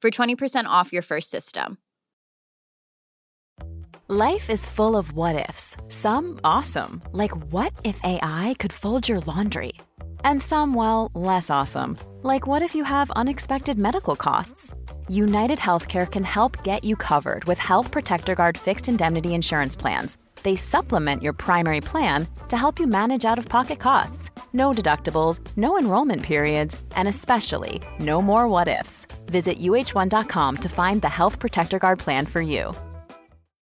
for 0.00 0.10
20% 0.10 0.64
off 0.66 0.92
your 0.92 1.02
first 1.02 1.30
system. 1.30 1.78
Life 4.10 4.48
is 4.48 4.64
full 4.64 4.96
of 4.96 5.12
what 5.12 5.46
ifs. 5.50 5.76
Some 5.88 6.40
awesome, 6.42 7.02
like 7.12 7.36
what 7.52 7.74
if 7.84 8.00
AI 8.02 8.56
could 8.58 8.72
fold 8.72 9.06
your 9.06 9.20
laundry? 9.20 9.74
And 10.24 10.42
some, 10.42 10.72
well, 10.72 11.10
less 11.14 11.50
awesome, 11.50 11.98
like 12.22 12.46
what 12.46 12.62
if 12.62 12.74
you 12.74 12.84
have 12.84 13.10
unexpected 13.10 13.78
medical 13.78 14.16
costs? 14.16 14.72
United 15.10 15.58
Healthcare 15.58 16.10
can 16.10 16.24
help 16.24 16.64
get 16.64 16.84
you 16.84 16.96
covered 16.96 17.44
with 17.44 17.58
Health 17.58 17.90
Protector 17.90 18.34
Guard 18.34 18.56
fixed 18.56 18.88
indemnity 18.88 19.34
insurance 19.34 19.76
plans. 19.76 20.16
They 20.42 20.56
supplement 20.56 21.22
your 21.22 21.34
primary 21.34 21.82
plan 21.82 22.26
to 22.48 22.56
help 22.56 22.80
you 22.80 22.86
manage 22.86 23.26
out 23.26 23.38
of 23.38 23.50
pocket 23.50 23.78
costs. 23.78 24.30
No 24.52 24.72
deductibles, 24.72 25.40
no 25.56 25.78
enrollment 25.78 26.22
periods, 26.22 26.82
and 26.96 27.08
especially 27.08 27.80
no 28.00 28.22
more 28.22 28.48
what 28.48 28.68
ifs. 28.68 29.06
Visit 29.26 29.58
uh1.com 29.60 30.56
to 30.56 30.68
find 30.68 31.02
the 31.02 31.08
Health 31.08 31.38
Protector 31.38 31.78
Guard 31.78 31.98
plan 31.98 32.26
for 32.26 32.40
you. 32.40 32.72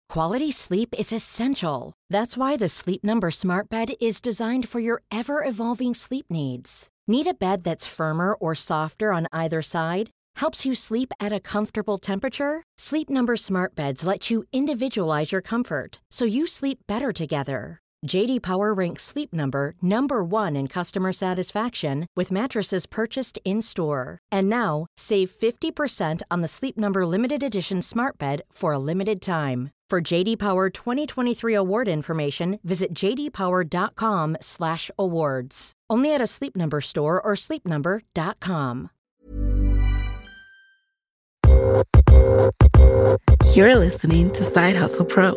Quality 0.08 0.52
sleep 0.52 0.94
is 0.96 1.12
essential. 1.12 1.92
That's 2.08 2.36
why 2.36 2.56
the 2.56 2.68
Sleep 2.68 3.02
Number 3.02 3.32
Smart 3.32 3.68
Bed 3.68 3.94
is 4.00 4.20
designed 4.20 4.68
for 4.68 4.78
your 4.78 5.02
ever 5.10 5.42
evolving 5.42 5.92
sleep 5.92 6.26
needs. 6.30 6.88
Need 7.08 7.26
a 7.26 7.34
bed 7.34 7.64
that's 7.64 7.84
firmer 7.86 8.34
or 8.34 8.54
softer 8.54 9.12
on 9.12 9.26
either 9.32 9.60
side? 9.60 10.10
Helps 10.36 10.64
you 10.64 10.74
sleep 10.74 11.12
at 11.19 11.32
a 11.32 11.41
comfortable 11.41 11.98
temperature? 11.98 12.62
Sleep 12.78 13.10
Number 13.10 13.34
Smart 13.36 13.74
Beds 13.74 14.06
let 14.06 14.30
you 14.30 14.44
individualize 14.52 15.32
your 15.32 15.42
comfort 15.42 16.00
so 16.12 16.24
you 16.24 16.46
sleep 16.46 16.78
better 16.86 17.10
together. 17.12 17.80
JD 18.06 18.42
Power 18.42 18.74
ranks 18.74 19.02
Sleep 19.02 19.33
Number 19.33 19.74
number 19.80 20.22
1 20.22 20.56
in 20.56 20.69
customer 20.69 21.10
satisfaction 21.12 22.06
with 22.15 22.31
mattresses 22.31 22.84
purchased 22.87 23.38
in-store. 23.44 24.19
And 24.31 24.48
now, 24.48 24.87
save 24.97 25.31
50% 25.31 26.22
on 26.31 26.41
the 26.41 26.48
Sleep 26.48 26.76
Number 26.76 27.06
limited 27.06 27.42
edition 27.42 27.81
Smart 27.82 28.19
Bed 28.19 28.42
for 28.53 28.75
a 28.75 28.78
limited 28.78 29.22
time. 29.22 29.70
For 29.91 30.00
JD 30.00 30.38
Power 30.38 30.70
2023 30.70 31.54
award 31.54 31.88
information, 31.88 32.59
visit 32.65 32.94
jdpower.com/awards. 32.94 35.72
Only 35.91 36.15
at 36.15 36.21
a 36.21 36.26
Sleep 36.26 36.56
Number 36.56 36.81
store 36.81 37.21
or 37.21 37.34
sleepnumber.com. 37.34 38.91
You're 43.54 43.76
listening 43.76 44.32
to 44.32 44.42
Side 44.42 44.75
Hustle 44.75 45.04
Pro, 45.04 45.36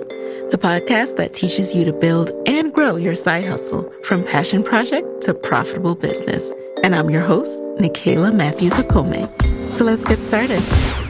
the 0.50 0.58
podcast 0.58 1.18
that 1.18 1.36
teaches 1.36 1.76
you 1.76 1.86
to 1.86 1.94
build 1.94 2.32
and 2.58 2.74
grow 2.74 2.96
your 2.96 3.16
side 3.16 3.46
hustle 3.46 3.92
from 4.04 4.24
passion 4.24 4.64
project 4.64 5.22
to 5.22 5.34
profitable 5.34 5.96
business. 5.96 6.52
And 6.84 6.96
I'm 6.96 7.10
your 7.10 7.22
host, 7.22 7.64
Nicaila 7.80 8.34
Matthews 8.34 8.74
Okome. 8.74 9.30
So 9.70 9.84
let's 9.86 10.04
get 10.04 10.20
started. 10.22 11.07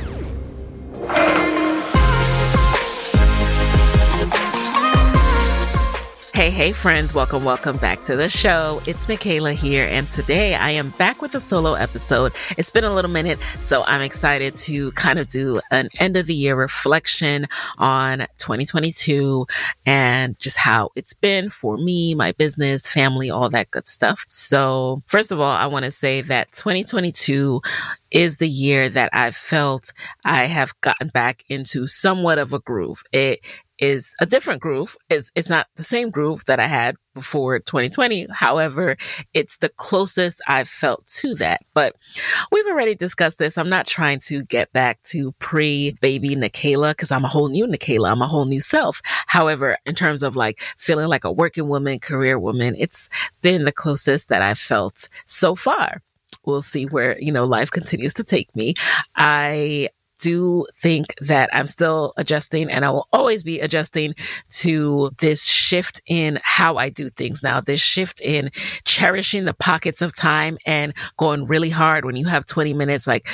Hey, 6.38 6.52
hey, 6.52 6.72
friends, 6.72 7.16
welcome, 7.16 7.44
welcome 7.44 7.78
back 7.78 8.03
to 8.03 8.16
the 8.16 8.30
show. 8.30 8.80
It's 8.86 9.08
Nicaila 9.08 9.53
here, 9.53 9.88
and 9.88 10.08
today 10.08 10.53
I 10.53 10.70
am 10.70 10.92
back 10.92 11.20
with 11.20 11.34
a 11.34 11.40
solo 11.40 11.74
episode. 11.74 12.31
It's 12.59 12.70
been 12.70 12.84
a 12.84 12.94
little 12.94 13.09
minute, 13.09 13.40
so 13.59 13.84
I'm 13.88 14.03
excited 14.03 14.56
to 14.58 14.92
kind 14.92 15.18
of 15.18 15.28
do 15.30 15.62
an 15.72 15.90
end 15.98 16.16
of 16.16 16.28
the 16.28 16.36
year 16.36 16.56
reflection 16.56 17.48
on 17.80 18.20
2022 18.38 19.48
and 19.88 20.38
just 20.38 20.59
how 20.59 20.92
it's 20.94 21.14
been 21.14 21.50
for 21.50 21.75
me, 21.75 22.14
my 22.14 22.34
business, 22.34 22.88
family, 22.88 23.31
all 23.31 23.50
that 23.50 23.72
good 23.72 23.90
stuff. 23.90 24.24
So, 24.28 25.02
first 25.08 25.31
of 25.31 25.40
all, 25.40 25.50
I 25.50 25.66
want 25.66 25.86
to 25.86 25.92
say 25.92 26.22
that 26.22 26.52
2022 26.52 27.64
is 28.12 28.38
the 28.38 28.48
year 28.48 28.90
that 28.90 29.09
I've 29.12 29.36
felt 29.36 29.92
I 30.24 30.46
have 30.46 30.80
gotten 30.81 31.08
back 31.08 31.44
into 31.50 31.88
somewhat 31.88 32.38
of 32.38 32.54
a 32.54 32.59
groove. 32.59 33.04
It 33.12 33.40
is 33.79 34.15
a 34.19 34.25
different 34.25 34.61
groove. 34.61 34.95
It's, 35.09 35.31
it's 35.35 35.49
not 35.49 35.67
the 35.75 35.83
same 35.83 36.09
groove 36.09 36.45
that 36.45 36.59
I 36.59 36.67
had 36.67 36.95
before 37.13 37.59
2020. 37.59 38.27
However, 38.31 38.95
it's 39.33 39.57
the 39.57 39.69
closest 39.69 40.41
I've 40.47 40.69
felt 40.69 41.07
to 41.19 41.33
that. 41.35 41.61
But 41.73 41.95
we've 42.51 42.67
already 42.67 42.95
discussed 42.95 43.39
this. 43.39 43.57
I'm 43.57 43.69
not 43.69 43.88
trying 43.88 44.19
to 44.27 44.43
get 44.43 44.71
back 44.71 45.01
to 45.03 45.31
pre 45.33 45.97
baby 46.01 46.35
Nicaila 46.35 46.91
because 46.91 47.11
I'm 47.11 47.25
a 47.25 47.29
whole 47.29 47.49
new 47.49 47.65
Nicaila. 47.67 48.11
I'm 48.11 48.21
a 48.21 48.27
whole 48.27 48.45
new 48.45 48.61
self. 48.61 49.01
However, 49.27 49.77
in 49.85 49.95
terms 49.95 50.23
of 50.23 50.35
like 50.35 50.61
feeling 50.77 51.07
like 51.07 51.23
a 51.23 51.31
working 51.31 51.67
woman, 51.67 51.99
career 51.99 52.38
woman, 52.38 52.75
it's 52.77 53.09
been 53.41 53.65
the 53.65 53.71
closest 53.71 54.29
that 54.29 54.41
I've 54.41 54.59
felt 54.59 55.09
so 55.25 55.55
far 55.55 56.01
we'll 56.47 56.61
see 56.61 56.85
where, 56.85 57.19
you 57.19 57.31
know, 57.31 57.44
life 57.45 57.69
continues 57.69 58.13
to 58.15 58.23
take 58.23 58.55
me. 58.55 58.73
I 59.15 59.89
do 60.19 60.66
think 60.81 61.16
that 61.22 61.50
I'm 61.53 61.67
still 61.67 62.13
adjusting 62.17 62.69
and 62.69 62.85
I 62.85 62.89
will 62.91 63.07
always 63.11 63.44
be 63.44 63.59
adjusting 63.59 64.16
to 64.50 65.11
this 65.19 65.45
shift 65.45 66.01
in 66.07 66.39
how 66.44 66.78
I 66.78 66.89
do 66.89 67.09
things 67.09 67.44
now, 67.44 67.61
this 67.61 67.81
shift 67.81 68.22
in 68.22 68.50
cherishing 68.85 69.45
the 69.45 69.53
pockets 69.53 70.01
of 70.01 70.16
time 70.16 70.57
and 70.66 70.94
going 71.17 71.45
really 71.45 71.69
hard 71.69 72.06
when 72.06 72.16
you 72.16 72.25
have 72.25 72.45
20 72.45 72.73
minutes, 72.73 73.07
like 73.07 73.27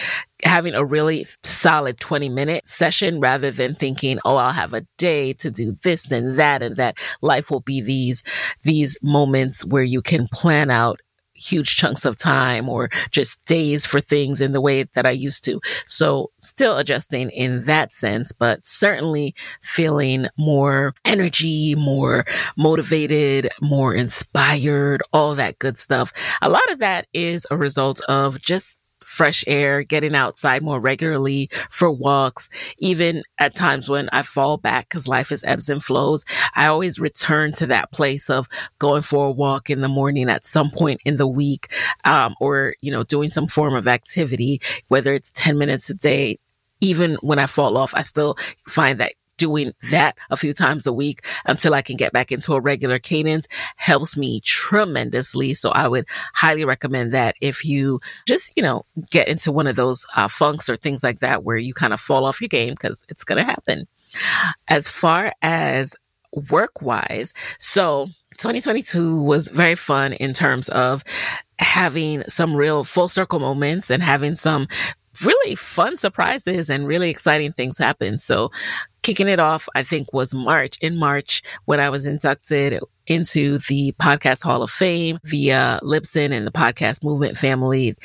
having 0.44 0.74
a 0.74 0.84
really 0.84 1.26
solid 1.44 2.00
20 2.00 2.30
minute 2.30 2.68
session 2.68 3.20
rather 3.20 3.52
than 3.52 3.76
thinking, 3.76 4.20
oh, 4.26 4.36
I'll 4.36 4.52
have 4.52 4.74
a 4.74 4.86
day 4.98 5.34
to 5.34 5.50
do 5.50 5.78
this 5.84 6.12
and 6.12 6.38
that 6.38 6.62
and 6.62 6.76
that. 6.76 6.98
Life 7.22 7.50
will 7.50 7.62
be 7.62 7.82
these, 7.82 8.24
these 8.64 8.98
moments 9.02 9.66
where 9.66 9.84
you 9.84 10.02
can 10.02 10.28
plan 10.28 10.70
out 10.70 11.00
huge 11.44 11.76
chunks 11.76 12.06
of 12.06 12.18
time 12.18 12.70
or 12.70 12.90
just 13.12 13.44
days 13.46 13.86
for 13.86 14.00
things 14.00 14.42
in 14.42 14.52
the 14.52 14.62
way 14.62 14.84
that 14.84 15.06
I 15.06 15.12
used 15.12 15.44
to. 15.46 15.60
So 15.86 16.32
still 16.40 16.78
adjusting 16.78 17.30
in 17.32 17.66
that 17.66 17.94
sense, 17.94 18.32
but 18.32 18.66
certainly 18.66 19.36
feeling 19.62 20.28
more 20.38 20.94
energy, 21.06 21.76
more 21.76 22.26
motivated, 22.58 23.50
more 23.62 23.94
inspired, 23.94 25.02
all 25.12 25.36
that 25.36 25.60
good 25.60 25.78
stuff. 25.78 26.12
A 26.42 26.50
lot 26.50 26.72
of 26.72 26.80
that 26.80 27.08
is 27.14 27.46
a 27.52 27.58
result 27.58 28.02
of 28.08 28.42
just 28.42 28.80
fresh 29.14 29.44
air, 29.48 29.84
getting 29.84 30.16
outside 30.16 30.64
more 30.64 30.80
regularly 30.80 31.50
for 31.70 31.92
walks, 31.92 32.50
even 32.80 33.24
at 33.38 33.56
times 33.56 33.88
when 33.88 34.10
I 34.12 34.24
fall 34.24 34.58
back 34.58 34.90
because 34.90 35.08
life 35.08 35.32
is 35.32 35.44
ebbs 35.44 35.70
and 35.70 35.84
flows. 35.84 36.26
I 36.56 36.66
always 36.66 37.00
return 37.00 37.52
to 37.54 37.68
that 37.68 37.92
place 37.92 38.30
of 38.30 38.48
going 38.80 39.04
for 39.04 39.28
a 39.28 39.32
walk 39.32 39.70
in 39.70 39.82
the 39.82 39.88
morning 39.88 40.30
at 40.30 40.48
some 40.48 40.72
point 40.72 41.00
in 41.06 41.18
the 41.18 41.28
week, 41.28 41.72
um, 42.06 42.34
or, 42.42 42.74
you 42.82 42.92
know, 42.92 43.04
doing 43.04 43.30
some 43.30 43.46
form 43.46 43.76
of 43.76 43.88
activity, 43.88 44.60
whether 44.88 45.14
it's 45.14 45.32
10 45.32 45.60
minutes 45.60 45.90
a 45.92 45.94
day, 45.94 46.40
even 46.82 47.16
when 47.22 47.38
I 47.40 47.46
fall 47.46 47.78
off, 47.78 47.94
I 47.96 48.02
still 48.02 48.36
find 48.68 49.00
that 49.00 49.14
doing 49.38 49.74
that 49.92 50.18
a 50.30 50.38
few 50.38 50.54
times 50.54 50.88
a 50.88 50.94
week 50.94 51.26
until 51.46 51.74
I 51.74 51.82
can 51.82 51.98
get 51.98 52.14
back 52.14 52.32
into 52.32 52.54
a 52.54 52.62
regular 52.62 53.00
cadence 53.00 53.48
helps 53.76 54.16
me 54.18 54.40
tremendously. 54.42 55.54
So 55.54 55.72
I 55.72 55.88
would 55.88 56.06
highly 56.34 56.66
recommend 56.66 57.14
that 57.14 57.36
if 57.42 57.66
you 57.66 58.00
just, 58.28 58.54
you 58.56 58.64
know, 58.64 58.84
get 59.10 59.28
into 59.28 59.52
one 59.52 59.68
of 59.68 59.76
those 59.76 60.06
uh, 60.16 60.28
funks 60.28 60.70
or 60.70 60.78
things 60.78 61.04
like 61.04 61.20
that 61.20 61.44
where 61.44 61.58
you 61.58 61.74
kind 61.74 61.94
of 61.94 62.00
fall 62.00 62.26
off 62.26 62.42
your 62.42 62.48
game 62.48 62.74
because 62.74 63.06
it's 63.10 63.24
going 63.24 63.38
to 63.38 63.46
happen. 63.46 63.88
As 64.68 64.88
far 64.88 65.34
as 65.42 65.96
work 66.50 66.82
wise, 66.82 67.34
so 67.60 68.08
2022 68.38 69.22
was 69.22 69.50
very 69.50 69.76
fun 69.76 70.14
in 70.14 70.34
terms 70.34 70.70
of 70.70 71.04
having 71.60 72.24
some 72.28 72.56
real 72.56 72.84
full 72.84 73.08
circle 73.08 73.40
moments 73.40 73.90
and 73.90 74.04
having 74.04 74.36
some 74.36 74.68
really 75.24 75.56
fun 75.56 75.98
surprises 75.98 76.70
and 76.70 76.88
really 76.88 77.10
exciting 77.10 77.52
things 77.52 77.78
happen. 77.78 78.20
So 78.20 78.52
kicking 79.04 79.28
it 79.28 79.40
off, 79.40 79.70
I 79.76 79.84
think 79.84 80.12
was 80.14 80.34
March. 80.34 80.78
In 80.82 80.98
March, 80.98 81.44
when 81.66 81.80
I 81.80 81.90
was 81.90 82.06
inducted 82.06 82.80
into 83.06 83.60
the 83.70 83.94
Podcast 84.02 84.44
Hall 84.44 84.64
of 84.64 84.72
Fame 84.72 85.20
via 85.26 85.80
Libsyn 85.84 86.32
and 86.32 86.48
the 86.48 86.52
podcast 86.52 87.04
movement 87.04 87.38
family, 87.38 87.96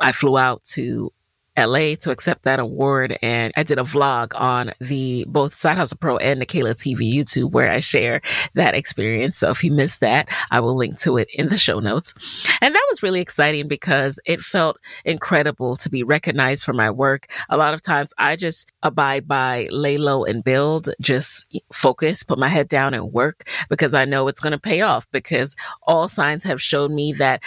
I 0.00 0.12
flew 0.12 0.36
out 0.36 0.64
to 0.74 1.12
LA 1.58 1.94
to 1.96 2.10
accept 2.10 2.44
that 2.44 2.60
award. 2.60 3.18
And 3.22 3.52
I 3.56 3.62
did 3.62 3.78
a 3.78 3.82
vlog 3.82 4.38
on 4.38 4.72
the 4.80 5.24
both 5.28 5.52
Side 5.54 5.76
Hustle 5.76 5.98
Pro 5.98 6.16
and 6.18 6.40
Nicaila 6.40 6.74
TV 6.74 7.12
YouTube 7.12 7.50
where 7.50 7.70
I 7.70 7.80
share 7.80 8.20
that 8.54 8.74
experience. 8.74 9.38
So 9.38 9.50
if 9.50 9.64
you 9.64 9.72
missed 9.72 10.00
that, 10.00 10.28
I 10.50 10.60
will 10.60 10.76
link 10.76 10.98
to 11.00 11.16
it 11.16 11.28
in 11.34 11.48
the 11.48 11.58
show 11.58 11.80
notes. 11.80 12.48
And 12.60 12.74
that 12.74 12.86
was 12.88 13.02
really 13.02 13.20
exciting 13.20 13.68
because 13.68 14.20
it 14.24 14.40
felt 14.40 14.78
incredible 15.04 15.76
to 15.76 15.90
be 15.90 16.02
recognized 16.02 16.64
for 16.64 16.72
my 16.72 16.90
work. 16.90 17.26
A 17.48 17.56
lot 17.56 17.74
of 17.74 17.82
times 17.82 18.14
I 18.18 18.36
just 18.36 18.72
abide 18.82 19.26
by 19.26 19.68
lay 19.70 19.98
low 19.98 20.24
and 20.24 20.44
build, 20.44 20.90
just 21.00 21.60
focus, 21.72 22.22
put 22.22 22.38
my 22.38 22.48
head 22.48 22.68
down 22.68 22.94
and 22.94 23.12
work 23.12 23.48
because 23.68 23.94
I 23.94 24.04
know 24.04 24.28
it's 24.28 24.40
going 24.40 24.52
to 24.52 24.58
pay 24.58 24.82
off 24.82 25.06
because 25.10 25.56
all 25.82 26.08
signs 26.08 26.44
have 26.44 26.62
shown 26.62 26.94
me 26.94 27.12
that 27.14 27.42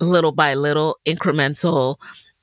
little 0.00 0.32
by 0.32 0.54
little 0.54 0.98
incremental 1.06 1.96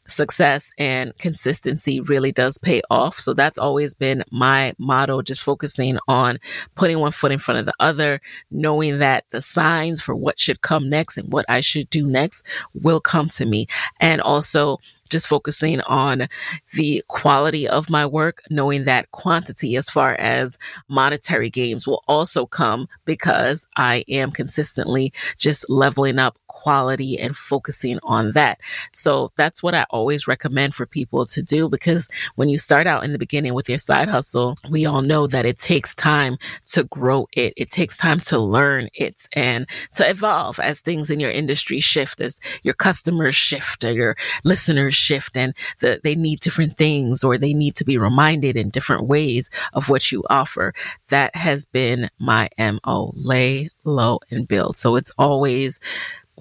success 0.07 0.71
and 0.77 1.15
consistency 1.17 2.01
really 2.01 2.31
does 2.31 2.57
pay 2.57 2.81
off. 2.89 3.19
So 3.19 3.33
that's 3.33 3.59
always 3.59 3.93
been 3.93 4.23
my 4.31 4.73
motto, 4.77 5.21
just 5.21 5.41
focusing 5.41 5.97
on 6.07 6.39
putting 6.75 6.99
one 6.99 7.11
foot 7.11 7.31
in 7.31 7.39
front 7.39 7.59
of 7.59 7.65
the 7.65 7.73
other, 7.79 8.21
knowing 8.49 8.99
that 8.99 9.25
the 9.31 9.41
signs 9.41 10.01
for 10.01 10.15
what 10.15 10.39
should 10.39 10.61
come 10.61 10.89
next 10.89 11.17
and 11.17 11.31
what 11.31 11.45
I 11.49 11.59
should 11.59 11.89
do 11.89 12.05
next 12.05 12.45
will 12.73 12.99
come 12.99 13.27
to 13.29 13.45
me. 13.45 13.67
And 13.99 14.21
also 14.21 14.77
just 15.09 15.27
focusing 15.27 15.81
on 15.81 16.27
the 16.73 17.03
quality 17.07 17.67
of 17.67 17.89
my 17.89 18.05
work, 18.05 18.41
knowing 18.49 18.83
that 18.83 19.11
quantity 19.11 19.75
as 19.75 19.89
far 19.89 20.15
as 20.15 20.57
monetary 20.89 21.49
gains 21.49 21.87
will 21.87 22.03
also 22.07 22.45
come 22.45 22.87
because 23.05 23.67
I 23.77 24.03
am 24.09 24.31
consistently 24.31 25.13
just 25.37 25.69
leveling 25.69 26.19
up 26.19 26.37
quality 26.67 27.17
and 27.17 27.33
focusing 27.33 27.97
on 28.03 28.33
that. 28.33 28.59
So 28.91 29.31
that's 29.37 29.63
what 29.63 29.73
I 29.73 29.85
always 29.89 30.27
recommend 30.27 30.75
for 30.75 30.85
people 30.85 31.25
to 31.27 31.41
do 31.41 31.69
because 31.69 32.09
when 32.35 32.49
you 32.49 32.57
start 32.57 32.87
out 32.87 33.05
in 33.05 33.13
the 33.13 33.17
beginning 33.17 33.53
with 33.53 33.69
your 33.69 33.77
side 33.77 34.09
hustle, 34.09 34.57
we 34.69 34.85
all 34.85 35.01
know 35.01 35.27
that 35.27 35.45
it 35.45 35.59
takes 35.59 35.95
time 35.95 36.37
to 36.73 36.83
grow 36.83 37.25
it. 37.31 37.53
It 37.55 37.71
takes 37.71 37.95
time 37.95 38.19
to 38.31 38.37
learn 38.37 38.89
it 38.93 39.29
and 39.31 39.65
to 39.93 40.09
evolve 40.09 40.59
as 40.59 40.81
things 40.81 41.09
in 41.09 41.21
your 41.21 41.31
industry 41.31 41.79
shift, 41.79 42.19
as 42.19 42.41
your 42.63 42.73
customers 42.73 43.33
shift 43.33 43.85
or 43.85 43.93
your 43.93 44.17
listeners 44.43 44.93
shift 44.93 45.37
and 45.37 45.53
the, 45.79 46.01
they 46.03 46.15
need 46.15 46.41
different 46.41 46.73
things 46.73 47.23
or 47.23 47.37
they 47.37 47.53
need 47.53 47.75
to 47.75 47.85
be 47.85 47.97
reminded 47.97 48.57
in 48.57 48.71
different 48.71 49.07
ways 49.07 49.49
of 49.71 49.87
what 49.87 50.11
you 50.11 50.21
offer. 50.29 50.73
That 51.07 51.33
has 51.33 51.65
been 51.65 52.09
my 52.19 52.49
MO, 52.59 53.13
lay 53.15 53.69
low 53.85 54.19
and 54.29 54.45
build. 54.49 54.75
So 54.75 54.97
it's 54.97 55.13
always 55.17 55.79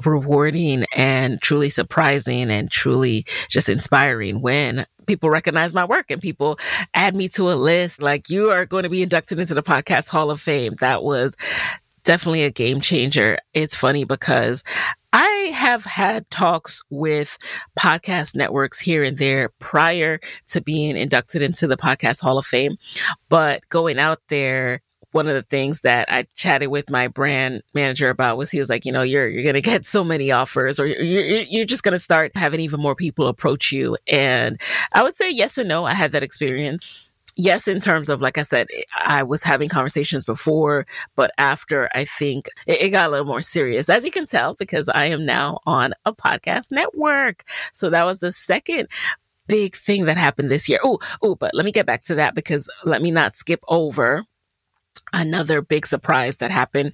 rewarding 0.04 0.84
and 0.94 1.40
truly 1.40 1.70
surprising 1.70 2.50
and 2.50 2.70
truly 2.70 3.24
just 3.48 3.68
inspiring 3.68 4.42
when 4.42 4.86
people 5.06 5.30
recognize 5.30 5.72
my 5.72 5.84
work 5.84 6.10
and 6.10 6.20
people 6.20 6.58
add 6.94 7.14
me 7.14 7.28
to 7.28 7.50
a 7.50 7.54
list. 7.54 8.02
Like 8.02 8.28
you 8.28 8.50
are 8.50 8.66
going 8.66 8.82
to 8.82 8.88
be 8.88 9.02
inducted 9.02 9.40
into 9.40 9.54
the 9.54 9.62
podcast 9.62 10.08
hall 10.08 10.30
of 10.30 10.40
fame. 10.40 10.74
That 10.80 11.02
was 11.02 11.36
definitely 12.04 12.44
a 12.44 12.50
game 12.50 12.80
changer. 12.80 13.38
It's 13.52 13.74
funny 13.74 14.04
because 14.04 14.62
I 15.12 15.50
have 15.54 15.84
had 15.84 16.30
talks 16.30 16.82
with 16.90 17.38
podcast 17.78 18.36
networks 18.36 18.78
here 18.78 19.02
and 19.02 19.16
there 19.16 19.50
prior 19.58 20.20
to 20.48 20.60
being 20.60 20.96
inducted 20.96 21.40
into 21.40 21.66
the 21.66 21.78
Podcast 21.78 22.20
Hall 22.20 22.36
of 22.36 22.44
Fame, 22.44 22.76
but 23.30 23.66
going 23.70 23.98
out 23.98 24.20
there 24.28 24.80
one 25.16 25.26
of 25.26 25.34
the 25.34 25.42
things 25.42 25.80
that 25.80 26.12
I 26.12 26.26
chatted 26.34 26.68
with 26.68 26.90
my 26.90 27.08
brand 27.08 27.62
manager 27.74 28.10
about 28.10 28.36
was 28.36 28.50
he 28.50 28.60
was 28.60 28.68
like, 28.68 28.84
you 28.84 28.92
know, 28.92 29.02
you're 29.02 29.26
you're 29.26 29.42
gonna 29.42 29.62
get 29.62 29.86
so 29.86 30.04
many 30.04 30.30
offers, 30.30 30.78
or 30.78 30.86
you're 30.86 31.40
you're 31.42 31.64
just 31.64 31.82
gonna 31.82 31.98
start 31.98 32.36
having 32.36 32.60
even 32.60 32.80
more 32.80 32.94
people 32.94 33.26
approach 33.26 33.72
you. 33.72 33.96
And 34.06 34.60
I 34.92 35.02
would 35.02 35.16
say 35.16 35.30
yes 35.30 35.58
and 35.58 35.68
no. 35.68 35.84
I 35.86 35.94
had 35.94 36.12
that 36.12 36.22
experience. 36.22 37.10
Yes, 37.38 37.66
in 37.68 37.80
terms 37.80 38.08
of 38.08 38.22
like 38.22 38.38
I 38.38 38.42
said, 38.42 38.68
I 38.98 39.22
was 39.22 39.42
having 39.42 39.68
conversations 39.68 40.24
before, 40.24 40.86
but 41.16 41.30
after 41.38 41.88
I 41.94 42.04
think 42.04 42.48
it, 42.66 42.82
it 42.82 42.90
got 42.90 43.08
a 43.08 43.10
little 43.10 43.26
more 43.26 43.42
serious, 43.42 43.88
as 43.88 44.04
you 44.04 44.10
can 44.10 44.26
tell, 44.26 44.54
because 44.54 44.88
I 44.88 45.06
am 45.06 45.26
now 45.26 45.58
on 45.66 45.92
a 46.04 46.14
podcast 46.14 46.70
network. 46.70 47.44
So 47.72 47.90
that 47.90 48.04
was 48.04 48.20
the 48.20 48.32
second 48.32 48.88
big 49.48 49.76
thing 49.76 50.06
that 50.06 50.16
happened 50.16 50.50
this 50.50 50.68
year. 50.68 50.80
Oh, 50.82 50.98
oh, 51.22 51.34
but 51.34 51.54
let 51.54 51.64
me 51.64 51.72
get 51.72 51.86
back 51.86 52.02
to 52.04 52.14
that 52.16 52.34
because 52.34 52.70
let 52.84 53.02
me 53.02 53.10
not 53.10 53.34
skip 53.34 53.60
over 53.68 54.24
another 55.16 55.62
big 55.62 55.86
surprise 55.86 56.38
that 56.38 56.50
happened 56.50 56.92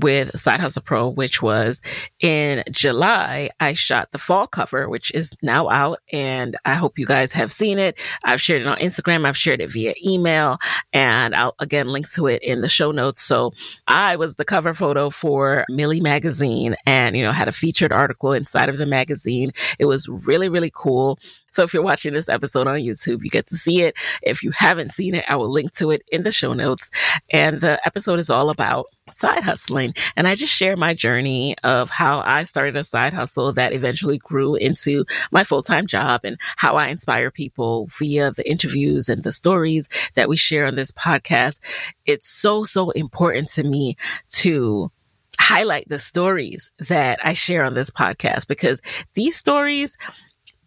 with 0.00 0.38
Side 0.38 0.60
Hustle 0.60 0.82
Pro, 0.82 1.08
which 1.08 1.42
was 1.42 1.80
in 2.20 2.62
July. 2.70 3.50
I 3.60 3.74
shot 3.74 4.10
the 4.12 4.18
fall 4.18 4.46
cover, 4.46 4.88
which 4.88 5.12
is 5.12 5.34
now 5.42 5.68
out, 5.68 5.98
and 6.12 6.56
I 6.64 6.74
hope 6.74 6.98
you 6.98 7.06
guys 7.06 7.32
have 7.32 7.52
seen 7.52 7.78
it. 7.78 7.98
I've 8.24 8.40
shared 8.40 8.62
it 8.62 8.68
on 8.68 8.78
Instagram, 8.78 9.26
I've 9.26 9.36
shared 9.36 9.60
it 9.60 9.72
via 9.72 9.94
email, 10.04 10.58
and 10.92 11.34
I'll 11.34 11.54
again 11.58 11.88
link 11.88 12.10
to 12.12 12.26
it 12.26 12.42
in 12.42 12.60
the 12.60 12.68
show 12.68 12.90
notes. 12.90 13.22
So 13.22 13.52
I 13.86 14.16
was 14.16 14.36
the 14.36 14.44
cover 14.44 14.74
photo 14.74 15.10
for 15.10 15.64
Millie 15.68 16.00
Magazine 16.00 16.76
and, 16.86 17.16
you 17.16 17.22
know, 17.22 17.32
had 17.32 17.48
a 17.48 17.52
featured 17.52 17.92
article 17.92 18.32
inside 18.32 18.68
of 18.68 18.78
the 18.78 18.86
magazine. 18.86 19.52
It 19.78 19.86
was 19.86 20.08
really, 20.08 20.48
really 20.48 20.70
cool. 20.74 21.18
So 21.52 21.64
if 21.64 21.74
you're 21.74 21.82
watching 21.82 22.14
this 22.14 22.28
episode 22.28 22.66
on 22.66 22.78
YouTube, 22.78 23.20
you 23.22 23.30
get 23.30 23.48
to 23.48 23.56
see 23.56 23.82
it. 23.82 23.96
If 24.22 24.42
you 24.42 24.52
haven't 24.54 24.92
seen 24.92 25.14
it, 25.14 25.24
I 25.28 25.36
will 25.36 25.50
link 25.50 25.72
to 25.74 25.90
it 25.90 26.02
in 26.10 26.22
the 26.22 26.32
show 26.32 26.52
notes. 26.52 26.90
And 27.30 27.60
the 27.60 27.80
episode 27.84 28.18
is 28.18 28.30
all 28.30 28.50
about 28.50 28.86
side 29.10 29.42
hustling. 29.42 29.94
And 30.16 30.26
I 30.26 30.34
just 30.34 30.54
share 30.54 30.76
my 30.76 30.94
journey 30.94 31.56
of 31.62 31.90
how 31.90 32.22
I 32.24 32.44
started 32.44 32.76
a 32.76 32.84
side 32.84 33.12
hustle 33.12 33.52
that 33.54 33.72
eventually 33.72 34.18
grew 34.18 34.54
into 34.54 35.04
my 35.30 35.44
full 35.44 35.62
time 35.62 35.86
job 35.86 36.22
and 36.24 36.36
how 36.56 36.76
I 36.76 36.88
inspire 36.88 37.30
people 37.30 37.88
via 37.98 38.30
the 38.30 38.48
interviews 38.48 39.08
and 39.08 39.22
the 39.22 39.32
stories 39.32 39.88
that 40.14 40.28
we 40.28 40.36
share 40.36 40.66
on 40.66 40.74
this 40.74 40.92
podcast. 40.92 41.60
It's 42.06 42.28
so, 42.28 42.64
so 42.64 42.90
important 42.90 43.48
to 43.50 43.64
me 43.64 43.96
to 44.30 44.90
highlight 45.38 45.88
the 45.88 45.98
stories 45.98 46.70
that 46.78 47.18
I 47.24 47.32
share 47.32 47.64
on 47.64 47.74
this 47.74 47.90
podcast 47.90 48.46
because 48.46 48.80
these 49.14 49.36
stories, 49.36 49.96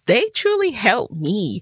they 0.05 0.25
truly 0.33 0.71
help 0.71 1.11
me 1.11 1.61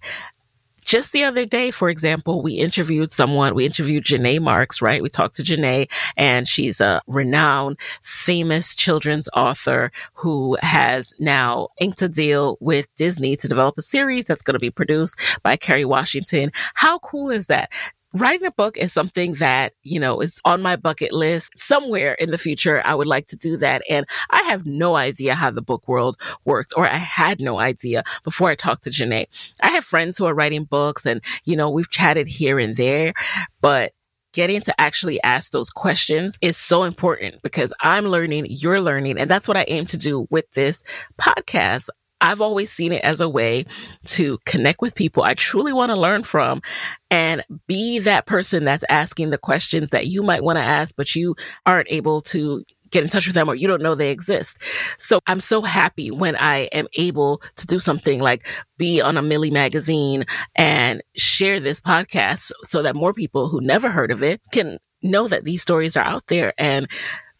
just 0.84 1.12
the 1.12 1.24
other 1.24 1.46
day, 1.46 1.72
for 1.72 1.90
example, 1.90 2.42
we 2.42 2.54
interviewed 2.54 3.12
someone, 3.12 3.56
we 3.56 3.66
interviewed 3.66 4.04
Janae 4.04 4.42
Marks, 4.42 4.82
right? 4.82 5.02
We 5.02 5.10
talked 5.10 5.36
to 5.38 5.44
Janae 5.44 5.90
and 6.18 6.48
she's 6.48 6.82
a 6.82 7.02
renowned, 7.08 7.78
famous 8.02 8.76
children's 8.76 9.30
author 9.36 9.92
who 10.16 10.58
has 10.62 11.14
now 11.20 11.70
inked 11.80 12.02
a 12.02 12.10
deal 12.10 12.58
with 12.60 12.88
Disney 12.96 13.36
to 13.38 13.48
develop 13.48 13.76
a 13.78 13.82
series 13.82 14.26
that's 14.26 14.42
going 14.42 14.56
to 14.56 14.60
be 14.60 14.72
produced 14.72 15.40
by 15.44 15.56
Kerry 15.56 15.86
Washington. 15.86 16.52
How 16.76 17.00
cool 17.00 17.30
is 17.30 17.48
that? 17.48 17.70
Writing 18.13 18.46
a 18.46 18.51
book 18.51 18.77
is 18.77 18.91
something 18.91 19.34
that, 19.36 19.74
you 19.84 20.00
know, 20.00 20.20
is 20.20 20.41
on 20.46 20.62
my 20.62 20.75
bucket 20.75 21.13
list 21.13 21.58
somewhere 21.58 22.13
in 22.13 22.32
the 22.32 22.38
future. 22.38 22.82
I 22.84 22.96
would 22.96 23.08
like 23.08 23.27
to 23.27 23.36
do 23.36 23.58
that. 23.58 23.84
And 23.89 24.06
I 24.30 24.41
have 24.44 24.65
no 24.65 24.96
idea 24.96 25.36
how 25.36 25.51
the 25.51 25.62
book 25.62 25.88
world 25.88 26.18
works, 26.46 26.74
or 26.74 26.88
I 26.88 26.96
had 26.96 27.39
no 27.39 27.60
idea 27.60 28.03
before 28.24 28.50
I 28.50 28.56
talked 28.56 28.84
to 28.86 28.89
Janae. 28.89 29.53
I 29.62 29.70
have 29.70 29.86
friends 29.86 30.18
who 30.18 30.25
are 30.25 30.34
writing 30.34 30.65
books 30.65 31.06
and, 31.06 31.22
you 31.46 31.56
know, 31.56 31.70
we've 31.70 31.89
chatted 31.89 32.27
here 32.27 32.60
and 32.60 32.75
there, 32.75 33.13
but 33.62 33.94
getting 34.34 34.62
to 34.62 34.80
actually 34.80 35.22
ask 35.24 35.51
those 35.51 35.70
questions 35.70 36.38
is 36.41 36.58
so 36.58 36.84
important 36.84 37.41
because 37.41 37.74
I'm 37.82 38.06
learning, 38.06 38.48
you're 38.50 38.82
learning. 38.82 39.18
And 39.20 39.30
that's 39.30 39.48
what 39.48 39.58
I 39.58 39.65
aim 39.68 39.86
to 39.88 39.98
do 39.98 40.27
with 40.30 40.50
this 40.51 40.84
podcast. 41.20 41.89
I've 42.22 42.42
always 42.42 42.72
seen 42.72 42.92
it 42.92 43.04
as 43.04 43.20
a 43.20 43.30
way 43.30 43.66
to 44.06 44.38
connect 44.46 44.82
with 44.82 44.96
people 44.96 45.24
I 45.24 45.34
truly 45.34 45.74
want 45.74 45.90
to 45.90 45.96
learn 45.96 46.24
from 46.24 46.62
and 47.10 47.44
be 47.68 48.00
that 48.00 48.25
person 48.25 48.63
that's 48.63 48.86
asking 48.90 49.32
the 49.32 49.38
questions 49.38 49.90
that 49.90 50.08
you 50.08 50.22
might 50.22 50.44
want 50.44 50.58
to 50.58 50.63
ask, 50.63 50.96
but 50.96 51.16
you 51.16 51.36
aren't 51.66 51.88
able 51.90 52.22
to 52.22 52.63
get 52.92 53.04
in 53.04 53.10
touch 53.10 53.25
with 53.25 53.36
them 53.36 53.50
or 53.50 53.56
you 53.56 53.68
don't 53.68 53.82
know 53.82 53.96
they 53.96 54.12
exist. 54.12 54.62
So 54.98 55.20
I'm 55.25 55.40
so 55.40 55.62
happy 55.62 56.12
when 56.12 56.36
I 56.36 56.63
am 56.74 56.88
able 56.96 57.42
to 57.56 57.66
do 57.66 57.80
something 57.80 58.20
like 58.20 58.46
be 58.78 59.01
on 59.01 59.18
a 59.18 59.22
Millie 59.22 59.51
magazine 59.51 60.25
and 60.56 61.01
share 61.16 61.60
this 61.60 61.82
podcast 61.82 62.51
so 62.63 62.82
that 62.84 62.96
more 62.96 63.13
people 63.13 63.48
who 63.48 63.62
never 63.62 63.90
heard 63.90 64.12
of 64.12 64.22
it 64.22 64.42
can 64.51 64.78
know 65.01 65.28
that 65.28 65.46
these 65.46 65.62
stories 65.62 65.98
are 65.98 66.06
out 66.06 66.28
there 66.28 66.54
and 66.58 66.88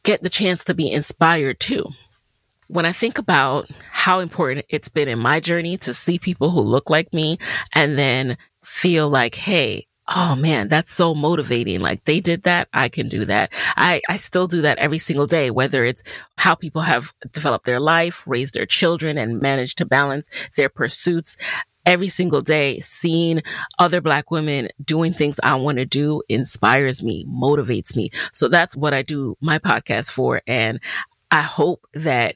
get 0.04 0.24
the 0.24 0.30
chance 0.30 0.66
to 0.66 0.74
be 0.74 0.92
inspired 0.92 1.60
too. 1.60 1.86
When 2.72 2.86
I 2.86 2.94
think 2.94 3.18
about 3.18 3.70
how 3.92 4.20
important 4.20 4.66
it's 4.70 4.88
been 4.88 5.10
in 5.10 5.20
my 5.20 5.42
journey 5.42 5.75
to 5.80 5.94
see 5.94 6.18
people 6.18 6.51
who 6.51 6.62
look 6.62 6.90
like 6.90 7.13
me 7.13 7.38
and 7.75 8.00
then 8.00 8.38
feel 8.63 9.10
like, 9.10 9.36
Hey, 9.36 9.88
oh 10.08 10.38
man, 10.38 10.70
that's 10.70 10.94
so 10.94 11.13
motivating. 11.13 11.82
Like 11.82 12.06
they 12.06 12.22
did 12.22 12.44
that. 12.44 12.70
I 12.74 12.88
can 12.88 13.10
do 13.10 13.25
that. 13.25 13.51
I, 13.75 14.00
I 14.08 14.16
still 14.16 14.48
do 14.48 14.62
that 14.62 14.78
every 14.78 15.00
single 15.00 15.28
day, 15.28 15.51
whether 15.51 15.84
it's 15.84 16.01
how 16.38 16.56
people 16.56 16.84
have 16.84 17.12
developed 17.34 17.66
their 17.66 17.82
life, 17.82 18.25
raised 18.25 18.54
their 18.54 18.66
children 18.66 19.18
and 19.18 19.42
managed 19.42 19.78
to 19.80 19.86
balance 19.86 20.30
their 20.56 20.70
pursuits. 20.70 21.36
Every 21.84 22.10
single 22.10 22.42
day, 22.44 22.80
seeing 22.80 23.42
other 23.80 24.01
black 24.01 24.30
women 24.30 24.70
doing 24.86 25.13
things 25.13 25.40
I 25.42 25.56
want 25.56 25.80
to 25.80 25.86
do 25.86 26.22
inspires 26.30 27.04
me, 27.04 27.25
motivates 27.25 27.98
me. 27.98 28.12
So 28.32 28.48
that's 28.48 28.78
what 28.78 28.94
I 28.94 29.01
do 29.01 29.36
my 29.42 29.58
podcast 29.58 30.12
for. 30.12 30.44
And 30.46 30.80
I 31.32 31.42
hope 31.42 31.88
that 31.94 32.36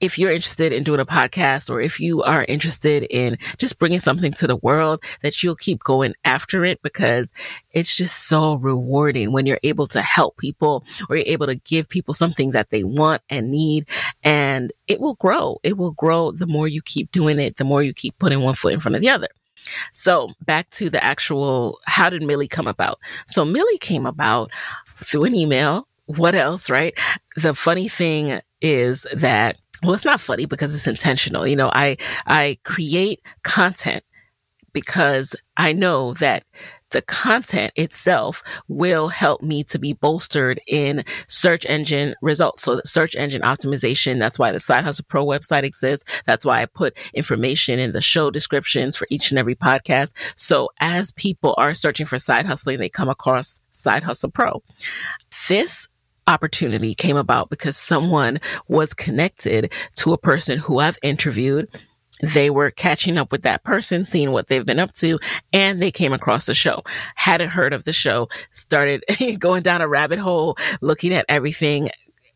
if 0.00 0.16
you're 0.16 0.30
interested 0.30 0.72
in 0.72 0.84
doing 0.84 1.00
a 1.00 1.06
podcast 1.06 1.68
or 1.68 1.80
if 1.80 1.98
you 1.98 2.22
are 2.22 2.44
interested 2.44 3.04
in 3.10 3.36
just 3.58 3.78
bringing 3.78 3.98
something 3.98 4.32
to 4.32 4.46
the 4.46 4.56
world, 4.56 5.02
that 5.22 5.42
you'll 5.42 5.56
keep 5.56 5.82
going 5.82 6.14
after 6.24 6.64
it 6.64 6.80
because 6.82 7.32
it's 7.72 7.96
just 7.96 8.28
so 8.28 8.54
rewarding 8.54 9.32
when 9.32 9.44
you're 9.44 9.58
able 9.64 9.88
to 9.88 10.00
help 10.00 10.36
people 10.36 10.84
or 11.08 11.16
you're 11.16 11.26
able 11.26 11.46
to 11.46 11.56
give 11.56 11.88
people 11.88 12.14
something 12.14 12.52
that 12.52 12.70
they 12.70 12.84
want 12.84 13.22
and 13.28 13.50
need. 13.50 13.88
And 14.22 14.72
it 14.86 15.00
will 15.00 15.16
grow. 15.16 15.58
It 15.64 15.76
will 15.76 15.92
grow 15.92 16.30
the 16.30 16.46
more 16.46 16.68
you 16.68 16.80
keep 16.80 17.10
doing 17.10 17.40
it, 17.40 17.56
the 17.56 17.64
more 17.64 17.82
you 17.82 17.92
keep 17.92 18.16
putting 18.18 18.40
one 18.40 18.54
foot 18.54 18.74
in 18.74 18.80
front 18.80 18.94
of 18.94 19.02
the 19.02 19.10
other. 19.10 19.28
So 19.92 20.30
back 20.44 20.70
to 20.70 20.88
the 20.88 21.02
actual, 21.02 21.80
how 21.86 22.08
did 22.08 22.22
Millie 22.22 22.48
come 22.48 22.68
about? 22.68 23.00
So 23.26 23.44
Millie 23.44 23.78
came 23.78 24.06
about 24.06 24.52
through 24.86 25.24
an 25.24 25.34
email. 25.34 25.87
What 26.08 26.34
else, 26.34 26.70
right? 26.70 26.98
The 27.36 27.54
funny 27.54 27.88
thing 27.88 28.40
is 28.60 29.06
that 29.12 29.56
well, 29.82 29.92
it's 29.92 30.04
not 30.04 30.20
funny 30.20 30.46
because 30.46 30.74
it's 30.74 30.86
intentional. 30.86 31.46
You 31.46 31.54
know, 31.54 31.70
I, 31.72 31.96
I 32.26 32.58
create 32.64 33.20
content 33.44 34.02
because 34.72 35.36
I 35.56 35.72
know 35.72 36.14
that 36.14 36.44
the 36.90 37.02
content 37.02 37.72
itself 37.76 38.42
will 38.66 39.08
help 39.08 39.42
me 39.42 39.62
to 39.64 39.78
be 39.78 39.92
bolstered 39.92 40.60
in 40.66 41.04
search 41.26 41.66
engine 41.66 42.14
results. 42.22 42.62
So 42.62 42.80
search 42.84 43.14
engine 43.14 43.42
optimization. 43.42 44.18
That's 44.18 44.38
why 44.38 44.52
the 44.52 44.60
Side 44.60 44.84
Hustle 44.84 45.04
Pro 45.08 45.24
website 45.26 45.64
exists. 45.64 46.22
That's 46.24 46.44
why 46.44 46.62
I 46.62 46.66
put 46.66 46.96
information 47.14 47.78
in 47.78 47.92
the 47.92 48.00
show 48.00 48.30
descriptions 48.30 48.96
for 48.96 49.06
each 49.10 49.30
and 49.30 49.38
every 49.38 49.54
podcast. 49.54 50.14
So 50.36 50.70
as 50.80 51.12
people 51.12 51.54
are 51.58 51.74
searching 51.74 52.06
for 52.06 52.18
side 52.18 52.46
hustling, 52.46 52.78
they 52.78 52.88
come 52.88 53.08
across 53.10 53.60
Side 53.70 54.02
Hustle 54.02 54.30
Pro. 54.30 54.62
This 55.48 55.88
opportunity 56.28 56.94
came 56.94 57.16
about 57.16 57.50
because 57.50 57.76
someone 57.76 58.38
was 58.68 58.94
connected 58.94 59.72
to 59.96 60.12
a 60.12 60.18
person 60.18 60.58
who 60.58 60.78
I've 60.78 60.98
interviewed. 61.02 61.68
They 62.20 62.50
were 62.50 62.70
catching 62.70 63.16
up 63.16 63.32
with 63.32 63.42
that 63.42 63.64
person, 63.64 64.04
seeing 64.04 64.32
what 64.32 64.48
they've 64.48 64.66
been 64.66 64.80
up 64.80 64.92
to, 64.96 65.18
and 65.52 65.80
they 65.80 65.90
came 65.90 66.12
across 66.12 66.46
the 66.46 66.54
show. 66.54 66.82
Hadn't 67.14 67.50
heard 67.50 67.72
of 67.72 67.84
the 67.84 67.92
show, 67.92 68.28
started 68.52 69.04
going 69.38 69.62
down 69.62 69.80
a 69.80 69.88
rabbit 69.88 70.18
hole, 70.18 70.56
looking 70.80 71.14
at 71.14 71.24
everything, 71.28 71.90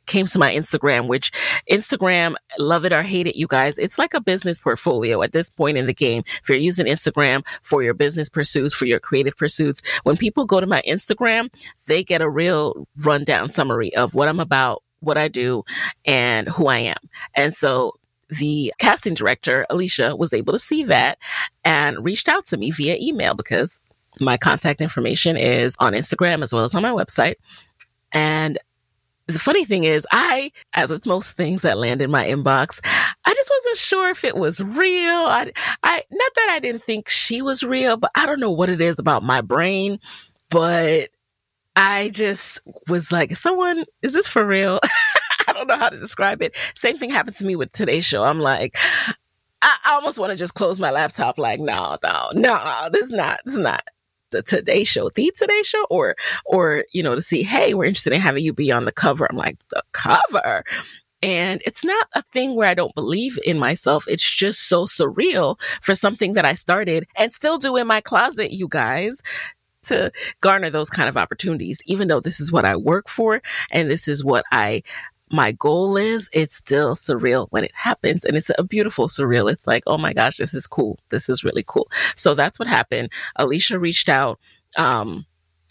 came 0.06 0.26
to 0.26 0.38
my 0.38 0.52
Instagram, 0.54 1.09
which 1.09 1.30
Instagram, 1.71 2.35
love 2.59 2.85
it 2.85 2.92
or 2.92 3.02
hate 3.02 3.26
it, 3.26 3.37
you 3.37 3.47
guys, 3.47 3.78
it's 3.78 3.99
like 3.99 4.14
a 4.14 4.21
business 4.21 4.59
portfolio 4.59 5.23
at 5.23 5.32
this 5.32 5.50
point 5.50 5.76
in 5.76 5.87
the 5.87 5.94
game. 5.94 6.23
If 6.42 6.49
you're 6.49 6.59
using 6.59 6.87
Instagram 6.87 7.44
for 7.62 7.82
your 7.82 7.94
business 7.94 8.28
pursuits, 8.28 8.75
for 8.75 8.87
your 8.87 9.00
creative 9.00 9.37
pursuits, 9.37 9.82
when 10.02 10.16
people 10.16 10.44
go 10.44 10.61
to 10.61 10.66
my 10.66 10.82
Instagram, 10.87 11.52
they 11.87 12.02
get 12.02 12.23
a 12.23 12.30
real 12.30 12.87
rundown 13.04 13.50
summary 13.50 13.94
of 13.94 14.14
what 14.14 14.28
I'm 14.28 14.40
about, 14.40 14.82
what 15.00 15.18
I 15.18 15.28
do, 15.28 15.64
and 16.04 16.49
who 16.49 16.66
I 16.68 16.78
am. 16.78 16.99
And 17.35 17.54
so 17.54 17.94
the 18.28 18.73
casting 18.78 19.14
director, 19.14 19.66
Alicia, 19.68 20.16
was 20.16 20.32
able 20.32 20.52
to 20.52 20.59
see 20.59 20.85
that 20.85 21.18
and 21.64 22.02
reached 22.04 22.28
out 22.28 22.47
to 22.47 22.56
me 22.56 22.71
via 22.71 22.97
email 22.99 23.35
because 23.35 23.80
my 24.21 24.37
contact 24.37 24.80
information 24.80 25.37
is 25.37 25.76
on 25.78 25.92
Instagram 25.92 26.42
as 26.42 26.52
well 26.52 26.64
as 26.64 26.75
on 26.75 26.82
my 26.82 26.90
website. 26.90 27.35
And 28.12 28.59
the 29.26 29.38
funny 29.38 29.64
thing 29.64 29.84
is, 29.84 30.06
I, 30.10 30.50
as 30.74 30.90
with 30.90 31.06
most 31.06 31.36
things 31.36 31.62
that 31.62 31.78
land 31.78 32.02
in 32.02 32.10
my 32.10 32.26
inbox, 32.26 32.80
I 32.84 33.34
just 33.34 33.50
wasn't 33.50 33.76
sure 33.76 34.10
if 34.10 34.24
it 34.24 34.36
was 34.36 34.60
real. 34.62 35.12
I, 35.12 35.52
I, 35.82 36.02
not 36.10 36.32
that 36.34 36.48
I 36.50 36.58
didn't 36.58 36.82
think 36.82 37.08
she 37.08 37.42
was 37.42 37.62
real, 37.62 37.96
but 37.96 38.10
I 38.14 38.26
don't 38.26 38.40
know 38.40 38.50
what 38.50 38.68
it 38.68 38.80
is 38.80 38.98
about 38.98 39.22
my 39.22 39.40
brain, 39.40 40.00
but 40.50 41.10
I 41.76 42.10
just 42.10 42.60
was 42.88 43.12
like, 43.12 43.34
someone, 43.36 43.84
is 44.02 44.12
this 44.12 44.26
for 44.26 44.46
real? 44.46 44.80
I 45.48 45.52
don't 45.52 45.66
know 45.66 45.76
how 45.76 45.88
to 45.88 45.98
describe 45.98 46.42
it. 46.42 46.56
Same 46.74 46.96
thing 46.96 47.10
happened 47.10 47.36
to 47.36 47.44
me 47.44 47.56
with 47.56 47.72
today's 47.72 48.04
show. 48.04 48.22
I'm 48.22 48.40
like, 48.40 48.76
I, 49.62 49.76
I 49.86 49.94
almost 49.94 50.18
want 50.18 50.30
to 50.30 50.36
just 50.36 50.54
close 50.54 50.80
my 50.80 50.90
laptop 50.90 51.38
like, 51.38 51.60
no, 51.60 51.96
no, 52.02 52.30
no, 52.34 52.88
this 52.92 53.04
is 53.04 53.12
not, 53.12 53.40
this 53.44 53.54
is 53.54 53.62
not 53.62 53.82
the 54.32 54.42
Today 54.42 54.84
Show, 54.84 55.10
the 55.10 55.32
Today 55.36 55.62
Show, 55.62 55.84
or 55.90 56.16
or 56.44 56.84
you 56.92 57.02
know 57.02 57.14
to 57.14 57.22
see, 57.22 57.42
hey, 57.42 57.74
we're 57.74 57.84
interested 57.84 58.12
in 58.12 58.20
having 58.20 58.44
you 58.44 58.52
be 58.52 58.72
on 58.72 58.84
the 58.84 58.92
cover. 58.92 59.26
I'm 59.30 59.36
like 59.36 59.58
the 59.70 59.82
cover. 59.92 60.64
And 61.22 61.62
it's 61.64 61.84
not 61.84 62.08
a 62.14 62.22
thing 62.32 62.56
where 62.56 62.68
I 62.68 62.74
don't 62.74 62.96
believe 62.96 63.38
in 63.44 63.56
myself. 63.56 64.06
It's 64.08 64.28
just 64.28 64.68
so 64.68 64.86
surreal 64.86 65.56
for 65.80 65.94
something 65.94 66.34
that 66.34 66.44
I 66.44 66.54
started 66.54 67.06
and 67.16 67.32
still 67.32 67.58
do 67.58 67.76
in 67.76 67.86
my 67.86 68.00
closet, 68.00 68.50
you 68.50 68.66
guys, 68.68 69.22
to 69.84 70.10
garner 70.40 70.68
those 70.68 70.90
kind 70.90 71.08
of 71.08 71.16
opportunities. 71.16 71.80
Even 71.86 72.08
though 72.08 72.18
this 72.18 72.40
is 72.40 72.50
what 72.50 72.64
I 72.64 72.74
work 72.74 73.08
for 73.08 73.40
and 73.70 73.88
this 73.88 74.08
is 74.08 74.24
what 74.24 74.44
I 74.50 74.82
my 75.32 75.52
goal 75.52 75.96
is, 75.96 76.28
it's 76.32 76.54
still 76.54 76.94
surreal 76.94 77.46
when 77.50 77.64
it 77.64 77.72
happens. 77.74 78.24
And 78.24 78.36
it's 78.36 78.50
a 78.58 78.62
beautiful 78.62 79.08
surreal. 79.08 79.50
It's 79.50 79.66
like, 79.66 79.82
oh 79.86 79.98
my 79.98 80.12
gosh, 80.12 80.36
this 80.36 80.54
is 80.54 80.66
cool. 80.66 80.98
This 81.08 81.28
is 81.28 81.42
really 81.42 81.64
cool. 81.66 81.88
So 82.16 82.34
that's 82.34 82.58
what 82.58 82.68
happened. 82.68 83.10
Alicia 83.36 83.78
reached 83.78 84.08
out. 84.08 84.38
Um, 84.76 85.26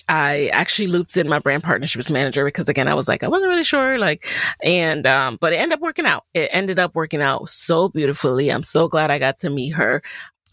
I 0.10 0.48
actually 0.48 0.88
looped 0.88 1.16
in 1.16 1.30
my 1.30 1.40
brand 1.40 1.64
partnerships 1.64 2.10
manager 2.10 2.44
because 2.44 2.68
again, 2.68 2.88
I 2.88 2.96
was 2.96 3.08
like, 3.08 3.24
I 3.24 3.28
wasn't 3.28 3.50
really 3.50 3.64
sure, 3.64 3.98
like, 3.98 4.28
and, 4.64 5.06
um, 5.08 5.38
but 5.40 5.54
it 5.54 5.58
ended 5.58 5.78
up 5.78 5.82
working 5.82 6.06
out. 6.06 6.26
It 6.34 6.50
ended 6.52 6.80
up 6.80 6.96
working 6.96 7.22
out 7.22 7.50
so 7.50 7.88
beautifully. 7.88 8.52
I'm 8.52 8.64
so 8.64 8.88
glad 8.88 9.12
I 9.12 9.20
got 9.20 9.38
to 9.40 9.50
meet 9.50 9.70
her. 9.70 10.02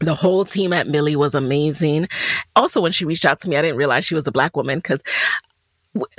The 0.01 0.15
whole 0.15 0.45
team 0.45 0.73
at 0.73 0.87
Millie 0.87 1.17
was 1.17 1.35
amazing. 1.35 2.09
Also, 2.55 2.81
when 2.81 2.93
she 2.93 3.05
reached 3.05 3.25
out 3.25 3.41
to 3.41 3.49
me, 3.49 3.57
I 3.57 3.63
didn't 3.63 3.79
realize 3.79 4.05
she 4.05 4.15
was 4.15 4.29
a 4.29 4.33
black 4.33 4.55
woman 4.55 4.79
because 4.79 5.03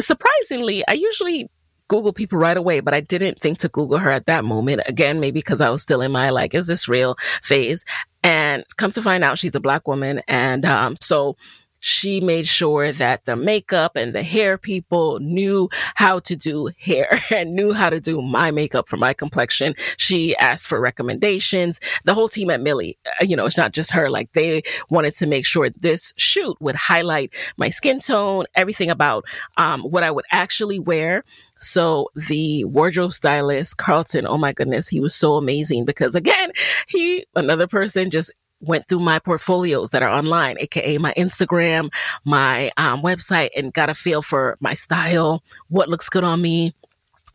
surprisingly, 0.02 0.86
I 0.88 0.94
usually 0.94 1.50
Google 1.90 2.14
people 2.14 2.38
right 2.38 2.56
away, 2.56 2.80
but 2.80 2.94
I 2.94 3.02
didn't 3.02 3.40
think 3.40 3.58
to 3.60 3.70
Google 3.70 3.98
her 3.98 4.10
at 4.10 4.28
that 4.28 4.46
moment. 4.46 4.82
Again, 4.86 5.20
maybe 5.20 5.40
because 5.40 5.60
I 5.60 5.70
was 5.70 5.82
still 5.82 6.02
in 6.02 6.12
my 6.12 6.30
like, 6.30 6.54
is 6.54 6.68
this 6.68 6.88
real 6.88 7.16
phase? 7.44 7.84
And 8.24 8.64
come 8.78 8.92
to 8.94 9.02
find 9.02 9.24
out 9.24 9.38
she's 9.38 9.56
a 9.56 9.60
black 9.60 9.88
woman. 9.88 10.22
And, 10.28 10.66
um, 10.66 10.96
so 11.02 11.36
she 11.80 12.22
made 12.22 12.46
sure 12.46 12.92
that 12.92 13.26
the 13.26 13.36
makeup 13.36 13.96
and 13.96 14.14
the 14.14 14.24
hair 14.24 14.58
people 14.58 15.20
knew 15.20 15.70
how 15.96 16.20
to 16.20 16.36
do 16.36 16.70
hair 16.80 17.20
and 17.32 17.56
knew 17.56 17.74
how 17.74 17.90
to 17.90 18.00
do 18.00 18.22
my 18.22 18.52
makeup 18.52 18.88
for 18.88 18.98
my 18.98 19.14
complexion. 19.14 19.74
She 19.98 20.36
asked 20.38 20.68
for 20.68 20.80
recommendations. 20.80 21.80
The 22.06 22.14
whole 22.14 22.28
team 22.28 22.50
at 22.50 22.62
Millie, 22.62 22.98
uh, 23.06 23.26
you 23.26 23.36
know, 23.36 23.46
it's 23.46 23.58
not 23.58 23.72
just 23.72 23.92
her. 23.92 24.10
Like 24.10 24.32
they 24.34 24.62
wanted 24.90 25.16
to 25.16 25.28
make 25.28 25.46
sure 25.46 25.70
this 25.70 26.14
shoot 26.18 26.58
would 26.60 26.76
highlight 26.76 27.34
my 27.58 27.70
skin 27.70 28.00
tone, 28.00 28.46
everything 28.56 28.90
about 28.90 29.26
um, 29.58 29.82
what 29.82 30.04
I 30.04 30.12
would 30.12 30.26
actually 30.32 30.80
wear. 30.80 31.24
So 31.60 32.10
the 32.16 32.66
wardrobe 32.66 33.14
stylist, 33.14 33.78
Carlton, 33.78 34.26
oh 34.28 34.38
my 34.38 34.54
goodness, 34.54 34.88
he 34.88 35.00
was 35.00 35.16
so 35.16 35.36
amazing 35.36 35.86
because 35.86 36.16
again, 36.16 36.52
he, 36.88 37.26
another 37.36 37.68
person 37.68 38.10
just 38.10 38.32
went 38.62 38.88
through 38.88 39.00
my 39.00 39.20
portfolios 39.20 39.92
that 39.92 40.04
are 40.04 40.10
online, 40.10 40.58
aka 40.60 40.98
my 40.98 41.14
Instagram, 41.16 41.90
my 42.26 42.72
um, 42.78 43.02
website, 43.02 43.50
and 43.56 43.74
got 43.74 43.90
a 43.90 43.94
feel 43.94 44.22
for 44.22 44.58
my 44.60 44.74
style, 44.74 45.44
what 45.70 45.90
looks 45.90 46.10
good 46.10 46.24
on 46.24 46.42
me, 46.42 46.74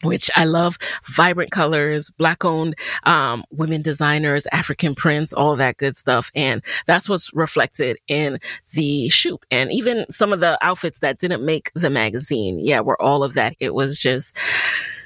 which 0.02 0.30
I 0.36 0.44
love 0.44 0.78
vibrant 1.04 1.50
colors, 1.50 2.10
black 2.10 2.44
owned, 2.44 2.74
um, 3.04 3.44
women 3.50 3.82
designers, 3.82 4.46
African 4.52 4.94
prints, 4.94 5.32
all 5.32 5.56
that 5.56 5.76
good 5.76 5.96
stuff. 5.96 6.30
And 6.34 6.62
that's 6.86 7.08
what's 7.08 7.32
reflected 7.34 7.98
in 8.08 8.38
the 8.72 9.08
shoot. 9.08 9.40
And 9.50 9.72
even 9.72 10.06
some 10.10 10.32
of 10.32 10.40
the 10.40 10.58
outfits 10.60 11.00
that 11.00 11.18
didn't 11.18 11.44
make 11.44 11.70
the 11.74 11.90
magazine. 11.90 12.58
Yeah, 12.58 12.80
were 12.80 13.00
all 13.00 13.22
of 13.24 13.34
that. 13.34 13.54
It 13.60 13.74
was 13.74 13.98
just, 13.98 14.36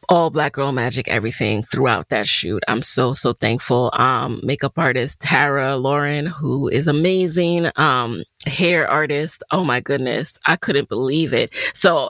all 0.09 0.31
black 0.31 0.53
girl 0.53 0.73
magic, 0.73 1.07
everything 1.09 1.63
throughout 1.63 2.09
that 2.09 2.27
shoot. 2.27 2.63
I'm 2.67 2.83
so, 2.83 3.13
so 3.13 3.33
thankful. 3.35 3.91
Um, 3.93 4.41
makeup 4.43 4.79
artist 4.79 5.21
Tara 5.21 5.77
Lauren, 5.77 6.27
who 6.27 6.69
is 6.69 6.89
amazing. 6.89 7.71
Um, 7.77 8.23
hair 8.47 8.89
artist. 8.89 9.43
Oh 9.51 9.65
my 9.65 9.81
goodness. 9.81 10.39
I 10.47 10.57
couldn't 10.57 10.89
believe 10.89 11.35
it. 11.35 11.55
So 11.75 12.09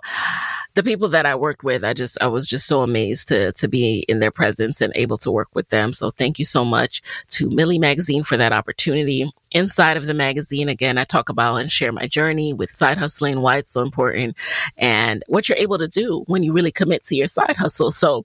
the 0.75 0.83
people 0.83 1.09
that 1.09 1.27
I 1.27 1.35
worked 1.35 1.65
with, 1.65 1.83
I 1.83 1.93
just, 1.93 2.21
I 2.23 2.29
was 2.29 2.47
just 2.47 2.67
so 2.67 2.83
amazed 2.83 3.29
to, 3.29 3.53
to 3.53 3.69
be 3.69 4.05
in 4.09 4.21
their 4.21 4.31
presence 4.31 4.81
and 4.81 4.93
able 4.95 5.17
to 5.19 5.31
work 5.31 5.49
with 5.55 5.69
them. 5.71 5.93
So 5.93 6.11
thank 6.11 6.39
you 6.39 6.45
so 6.45 6.65
much 6.65 7.03
to 7.31 7.51
Millie 7.51 7.79
Magazine 7.79 8.23
for 8.23 8.37
that 8.37 8.53
opportunity. 8.53 9.31
Inside 9.51 9.97
of 9.97 10.07
the 10.07 10.15
magazine, 10.15 10.69
again, 10.69 10.99
I 10.99 11.05
talk 11.05 11.29
about 11.31 11.57
and 11.57 11.73
share 11.73 11.91
my 11.91 12.07
journey 12.07 12.53
with 12.53 12.71
side 12.71 12.99
hustling, 12.99 13.41
why 13.41 13.57
it's 13.57 13.73
so 13.73 13.83
important 13.83 14.37
and 14.77 15.25
what 15.27 15.49
you're 15.49 15.59
able 15.59 15.79
to 15.79 15.89
do 15.89 16.23
when 16.27 16.43
you 16.43 16.53
really 16.53 16.73
commit 16.73 17.03
to 17.05 17.17
your 17.17 17.29
side 17.29 17.57
hustle. 17.57 17.91
So 17.91 18.25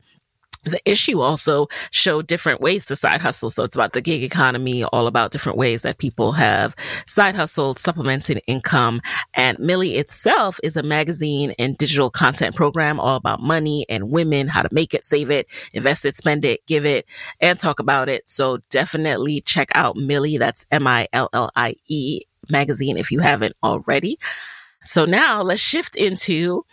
the 0.63 0.81
issue 0.85 1.19
also 1.19 1.67
showed 1.91 2.27
different 2.27 2.61
ways 2.61 2.85
to 2.85 2.95
side 2.95 3.21
hustle. 3.21 3.49
So 3.49 3.63
it's 3.63 3.75
about 3.75 3.93
the 3.93 4.01
gig 4.01 4.23
economy, 4.23 4.83
all 4.83 5.07
about 5.07 5.31
different 5.31 5.57
ways 5.57 5.81
that 5.83 5.97
people 5.97 6.33
have 6.33 6.75
side 7.05 7.35
hustled, 7.35 7.79
supplementing 7.79 8.39
income. 8.47 9.01
And 9.33 9.59
Millie 9.59 9.95
itself 9.95 10.59
is 10.63 10.77
a 10.77 10.83
magazine 10.83 11.53
and 11.59 11.77
digital 11.77 12.09
content 12.09 12.55
program 12.55 12.99
all 12.99 13.15
about 13.15 13.41
money 13.41 13.85
and 13.89 14.09
women, 14.09 14.47
how 14.47 14.61
to 14.61 14.69
make 14.71 14.93
it, 14.93 15.05
save 15.05 15.29
it, 15.29 15.47
invest 15.73 16.05
it, 16.05 16.15
spend 16.15 16.45
it, 16.45 16.65
give 16.65 16.85
it, 16.85 17.05
and 17.39 17.59
talk 17.59 17.79
about 17.79 18.09
it. 18.09 18.27
So 18.27 18.59
definitely 18.69 19.41
check 19.41 19.69
out 19.75 19.95
Millie. 19.97 20.37
That's 20.37 20.65
M-I-L-L-I-E 20.71 22.21
magazine 22.49 22.97
if 22.97 23.11
you 23.11 23.19
haven't 23.19 23.55
already. 23.63 24.17
So 24.81 25.05
now 25.05 25.41
let's 25.41 25.61
shift 25.61 25.95
into 25.95 26.65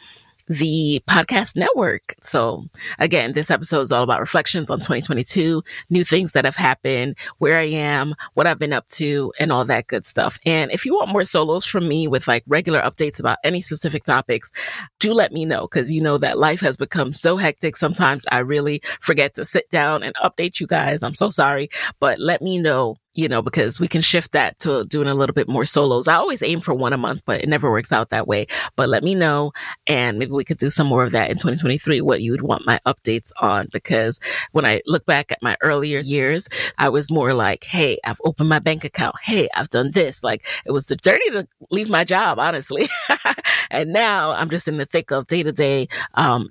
the 0.50 1.00
podcast 1.08 1.54
network. 1.54 2.16
So 2.22 2.64
again, 2.98 3.34
this 3.34 3.52
episode 3.52 3.82
is 3.82 3.92
all 3.92 4.02
about 4.02 4.18
reflections 4.18 4.68
on 4.68 4.78
2022, 4.78 5.62
new 5.90 6.04
things 6.04 6.32
that 6.32 6.44
have 6.44 6.56
happened, 6.56 7.16
where 7.38 7.56
I 7.56 7.66
am, 7.66 8.14
what 8.34 8.48
I've 8.48 8.58
been 8.58 8.72
up 8.72 8.88
to, 8.88 9.32
and 9.38 9.52
all 9.52 9.64
that 9.66 9.86
good 9.86 10.04
stuff. 10.04 10.40
And 10.44 10.72
if 10.72 10.84
you 10.84 10.94
want 10.94 11.12
more 11.12 11.24
solos 11.24 11.64
from 11.64 11.86
me 11.86 12.08
with 12.08 12.26
like 12.26 12.42
regular 12.48 12.80
updates 12.82 13.20
about 13.20 13.38
any 13.44 13.60
specific 13.60 14.02
topics, 14.02 14.50
do 14.98 15.14
let 15.14 15.32
me 15.32 15.44
know 15.44 15.62
because 15.62 15.92
you 15.92 16.00
know 16.00 16.18
that 16.18 16.36
life 16.36 16.60
has 16.60 16.76
become 16.76 17.12
so 17.12 17.36
hectic. 17.36 17.76
Sometimes 17.76 18.26
I 18.32 18.40
really 18.40 18.82
forget 19.00 19.36
to 19.36 19.44
sit 19.44 19.70
down 19.70 20.02
and 20.02 20.16
update 20.16 20.58
you 20.58 20.66
guys. 20.66 21.04
I'm 21.04 21.14
so 21.14 21.28
sorry, 21.28 21.68
but 22.00 22.18
let 22.18 22.42
me 22.42 22.58
know 22.58 22.96
you 23.14 23.28
know, 23.28 23.42
because 23.42 23.80
we 23.80 23.88
can 23.88 24.00
shift 24.00 24.32
that 24.32 24.58
to 24.60 24.84
doing 24.84 25.08
a 25.08 25.14
little 25.14 25.34
bit 25.34 25.48
more 25.48 25.64
solos. 25.64 26.06
I 26.06 26.14
always 26.14 26.42
aim 26.42 26.60
for 26.60 26.72
one 26.72 26.92
a 26.92 26.96
month, 26.96 27.22
but 27.26 27.42
it 27.42 27.48
never 27.48 27.70
works 27.70 27.92
out 27.92 28.10
that 28.10 28.28
way. 28.28 28.46
But 28.76 28.88
let 28.88 29.02
me 29.02 29.14
know 29.14 29.52
and 29.86 30.18
maybe 30.18 30.32
we 30.32 30.44
could 30.44 30.58
do 30.58 30.70
some 30.70 30.86
more 30.86 31.02
of 31.02 31.12
that 31.12 31.30
in 31.30 31.36
2023, 31.36 32.00
what 32.00 32.22
you 32.22 32.30
would 32.30 32.42
want 32.42 32.66
my 32.66 32.78
updates 32.86 33.32
on. 33.40 33.68
Because 33.72 34.20
when 34.52 34.64
I 34.64 34.80
look 34.86 35.06
back 35.06 35.32
at 35.32 35.42
my 35.42 35.56
earlier 35.60 35.98
years, 35.98 36.48
I 36.78 36.88
was 36.88 37.10
more 37.10 37.34
like, 37.34 37.64
Hey, 37.64 37.98
I've 38.04 38.20
opened 38.24 38.48
my 38.48 38.60
bank 38.60 38.84
account. 38.84 39.16
Hey, 39.22 39.48
I've 39.54 39.70
done 39.70 39.90
this. 39.90 40.22
Like 40.22 40.46
it 40.64 40.70
was 40.70 40.86
the 40.86 40.96
journey 40.96 41.30
to 41.30 41.48
leave 41.70 41.90
my 41.90 42.04
job, 42.04 42.38
honestly. 42.38 42.88
and 43.70 43.92
now 43.92 44.30
I'm 44.30 44.50
just 44.50 44.68
in 44.68 44.76
the 44.76 44.86
thick 44.86 45.10
of 45.10 45.26
day 45.26 45.42
to 45.42 45.52
day, 45.52 45.88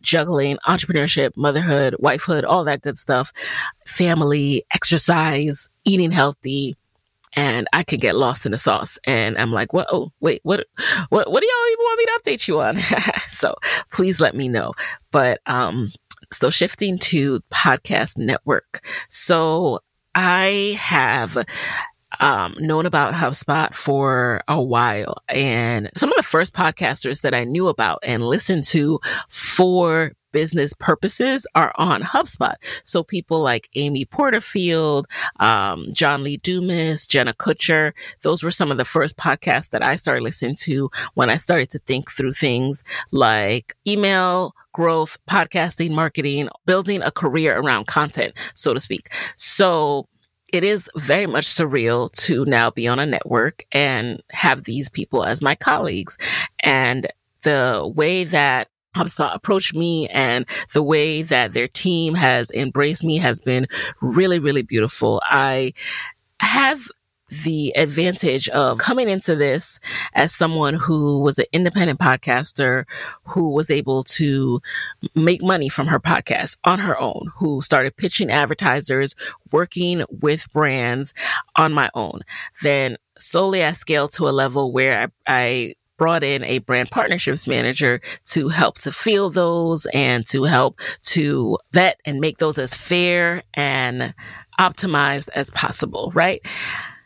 juggling 0.01 0.57
entrepreneurship, 0.67 1.37
motherhood, 1.37 1.95
wifehood, 2.01 2.43
all 2.45 2.65
that 2.65 2.81
good 2.81 2.97
stuff 2.97 3.31
family, 3.89 4.63
exercise, 4.73 5.69
eating 5.85 6.11
healthy, 6.11 6.75
and 7.35 7.67
I 7.73 7.83
could 7.83 8.01
get 8.01 8.15
lost 8.15 8.45
in 8.45 8.51
the 8.51 8.57
sauce. 8.57 8.97
And 9.05 9.37
I'm 9.37 9.51
like, 9.51 9.73
"What? 9.73 9.87
Oh, 9.91 10.11
wait, 10.19 10.41
what? 10.43 10.65
What? 11.09 11.31
What 11.31 11.41
do 11.41 11.47
y'all 11.47 11.71
even 11.71 11.83
want 11.83 11.99
me 11.99 12.05
to 12.05 12.19
update 12.19 12.47
you 12.47 12.61
on?" 12.61 12.77
so 13.27 13.55
please 13.91 14.21
let 14.21 14.35
me 14.35 14.47
know. 14.47 14.73
But 15.11 15.41
um, 15.45 15.89
so 16.31 16.49
shifting 16.49 16.97
to 16.99 17.41
podcast 17.51 18.17
network. 18.17 18.85
So 19.09 19.79
I 20.15 20.77
have 20.79 21.37
um, 22.19 22.55
known 22.59 22.85
about 22.85 23.13
HubSpot 23.13 23.73
for 23.73 24.41
a 24.47 24.61
while. 24.61 25.17
And 25.27 25.89
some 25.95 26.11
of 26.11 26.17
the 26.17 26.23
first 26.23 26.53
podcasters 26.53 27.21
that 27.21 27.33
I 27.33 27.43
knew 27.43 27.67
about 27.67 27.99
and 28.03 28.25
listened 28.25 28.63
to 28.65 28.99
for 29.29 30.13
business 30.31 30.73
purposes 30.73 31.45
are 31.55 31.73
on 31.75 32.01
HubSpot. 32.01 32.55
So 32.83 33.03
people 33.03 33.41
like 33.41 33.69
Amy 33.75 34.05
Porterfield, 34.05 35.07
um, 35.39 35.87
John 35.93 36.23
Lee 36.23 36.37
Dumas, 36.37 37.05
Jenna 37.05 37.33
Kutcher, 37.33 37.93
those 38.21 38.43
were 38.43 38.51
some 38.51 38.71
of 38.71 38.77
the 38.77 38.85
first 38.85 39.17
podcasts 39.17 39.69
that 39.71 39.83
I 39.83 39.95
started 39.95 40.23
listening 40.23 40.55
to 40.61 40.89
when 41.13 41.29
I 41.29 41.35
started 41.35 41.69
to 41.71 41.79
think 41.79 42.11
through 42.11 42.33
things 42.33 42.83
like 43.11 43.75
email 43.87 44.53
growth, 44.73 45.17
podcasting, 45.29 45.91
marketing, 45.91 46.49
building 46.65 47.01
a 47.01 47.11
career 47.11 47.59
around 47.59 47.87
content, 47.87 48.33
so 48.53 48.73
to 48.73 48.79
speak. 48.79 49.09
So 49.35 50.07
it 50.51 50.63
is 50.63 50.89
very 50.95 51.27
much 51.27 51.45
surreal 51.45 52.11
to 52.11 52.45
now 52.45 52.71
be 52.71 52.87
on 52.87 52.99
a 52.99 53.05
network 53.05 53.65
and 53.71 54.21
have 54.31 54.63
these 54.63 54.89
people 54.89 55.23
as 55.23 55.41
my 55.41 55.55
colleagues. 55.55 56.17
And 56.61 57.07
the 57.41 57.91
way 57.95 58.23
that 58.25 58.67
HubSpot 58.95 59.33
approached 59.33 59.75
me 59.75 60.07
and 60.07 60.45
the 60.73 60.83
way 60.83 61.21
that 61.21 61.53
their 61.53 61.67
team 61.67 62.15
has 62.15 62.51
embraced 62.51 63.03
me 63.03 63.17
has 63.17 63.39
been 63.39 63.67
really, 64.01 64.39
really 64.39 64.63
beautiful. 64.63 65.21
I 65.25 65.73
have 66.41 66.87
the 67.43 67.71
advantage 67.75 68.49
of 68.49 68.79
coming 68.79 69.07
into 69.07 69.35
this 69.35 69.79
as 70.13 70.33
someone 70.33 70.73
who 70.73 71.19
was 71.19 71.37
an 71.37 71.45
independent 71.51 71.99
podcaster 71.99 72.85
who 73.25 73.51
was 73.51 73.69
able 73.69 74.03
to 74.03 74.59
make 75.15 75.43
money 75.43 75.69
from 75.69 75.87
her 75.87 75.99
podcast 75.99 76.57
on 76.63 76.79
her 76.79 76.99
own, 76.99 77.31
who 77.35 77.61
started 77.61 77.95
pitching 77.95 78.31
advertisers, 78.31 79.15
working 79.51 80.03
with 80.09 80.51
brands 80.53 81.13
on 81.55 81.71
my 81.71 81.89
own. 81.93 82.21
Then 82.61 82.97
slowly 83.17 83.63
I 83.63 83.71
scaled 83.71 84.11
to 84.13 84.27
a 84.27 84.31
level 84.31 84.71
where 84.71 85.03
I, 85.03 85.07
I 85.27 85.75
brought 85.99 86.23
in 86.23 86.43
a 86.43 86.57
brand 86.59 86.89
partnerships 86.89 87.45
manager 87.45 88.01
to 88.23 88.49
help 88.49 88.79
to 88.79 88.91
fill 88.91 89.29
those 89.29 89.85
and 89.93 90.27
to 90.29 90.45
help 90.45 90.79
to 91.03 91.59
vet 91.73 91.99
and 92.05 92.19
make 92.19 92.39
those 92.39 92.57
as 92.57 92.73
fair 92.73 93.43
and 93.53 94.15
optimized 94.59 95.29
as 95.35 95.51
possible, 95.51 96.11
right? 96.15 96.41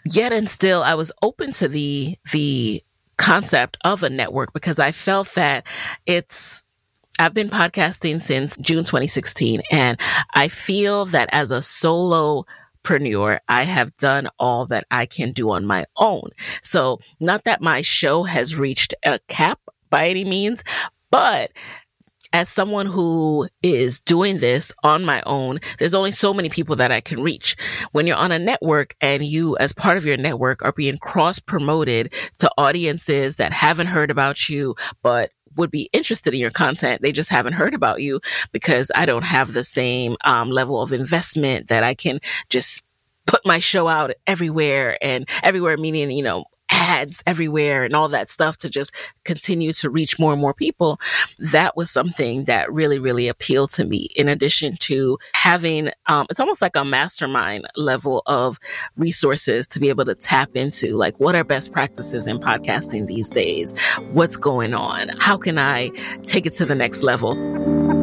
Yet 0.06 0.32
and 0.32 0.49
still, 0.49 0.84
I 0.84 0.93
was 0.93 1.12
open 1.21 1.51
to 1.53 1.67
the, 1.67 2.17
the 2.32 2.84
concept 3.17 3.77
of 3.84 4.03
a 4.03 4.10
network 4.10 4.53
because 4.53 4.79
I 4.79 4.91
felt 4.91 5.34
that 5.34 5.65
it's, 6.06 6.63
I've 7.19 7.34
been 7.34 7.49
podcasting 7.49 8.21
since 8.21 8.58
June 8.58 8.84
2016 8.84 9.62
and 9.71 9.99
I 10.34 10.47
feel 10.47 11.06
that 11.06 11.29
as 11.32 11.51
a 11.51 11.62
solo 11.62 12.45
entrepreneur, 12.84 13.39
I 13.48 13.63
have 13.63 13.96
done 13.98 14.30
all 14.39 14.65
that 14.67 14.86
I 14.91 15.06
can 15.06 15.32
do 15.32 15.52
on 15.52 15.65
my 15.65 15.86
own. 15.98 16.30
So 16.62 17.00
not 17.19 17.43
that 17.46 17.62
my 17.62 17.82
show 17.82 18.24
has 18.24 18.56
reached 18.56 18.93
a 19.04 19.19
cap 19.28 19.60
by 19.89 20.10
any 20.10 20.26
means, 20.26 20.63
but 21.10 21.52
as 22.34 22.50
someone 22.50 22.88
who 22.88 23.48
is 23.62 24.00
doing 24.00 24.39
this 24.39 24.74
on 24.84 25.06
my 25.06 25.22
own, 25.26 25.60
there's 25.78 25.93
only 25.93 26.12
so 26.12 26.34
many 26.34 26.50
people 26.50 26.76
that 26.78 26.91
I 26.91 27.00
can 27.00 27.22
reach. 27.22 27.56
When 27.91 28.08
you're 28.08 28.17
on 28.17 28.32
a 28.32 28.39
network 28.39 28.96
and 29.02 29.24
you, 29.24 29.56
as 29.58 29.72
part 29.72 29.98
of 29.98 30.06
your 30.06 30.17
network, 30.17 30.63
are 30.63 30.72
being 30.72 30.98
cross 30.98 31.38
promoted 31.38 32.12
to 32.39 32.52
audiences 32.58 33.36
that 33.36 33.54
haven't 33.54 33.88
heard 33.88 34.10
about 34.10 34.50
you, 34.50 34.76
but 35.04 35.32
would 35.55 35.71
be 35.71 35.89
interested 35.93 36.33
in 36.33 36.39
your 36.39 36.51
content. 36.51 37.01
They 37.01 37.11
just 37.11 37.29
haven't 37.29 37.53
heard 37.53 37.73
about 37.73 38.01
you 38.01 38.19
because 38.51 38.91
I 38.95 39.05
don't 39.05 39.23
have 39.25 39.53
the 39.53 39.63
same 39.63 40.17
um, 40.23 40.49
level 40.49 40.81
of 40.81 40.91
investment 40.91 41.67
that 41.67 41.83
I 41.83 41.93
can 41.93 42.19
just 42.49 42.83
put 43.25 43.45
my 43.45 43.59
show 43.59 43.87
out 43.87 44.11
everywhere 44.27 44.97
and 45.01 45.27
everywhere 45.43 45.77
meaning, 45.77 46.11
you 46.11 46.23
know, 46.23 46.45
ads 46.71 47.23
everywhere 47.26 47.84
and 47.84 47.93
all 47.93 48.10
that 48.10 48.30
stuff 48.30 48.58
to 48.58 48.69
just 48.69 48.93
continue 49.23 49.73
to 49.73 49.89
reach 49.89 50.19
more 50.19 50.32
and 50.32 50.41
more 50.41 50.54
people. 50.54 50.99
That 51.39 51.76
was 51.76 51.91
something 51.91 52.45
that 52.45 52.71
really, 52.71 52.99
really 52.99 53.28
appealed 53.28 53.69
to 53.71 53.86
me. 53.86 54.10
In 54.15 54.28
addition 54.28 54.78
to 54.82 55.17
having, 55.34 55.91
um, 56.08 56.28
it's 56.30 56.39
almost 56.39 56.62
like 56.62 56.76
a 56.76 56.86
mastermind 56.86 57.65
level 57.76 58.23
of 58.26 58.60
resources 58.97 59.67
to 59.67 59.80
be 59.80 59.89
able 59.89 60.06
to 60.06 60.15
tap 60.15 60.56
into, 60.56 60.95
like 60.95 61.19
what 61.19 61.36
are 61.36 61.43
best 61.43 61.71
practices 61.71 62.28
in 62.28 62.38
podcasting 62.38 63.08
these 63.08 63.30
days? 63.30 63.78
What's 64.12 64.38
going 64.38 64.73
on? 64.73 65.10
How 65.19 65.38
can 65.38 65.58
I 65.58 65.89
take 66.26 66.45
it 66.45 66.54
to 66.56 66.65
the 66.65 66.76
next 66.76 67.04
level? 67.04 68.02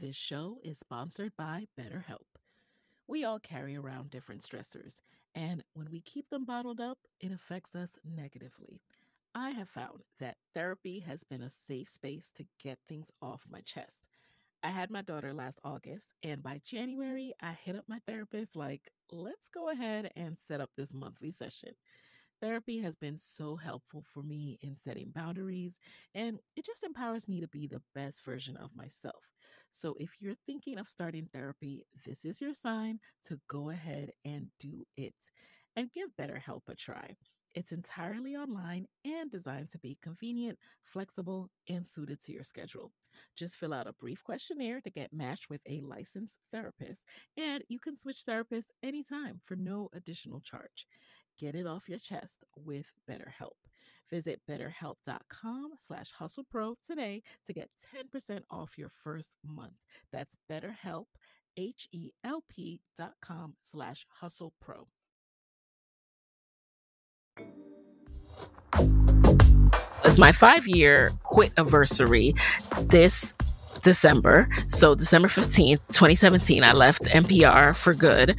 This 0.00 0.16
show 0.16 0.56
is 0.64 0.78
sponsored 0.78 1.32
by 1.36 1.66
BetterHelp. 1.78 2.38
We 3.06 3.22
all 3.22 3.38
carry 3.38 3.76
around 3.76 4.08
different 4.08 4.40
stressors, 4.40 5.02
and 5.34 5.62
when 5.74 5.90
we 5.90 6.00
keep 6.00 6.30
them 6.30 6.46
bottled 6.46 6.80
up, 6.80 6.96
it 7.20 7.30
affects 7.30 7.74
us 7.74 7.98
negatively. 8.02 8.80
I 9.34 9.50
have 9.50 9.68
found 9.68 10.04
that 10.18 10.38
therapy 10.54 11.00
has 11.00 11.22
been 11.22 11.42
a 11.42 11.50
safe 11.50 11.86
space 11.90 12.32
to 12.36 12.46
get 12.58 12.78
things 12.88 13.10
off 13.20 13.44
my 13.50 13.60
chest. 13.60 14.04
I 14.62 14.68
had 14.68 14.90
my 14.90 15.02
daughter 15.02 15.34
last 15.34 15.60
August, 15.64 16.14
and 16.22 16.42
by 16.42 16.62
January, 16.64 17.34
I 17.42 17.52
hit 17.52 17.76
up 17.76 17.84
my 17.86 17.98
therapist 18.06 18.56
like, 18.56 18.90
let's 19.12 19.48
go 19.50 19.68
ahead 19.68 20.12
and 20.16 20.38
set 20.38 20.62
up 20.62 20.70
this 20.78 20.94
monthly 20.94 21.30
session. 21.30 21.74
Therapy 22.40 22.78
has 22.78 22.96
been 22.96 23.18
so 23.18 23.56
helpful 23.56 24.02
for 24.12 24.22
me 24.22 24.58
in 24.62 24.74
setting 24.74 25.10
boundaries, 25.14 25.78
and 26.14 26.38
it 26.56 26.64
just 26.64 26.82
empowers 26.84 27.28
me 27.28 27.40
to 27.40 27.48
be 27.48 27.66
the 27.66 27.82
best 27.94 28.24
version 28.24 28.56
of 28.56 28.74
myself. 28.74 29.28
So, 29.70 29.94
if 29.98 30.20
you're 30.20 30.34
thinking 30.46 30.78
of 30.78 30.88
starting 30.88 31.28
therapy, 31.32 31.84
this 32.06 32.24
is 32.24 32.40
your 32.40 32.54
sign 32.54 32.98
to 33.24 33.38
go 33.48 33.68
ahead 33.70 34.12
and 34.24 34.46
do 34.58 34.84
it 34.96 35.14
and 35.76 35.92
give 35.92 36.16
BetterHelp 36.18 36.62
a 36.68 36.74
try. 36.74 37.16
It's 37.54 37.72
entirely 37.72 38.36
online 38.36 38.86
and 39.04 39.30
designed 39.30 39.70
to 39.70 39.78
be 39.78 39.98
convenient, 40.00 40.56
flexible, 40.84 41.50
and 41.68 41.86
suited 41.86 42.20
to 42.22 42.32
your 42.32 42.44
schedule. 42.44 42.92
Just 43.36 43.56
fill 43.56 43.74
out 43.74 43.88
a 43.88 43.92
brief 43.92 44.22
questionnaire 44.22 44.80
to 44.82 44.90
get 44.90 45.12
matched 45.12 45.50
with 45.50 45.60
a 45.66 45.80
licensed 45.80 46.38
therapist, 46.52 47.02
and 47.36 47.64
you 47.68 47.80
can 47.80 47.96
switch 47.96 48.22
therapists 48.26 48.68
anytime 48.84 49.40
for 49.44 49.56
no 49.56 49.88
additional 49.92 50.40
charge. 50.40 50.86
Get 51.40 51.54
it 51.54 51.66
off 51.66 51.88
your 51.88 51.98
chest 51.98 52.44
with 52.54 52.92
BetterHelp. 53.10 53.56
Visit 54.10 54.42
betterhelp.com 54.48 55.70
slash 55.78 56.12
hustlepro 56.20 56.74
today 56.86 57.22
to 57.46 57.54
get 57.54 57.70
10% 57.96 58.40
off 58.50 58.76
your 58.76 58.90
first 58.90 59.30
month. 59.42 59.78
That's 60.12 60.36
betterhelp, 60.52 61.06
H-E-L-P 61.56 62.82
dot 62.94 63.14
com 63.22 63.54
slash 63.62 64.04
hustlepro. 64.22 64.88
It's 70.04 70.18
my 70.18 70.32
five-year 70.32 71.12
quit 71.22 71.52
anniversary 71.56 72.34
this 72.80 73.32
December. 73.82 74.46
So 74.68 74.94
December 74.94 75.28
15th, 75.28 75.78
2017, 75.88 76.62
I 76.62 76.72
left 76.74 77.04
NPR 77.04 77.74
for 77.74 77.94
good. 77.94 78.36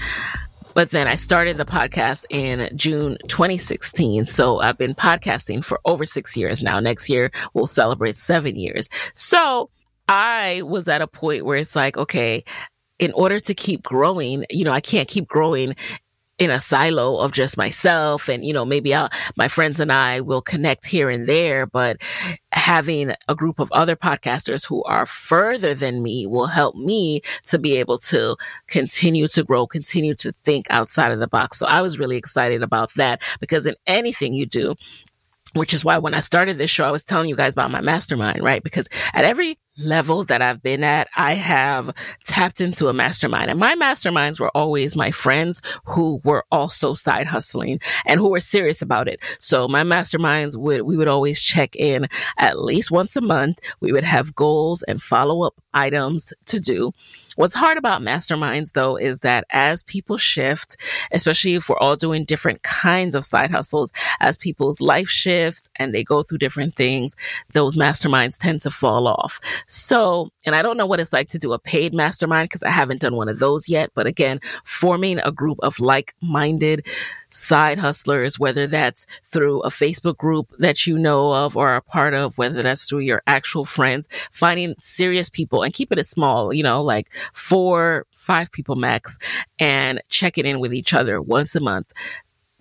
But 0.73 0.91
then 0.91 1.07
I 1.07 1.15
started 1.15 1.57
the 1.57 1.65
podcast 1.65 2.25
in 2.29 2.69
June 2.77 3.17
2016. 3.27 4.25
So 4.25 4.59
I've 4.59 4.77
been 4.77 4.95
podcasting 4.95 5.63
for 5.63 5.79
over 5.85 6.05
six 6.05 6.37
years 6.37 6.63
now. 6.63 6.79
Next 6.79 7.09
year, 7.09 7.31
we'll 7.53 7.67
celebrate 7.67 8.15
seven 8.15 8.55
years. 8.55 8.87
So 9.13 9.69
I 10.07 10.61
was 10.63 10.87
at 10.87 11.01
a 11.01 11.07
point 11.07 11.45
where 11.45 11.57
it's 11.57 11.75
like, 11.75 11.97
okay, 11.97 12.43
in 12.99 13.11
order 13.13 13.39
to 13.39 13.53
keep 13.53 13.83
growing, 13.83 14.45
you 14.49 14.63
know, 14.63 14.71
I 14.71 14.81
can't 14.81 15.07
keep 15.07 15.27
growing 15.27 15.75
in 16.41 16.49
a 16.49 16.59
silo 16.59 17.17
of 17.17 17.31
just 17.31 17.55
myself 17.55 18.27
and 18.27 18.43
you 18.43 18.51
know 18.51 18.65
maybe 18.65 18.95
I'll, 18.95 19.11
my 19.35 19.47
friends 19.47 19.79
and 19.79 19.91
I 19.91 20.21
will 20.21 20.41
connect 20.41 20.87
here 20.87 21.07
and 21.07 21.27
there 21.27 21.67
but 21.67 21.97
having 22.51 23.13
a 23.27 23.35
group 23.35 23.59
of 23.59 23.71
other 23.71 23.95
podcasters 23.95 24.67
who 24.67 24.83
are 24.85 25.05
further 25.05 25.75
than 25.75 26.01
me 26.01 26.25
will 26.25 26.47
help 26.47 26.75
me 26.75 27.21
to 27.45 27.59
be 27.59 27.75
able 27.77 27.99
to 27.99 28.35
continue 28.67 29.27
to 29.27 29.43
grow 29.43 29.67
continue 29.67 30.15
to 30.15 30.33
think 30.43 30.65
outside 30.71 31.11
of 31.11 31.19
the 31.19 31.27
box. 31.27 31.59
So 31.59 31.67
I 31.67 31.83
was 31.83 31.99
really 31.99 32.17
excited 32.17 32.63
about 32.63 32.91
that 32.95 33.21
because 33.39 33.67
in 33.67 33.75
anything 33.85 34.33
you 34.33 34.47
do 34.47 34.73
which 35.53 35.73
is 35.73 35.83
why 35.83 35.97
when 35.97 36.13
I 36.13 36.19
started 36.19 36.57
this 36.57 36.69
show, 36.69 36.85
I 36.85 36.91
was 36.91 37.03
telling 37.03 37.29
you 37.29 37.35
guys 37.35 37.53
about 37.53 37.71
my 37.71 37.81
mastermind, 37.81 38.41
right? 38.41 38.63
Because 38.63 38.87
at 39.13 39.25
every 39.25 39.57
level 39.85 40.23
that 40.25 40.41
I've 40.41 40.61
been 40.61 40.83
at, 40.83 41.07
I 41.15 41.33
have 41.33 41.93
tapped 42.25 42.61
into 42.61 42.87
a 42.87 42.93
mastermind 42.93 43.49
and 43.49 43.59
my 43.59 43.75
masterminds 43.75 44.39
were 44.39 44.51
always 44.55 44.95
my 44.95 45.11
friends 45.11 45.61
who 45.85 46.21
were 46.23 46.45
also 46.51 46.93
side 46.93 47.27
hustling 47.27 47.79
and 48.05 48.19
who 48.19 48.29
were 48.29 48.39
serious 48.39 48.81
about 48.81 49.07
it. 49.07 49.21
So 49.39 49.67
my 49.67 49.83
masterminds 49.83 50.57
would, 50.57 50.81
we 50.81 50.97
would 50.97 51.07
always 51.07 51.41
check 51.41 51.75
in 51.75 52.07
at 52.37 52.59
least 52.59 52.91
once 52.91 53.15
a 53.15 53.21
month. 53.21 53.59
We 53.79 53.91
would 53.91 54.03
have 54.03 54.35
goals 54.35 54.83
and 54.83 55.01
follow 55.01 55.43
up 55.43 55.55
items 55.73 56.33
to 56.47 56.59
do. 56.59 56.91
What's 57.35 57.53
hard 57.53 57.77
about 57.77 58.01
masterminds 58.01 58.73
though 58.73 58.97
is 58.97 59.21
that 59.21 59.45
as 59.51 59.83
people 59.83 60.17
shift, 60.17 60.77
especially 61.11 61.55
if 61.55 61.69
we're 61.69 61.77
all 61.77 61.95
doing 61.95 62.25
different 62.25 62.61
kinds 62.63 63.15
of 63.15 63.23
side 63.23 63.51
hustles, 63.51 63.91
as 64.19 64.37
people's 64.37 64.81
life 64.81 65.07
shifts 65.07 65.69
and 65.77 65.93
they 65.93 66.03
go 66.03 66.23
through 66.23 66.39
different 66.39 66.75
things, 66.75 67.15
those 67.53 67.75
masterminds 67.75 68.39
tend 68.39 68.61
to 68.61 68.71
fall 68.71 69.07
off. 69.07 69.39
So, 69.67 70.29
and 70.45 70.55
I 70.55 70.61
don't 70.61 70.77
know 70.77 70.85
what 70.85 70.99
it's 70.99 71.13
like 71.13 71.29
to 71.29 71.39
do 71.39 71.53
a 71.53 71.59
paid 71.59 71.93
mastermind 71.93 72.49
because 72.49 72.63
I 72.63 72.69
haven't 72.69 73.01
done 73.01 73.15
one 73.15 73.29
of 73.29 73.39
those 73.39 73.69
yet. 73.69 73.91
But 73.93 74.07
again, 74.07 74.39
forming 74.65 75.19
a 75.19 75.31
group 75.31 75.59
of 75.61 75.79
like 75.79 76.13
minded 76.21 76.85
side 77.33 77.79
hustlers, 77.79 78.39
whether 78.39 78.67
that's 78.67 79.05
through 79.25 79.61
a 79.61 79.69
Facebook 79.69 80.17
group 80.17 80.53
that 80.59 80.85
you 80.85 80.97
know 80.97 81.33
of 81.33 81.57
or 81.57 81.69
are 81.69 81.81
part 81.81 82.13
of, 82.13 82.37
whether 82.37 82.61
that's 82.61 82.87
through 82.87 82.99
your 82.99 83.21
actual 83.27 83.65
friends, 83.65 84.07
finding 84.31 84.75
serious 84.77 85.29
people 85.29 85.63
and 85.63 85.73
keep 85.73 85.91
it 85.91 86.05
small, 86.05 86.53
you 86.53 86.63
know, 86.63 86.81
like 86.83 87.09
four, 87.33 88.05
five 88.13 88.51
people 88.51 88.75
max 88.75 89.17
and 89.59 90.01
checking 90.09 90.45
in 90.45 90.59
with 90.59 90.73
each 90.73 90.93
other 90.93 91.21
once 91.21 91.55
a 91.55 91.59
month. 91.59 91.91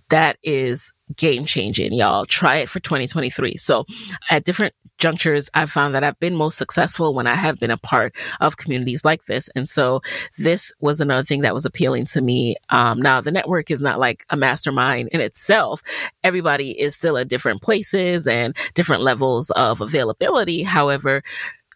That 0.09 0.39
is 0.43 0.93
game 1.17 1.45
changing, 1.45 1.93
y'all. 1.93 2.27
Try 2.27 2.57
it 2.57 2.69
for 2.69 2.81
2023. 2.81 3.57
So 3.57 3.85
at 4.29 4.45
different 4.45 4.75
junctures, 4.99 5.49
I've 5.55 5.71
found 5.71 5.95
that 5.95 6.05
I've 6.05 6.19
been 6.21 6.37
most 6.37 6.59
successful 6.59 7.15
when 7.15 7.27
I 7.27 7.35
have 7.35 7.59
been 7.59 7.71
a 7.71 7.77
part 7.77 8.15
of 8.41 8.57
communities 8.57 9.05
like 9.05 9.25
this. 9.25 9.49
And 9.57 9.69
so 9.69 10.03
this 10.39 10.73
was 10.81 11.01
another 11.01 11.25
thing 11.25 11.41
that 11.41 11.55
was 11.55 11.67
appealing 11.67 12.05
to 12.07 12.21
me. 12.21 12.57
Um, 12.69 13.01
now 13.01 13.21
the 13.21 13.33
network 13.33 13.71
is 13.71 13.83
not 13.83 13.99
like 13.99 14.25
a 14.31 14.37
mastermind 14.37 15.09
in 15.13 15.21
itself. 15.21 15.83
Everybody 16.23 16.79
is 16.79 16.95
still 16.95 17.17
at 17.17 17.29
different 17.29 17.63
places 17.63 18.27
and 18.27 18.55
different 18.75 19.03
levels 19.03 19.51
of 19.51 19.81
availability. 19.81 20.63
However, 20.63 21.23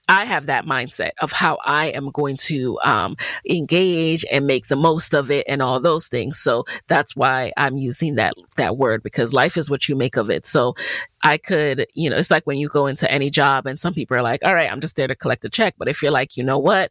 I 0.08 0.24
have 0.26 0.46
that 0.46 0.66
mindset 0.66 1.10
of 1.20 1.32
how 1.32 1.58
I 1.64 1.86
am 1.86 2.10
going 2.10 2.36
to 2.48 2.78
um, 2.84 3.16
engage 3.48 4.24
and 4.30 4.46
make 4.46 4.68
the 4.68 4.76
most 4.76 5.14
of 5.14 5.30
it 5.30 5.46
and 5.48 5.62
all 5.62 5.80
those 5.80 6.08
things. 6.08 6.38
So 6.38 6.64
that's 6.88 7.16
why 7.16 7.52
I'm 7.56 7.76
using 7.76 8.16
that 8.16 8.34
that 8.56 8.76
word 8.76 9.02
because 9.02 9.32
life 9.32 9.56
is 9.56 9.70
what 9.70 9.88
you 9.88 9.96
make 9.96 10.16
of 10.16 10.30
it. 10.30 10.46
So 10.46 10.74
I 11.22 11.38
could, 11.38 11.86
you 11.94 12.10
know, 12.10 12.16
it's 12.16 12.30
like 12.30 12.46
when 12.46 12.58
you 12.58 12.68
go 12.68 12.86
into 12.86 13.10
any 13.10 13.30
job 13.30 13.66
and 13.66 13.78
some 13.78 13.94
people 13.94 14.16
are 14.16 14.22
like, 14.22 14.44
all 14.44 14.54
right, 14.54 14.70
I'm 14.70 14.80
just 14.80 14.96
there 14.96 15.08
to 15.08 15.16
collect 15.16 15.44
a 15.46 15.48
check. 15.48 15.74
But 15.78 15.88
if 15.88 16.02
you're 16.02 16.12
like, 16.12 16.36
you 16.36 16.44
know 16.44 16.58
what? 16.58 16.90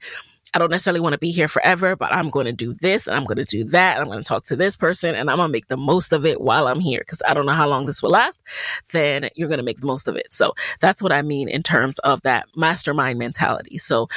I 0.53 0.59
don't 0.59 0.69
necessarily 0.69 0.99
want 0.99 1.13
to 1.13 1.19
be 1.19 1.31
here 1.31 1.47
forever, 1.47 1.95
but 1.95 2.13
I'm 2.15 2.29
going 2.29 2.45
to 2.45 2.51
do 2.51 2.73
this 2.75 3.07
and 3.07 3.17
I'm 3.17 3.25
going 3.25 3.37
to 3.37 3.45
do 3.45 3.63
that. 3.65 3.99
I'm 3.99 4.05
going 4.05 4.21
to 4.21 4.27
talk 4.27 4.43
to 4.45 4.55
this 4.55 4.75
person 4.75 5.15
and 5.15 5.29
I'm 5.29 5.37
going 5.37 5.47
to 5.49 5.51
make 5.51 5.67
the 5.67 5.77
most 5.77 6.13
of 6.13 6.25
it 6.25 6.41
while 6.41 6.67
I'm 6.67 6.79
here 6.79 6.99
because 6.99 7.23
I 7.27 7.33
don't 7.33 7.47
know 7.47 7.53
how 7.53 7.67
long 7.67 7.85
this 7.85 8.03
will 8.03 8.11
last. 8.11 8.43
Then 8.91 9.29
you're 9.35 9.47
going 9.47 9.57
to 9.57 9.63
make 9.63 9.79
the 9.79 9.87
most 9.87 10.07
of 10.07 10.15
it. 10.15 10.31
So 10.31 10.53
that's 10.79 11.01
what 11.01 11.11
I 11.11 11.23
mean 11.23 11.49
in 11.49 11.63
terms 11.63 11.97
of 11.99 12.21
that 12.21 12.45
mastermind 12.55 13.17
mentality. 13.17 13.79
So 13.79 14.07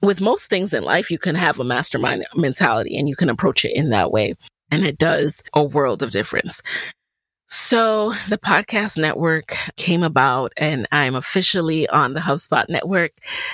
with 0.00 0.20
most 0.20 0.48
things 0.48 0.72
in 0.72 0.82
life, 0.82 1.10
you 1.10 1.18
can 1.18 1.34
have 1.34 1.60
a 1.60 1.64
mastermind 1.64 2.24
mentality 2.34 2.96
and 2.96 3.08
you 3.08 3.16
can 3.16 3.28
approach 3.28 3.64
it 3.64 3.76
in 3.76 3.90
that 3.90 4.10
way. 4.10 4.34
And 4.70 4.84
it 4.84 4.96
does 4.96 5.42
a 5.52 5.62
world 5.62 6.02
of 6.02 6.10
difference. 6.10 6.62
So 7.54 8.12
the 8.30 8.38
podcast 8.38 8.96
network 8.96 9.54
came 9.76 10.02
about 10.02 10.54
and 10.56 10.88
I'm 10.90 11.14
officially 11.14 11.86
on 11.86 12.14
the 12.14 12.20
HubSpot 12.20 12.66
network. 12.70 13.12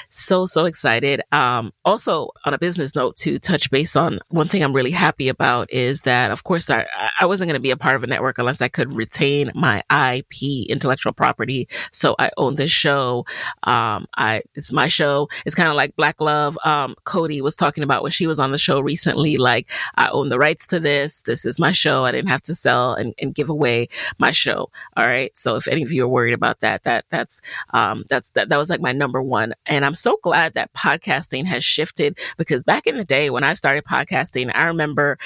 So, 0.08 0.46
so 0.46 0.66
excited. 0.66 1.20
Um, 1.32 1.72
also 1.84 2.30
on 2.44 2.54
a 2.54 2.58
business 2.58 2.94
note 2.94 3.16
to 3.16 3.40
touch 3.40 3.72
base 3.72 3.96
on 3.96 4.20
one 4.28 4.46
thing 4.46 4.62
I'm 4.62 4.72
really 4.72 4.92
happy 4.92 5.28
about 5.28 5.72
is 5.72 6.02
that, 6.02 6.30
of 6.30 6.44
course, 6.44 6.70
I, 6.70 6.87
I 7.18 7.26
wasn't 7.26 7.48
going 7.48 7.58
to 7.58 7.62
be 7.62 7.72
a 7.72 7.76
part 7.76 7.96
of 7.96 8.04
a 8.04 8.06
network 8.06 8.38
unless 8.38 8.62
I 8.62 8.68
could 8.68 8.92
retain 8.92 9.50
my 9.56 9.82
IP 9.90 10.68
intellectual 10.70 11.12
property. 11.12 11.66
So 11.90 12.14
I 12.20 12.30
own 12.37 12.54
this 12.54 12.70
show. 12.70 13.26
Um, 13.64 14.06
I, 14.16 14.42
it's 14.54 14.72
my 14.72 14.87
show. 14.87 15.28
It's 15.44 15.56
kind 15.56 15.70
of 15.70 15.74
like 15.74 15.96
Black 15.96 16.20
Love. 16.20 16.56
Um, 16.64 16.94
Codie 17.04 17.42
was 17.42 17.56
talking 17.56 17.82
about 17.82 18.04
when 18.04 18.12
she 18.12 18.28
was 18.28 18.38
on 18.38 18.52
the 18.52 18.58
show 18.58 18.78
recently, 18.78 19.38
like 19.38 19.68
I 19.96 20.08
own 20.11 20.28
the 20.28 20.38
rights 20.38 20.68
to 20.68 20.78
this. 20.78 21.22
This 21.22 21.44
is 21.44 21.58
my 21.58 21.72
show. 21.72 22.04
I 22.04 22.12
didn't 22.12 22.30
have 22.30 22.42
to 22.42 22.54
sell 22.54 22.94
and, 22.94 23.12
and 23.20 23.34
give 23.34 23.48
away 23.48 23.88
my 24.18 24.31
show. 24.31 24.70
All 24.96 25.07
right. 25.07 25.37
So 25.37 25.57
if 25.57 25.68
any 25.68 25.83
of 25.83 25.92
you 25.92 26.05
are 26.05 26.09
worried 26.09 26.35
about 26.35 26.61
that, 26.61 26.85
that 26.85 27.05
that's 27.11 27.40
um 27.70 28.05
that's 28.09 28.31
that 28.33 28.48
that 28.48 28.59
was 28.59 28.70
like 28.70 28.81
my 28.81 28.92
number 28.92 29.22
one. 29.22 29.55
And 29.66 29.85
I'm 29.85 29.94
so 29.94 30.18
glad 30.22 30.55
that 30.55 30.72
podcasting 30.74 31.44
has 31.46 31.64
shifted 31.64 32.18
because 32.37 32.64
back 32.64 32.87
in 32.87 32.96
the 32.96 33.05
day 33.05 33.31
when 33.31 33.44
I 33.44 33.55
started 33.55 33.85
podcasting, 33.85 34.51
I 34.55 34.66
remember 34.66 35.18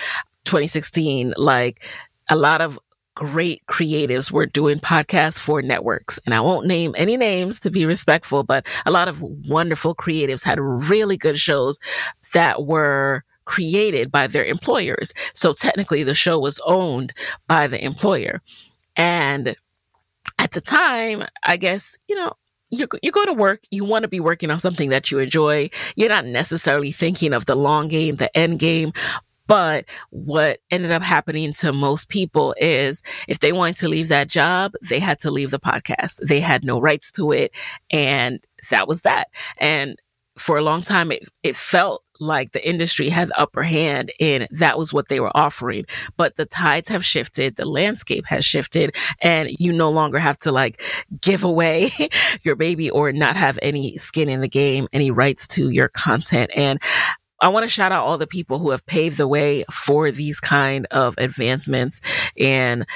2016, 0.45 1.35
like 1.37 1.85
a 2.29 2.37
lot 2.37 2.61
of 2.61 2.79
great 3.15 3.65
creatives 3.67 4.31
were 4.31 4.47
doing 4.47 4.79
podcasts 4.79 5.39
for 5.39 5.61
networks. 5.61 6.19
And 6.25 6.35
I 6.35 6.41
won't 6.41 6.67
name 6.67 6.95
any 6.97 7.17
names 7.17 7.61
to 7.61 7.71
be 7.71 7.85
respectful, 7.85 8.43
but 8.43 8.67
a 8.87 8.91
lot 8.91 9.09
of 9.09 9.21
wonderful 9.49 9.95
creatives 9.95 10.43
had 10.43 10.59
really 10.61 11.17
good 11.17 11.39
shows 11.39 11.79
that 12.33 12.65
were 12.65 13.23
created 13.45 14.11
by 14.11 14.27
their 14.27 14.45
employers. 14.45 15.13
So 15.35 15.53
technically 15.53 16.03
the 16.03 16.15
show 16.15 16.39
was 16.39 16.61
owned 16.67 17.13
by 17.47 17.67
the 17.67 17.83
employer. 17.83 18.41
And 18.97 19.57
at 20.39 20.53
the 20.53 20.61
time, 20.61 21.25
I 21.45 21.57
guess, 21.57 21.97
you 22.09 22.17
know, 22.17 22.33
you, 22.71 22.89
you 23.03 23.13
go 23.13 23.25
to 23.27 23.35
work, 23.35 23.61
you 23.71 23.85
want 23.85 24.03
to 24.03 24.09
be 24.09 24.21
working 24.21 24.51
on 24.51 24.59
something 24.59 24.91
that 24.91 25.11
you 25.11 25.19
enjoy. 25.19 25.71
You're 25.95 26.09
not 26.09 26.25
necessarily 26.25 26.91
thinking 26.91 27.35
of 27.35 27.47
the 27.47 27.55
long 27.55 27.89
game, 27.89 28.17
the 28.17 28.35
end 28.37 28.59
game. 28.59 28.93
But 29.47 29.85
what 30.11 30.61
ended 30.71 30.93
up 30.93 31.03
happening 31.03 31.53
to 31.55 31.73
most 31.73 32.09
people 32.09 32.55
is 32.59 33.03
if 33.29 33.41
they 33.41 33.53
wanted 33.53 33.77
to 33.77 33.89
leave 33.89 34.09
that 34.09 34.29
job, 34.29 34.73
they 34.81 34.99
had 34.99 35.19
to 35.21 35.31
leave 35.31 35.51
the 35.51 35.61
podcast. 35.61 36.21
They 36.27 36.41
had 36.41 36.65
no 36.65 36.81
rights 36.81 37.13
to 37.13 37.33
it. 37.33 37.53
And 37.91 38.41
that 38.71 38.89
was 38.89 39.03
that. 39.03 39.29
And 39.59 40.01
for 40.39 40.57
a 40.57 40.63
long 40.63 40.81
time, 40.81 41.13
it, 41.13 41.29
it 41.43 41.57
felt 41.57 42.03
like 42.21 42.53
the 42.53 42.67
industry 42.67 43.09
had 43.09 43.29
the 43.29 43.41
upper 43.41 43.63
hand 43.63 44.13
and 44.21 44.47
that 44.51 44.79
was 44.79 44.93
what 44.93 45.09
they 45.09 45.21
were 45.21 45.37
offering. 45.37 45.85
But 46.17 46.37
the 46.37 46.47
tides 46.47 46.89
have 46.89 47.05
shifted, 47.05 47.57
the 47.57 47.65
landscape 47.65 48.27
has 48.27 48.45
shifted, 48.45 48.95
and 49.21 49.51
you 49.59 49.73
no 49.73 49.91
longer 49.91 50.19
have 50.19 50.39
to 50.41 50.53
like 50.53 50.83
give 51.21 51.45
away 51.45 51.91
your 52.43 52.57
baby 52.57 52.91
or 52.91 53.13
not 53.13 53.37
have 53.37 53.59
any 53.63 53.97
skin 53.99 54.29
in 54.29 54.41
the 54.41 54.49
game, 54.49 54.89
any 54.93 55.11
rights 55.11 55.47
to 55.49 55.71
your 55.71 55.89
content. 55.89 56.51
And 56.55 56.81
I 57.41 57.49
want 57.49 57.65
to 57.65 57.69
shout 57.69 57.91
out 57.91 58.05
all 58.05 58.19
the 58.19 58.27
people 58.27 58.61
who 58.61 58.71
have 58.71 58.87
paved 58.87 59.17
the 59.17 59.27
way 59.27 59.65
for 59.71 60.13
these 60.13 60.39
kind 60.39 60.87
of 60.93 61.15
advancements 61.19 62.01
and 62.39 62.87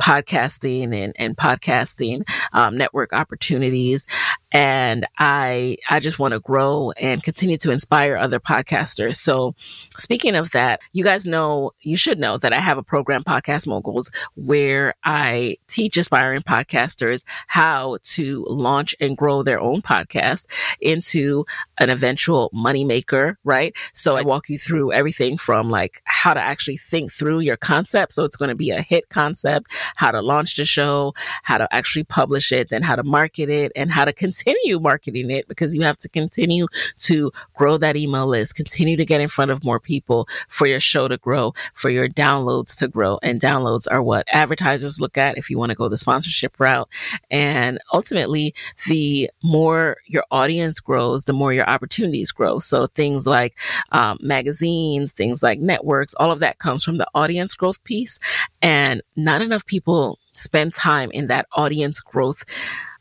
podcasting 0.00 0.94
and, 0.94 1.14
and 1.16 1.36
podcasting 1.36 2.28
um, 2.52 2.76
network 2.76 3.14
opportunities 3.14 4.06
and 4.52 5.06
I 5.18 5.76
I 5.90 6.00
just 6.00 6.18
want 6.18 6.32
to 6.32 6.40
grow 6.40 6.92
and 7.00 7.22
continue 7.22 7.58
to 7.58 7.72
inspire 7.72 8.16
other 8.16 8.38
podcasters. 8.38 9.16
So 9.16 9.54
speaking 9.96 10.36
of 10.36 10.52
that, 10.52 10.80
you 10.92 11.02
guys 11.02 11.26
know 11.26 11.72
you 11.80 11.96
should 11.96 12.18
know 12.18 12.38
that 12.38 12.52
I 12.52 12.60
have 12.60 12.78
a 12.78 12.82
program 12.82 13.24
podcast 13.24 13.66
moguls 13.66 14.10
where 14.34 14.94
I 15.04 15.56
teach 15.66 15.96
aspiring 15.96 16.42
podcasters 16.42 17.24
how 17.48 17.98
to 18.14 18.46
launch 18.48 18.94
and 19.00 19.16
grow 19.16 19.42
their 19.42 19.60
own 19.60 19.80
podcast 19.80 20.46
into 20.80 21.44
an 21.78 21.90
eventual 21.90 22.50
moneymaker, 22.54 23.36
right? 23.42 23.74
So 23.94 24.16
I 24.16 24.22
walk 24.22 24.48
you 24.48 24.58
through 24.58 24.92
everything 24.92 25.36
from 25.36 25.70
like 25.70 26.02
how 26.04 26.34
to 26.34 26.40
actually 26.40 26.76
think 26.76 27.12
through 27.12 27.40
your 27.40 27.56
concept. 27.56 28.12
So 28.12 28.24
it's 28.24 28.36
going 28.36 28.50
to 28.50 28.54
be 28.54 28.70
a 28.70 28.80
hit 28.80 29.08
concept, 29.08 29.72
how 29.96 30.12
to 30.12 30.22
launch 30.22 30.56
the 30.56 30.64
show, 30.64 31.14
how 31.42 31.58
to 31.58 31.68
actually 31.74 32.04
publish 32.04 32.52
it, 32.52 32.68
then 32.68 32.82
how 32.82 32.94
to 32.94 33.02
market 33.02 33.50
it 33.50 33.72
and 33.74 33.90
how 33.90 34.04
to 34.04 34.12
continue 34.12 34.35
continue 34.42 34.78
marketing 34.78 35.30
it 35.30 35.48
because 35.48 35.74
you 35.74 35.82
have 35.82 35.98
to 35.98 36.08
continue 36.08 36.66
to 36.98 37.32
grow 37.54 37.76
that 37.78 37.96
email 37.96 38.26
list, 38.26 38.54
continue 38.54 38.96
to 38.96 39.04
get 39.04 39.20
in 39.20 39.28
front 39.28 39.50
of 39.50 39.64
more 39.64 39.80
people 39.80 40.28
for 40.48 40.66
your 40.66 40.80
show 40.80 41.08
to 41.08 41.16
grow, 41.16 41.52
for 41.74 41.90
your 41.90 42.08
downloads 42.08 42.76
to 42.78 42.88
grow. 42.88 43.18
And 43.22 43.40
downloads 43.40 43.86
are 43.90 44.02
what 44.02 44.26
advertisers 44.28 45.00
look 45.00 45.16
at 45.18 45.38
if 45.38 45.50
you 45.50 45.58
want 45.58 45.70
to 45.70 45.76
go 45.76 45.88
the 45.88 45.96
sponsorship 45.96 46.58
route. 46.58 46.88
And 47.30 47.78
ultimately, 47.92 48.54
the 48.86 49.30
more 49.42 49.96
your 50.06 50.24
audience 50.30 50.80
grows, 50.80 51.24
the 51.24 51.32
more 51.32 51.52
your 51.52 51.68
opportunities 51.68 52.32
grow. 52.32 52.58
So 52.58 52.86
things 52.88 53.26
like 53.26 53.58
um, 53.92 54.18
magazines, 54.20 55.12
things 55.12 55.42
like 55.42 55.58
networks, 55.60 56.14
all 56.14 56.32
of 56.32 56.40
that 56.40 56.58
comes 56.58 56.84
from 56.84 56.98
the 56.98 57.08
audience 57.14 57.54
growth 57.54 57.82
piece. 57.84 58.18
And 58.62 59.02
not 59.16 59.42
enough 59.42 59.66
people 59.66 60.18
spend 60.32 60.72
time 60.74 61.10
in 61.12 61.26
that 61.28 61.46
audience 61.52 62.00
growth 62.00 62.44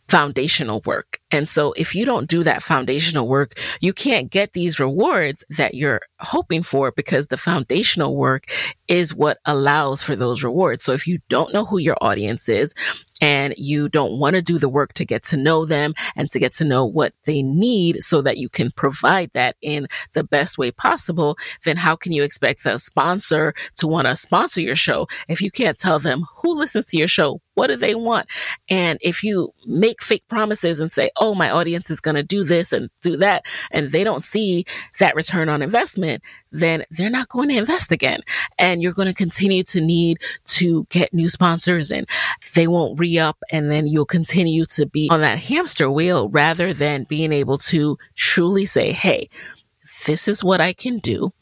foundational 0.08 0.82
work. 0.86 1.20
And 1.36 1.50
so 1.50 1.74
if 1.74 1.94
you 1.94 2.06
don't 2.06 2.30
do 2.30 2.44
that 2.44 2.64
foundational 2.64 3.28
work, 3.28 3.60
you 3.82 3.92
can't 3.92 4.32
get 4.32 4.54
these 4.54 4.80
rewards 4.80 5.44
that 5.50 5.74
you're 5.74 6.00
hoping 6.22 6.64
for 6.64 6.94
because 6.94 7.28
the 7.28 7.36
foundational 7.36 8.16
work 8.16 8.46
is 8.88 9.14
what 9.14 9.40
allows 9.44 10.02
for 10.02 10.16
those 10.16 10.46
rewards. 10.46 10.86
So 10.86 10.94
if 10.94 11.08
you 11.08 11.20
don't 11.28 11.54
know 11.54 11.66
who 11.66 11.78
your 11.78 11.98
audience 12.00 12.48
is, 12.48 12.74
and 13.22 13.54
you 13.58 13.88
don't 13.88 14.20
want 14.20 14.36
to 14.36 14.42
do 14.42 14.60
the 14.60 14.70
work 14.70 14.94
to 14.94 15.06
get 15.06 15.24
to 15.24 15.38
know 15.38 15.66
them 15.66 15.94
and 16.16 16.30
to 16.32 16.40
get 16.40 16.54
to 16.54 16.66
know 16.66 16.86
what 16.86 17.14
they 17.26 17.42
need 17.42 18.04
so 18.04 18.22
that 18.22 18.38
you 18.38 18.50
can 18.50 18.72
provide 18.72 19.32
that 19.34 19.56
in 19.62 19.88
the 20.14 20.24
best 20.24 20.58
way 20.58 20.72
possible, 20.72 21.38
then 21.64 21.78
how 21.78 21.96
can 21.96 22.12
you 22.12 22.24
expect 22.24 22.66
a 22.66 22.78
sponsor 22.78 23.54
to 23.76 23.88
want 23.88 24.08
to 24.08 24.16
sponsor 24.16 24.62
your 24.62 24.76
show 24.76 25.08
if 25.28 25.42
you 25.42 25.50
can't 25.50 25.78
tell 25.78 26.00
them 26.00 26.26
who 26.38 26.58
listens 26.58 26.88
to 26.88 26.98
your 26.98 27.08
show? 27.08 27.42
What 27.54 27.68
do 27.68 27.78
they 27.78 27.96
want? 27.96 28.28
And 28.70 29.00
if 29.02 29.24
you 29.24 29.54
make 29.66 30.04
fake 30.04 30.28
promises 30.28 30.82
and 30.82 30.92
say, 30.92 31.10
oh, 31.16 31.25
Oh, 31.26 31.34
my 31.34 31.50
audience 31.50 31.90
is 31.90 32.00
going 32.00 32.16
to 32.16 32.24
do 32.24 32.44
this 32.44 32.72
and 32.72 32.90
do 33.02 33.18
that, 33.18 33.44
and 33.72 33.92
they 33.92 34.04
don't 34.04 34.22
see 34.22 34.66
that 35.00 35.16
return 35.16 35.50
on 35.50 35.64
investment, 35.64 36.22
then 36.52 36.84
they're 36.92 37.10
not 37.10 37.30
going 37.30 37.50
to 37.50 37.58
invest 37.58 37.92
again. 37.92 38.20
And 38.60 38.82
you're 38.82 38.94
going 38.94 39.08
to 39.08 39.14
continue 39.14 39.64
to 39.64 39.82
need 39.82 40.20
to 40.48 40.86
get 40.90 41.14
new 41.14 41.28
sponsors 41.28 41.90
and 41.90 42.08
they 42.54 42.68
won't 42.68 43.00
re 43.00 43.18
up. 43.18 43.38
And 43.52 43.72
then 43.72 43.88
you'll 43.88 44.06
continue 44.06 44.66
to 44.68 44.86
be 44.86 45.10
on 45.12 45.22
that 45.22 45.40
hamster 45.40 45.90
wheel 45.90 46.30
rather 46.30 46.74
than 46.74 47.06
being 47.10 47.34
able 47.34 47.58
to 47.58 47.98
truly 48.16 48.66
say, 48.66 48.92
Hey, 48.92 49.30
this 50.06 50.28
is 50.28 50.44
what 50.44 50.62
I 50.62 50.74
can 50.74 51.00
do 51.00 51.34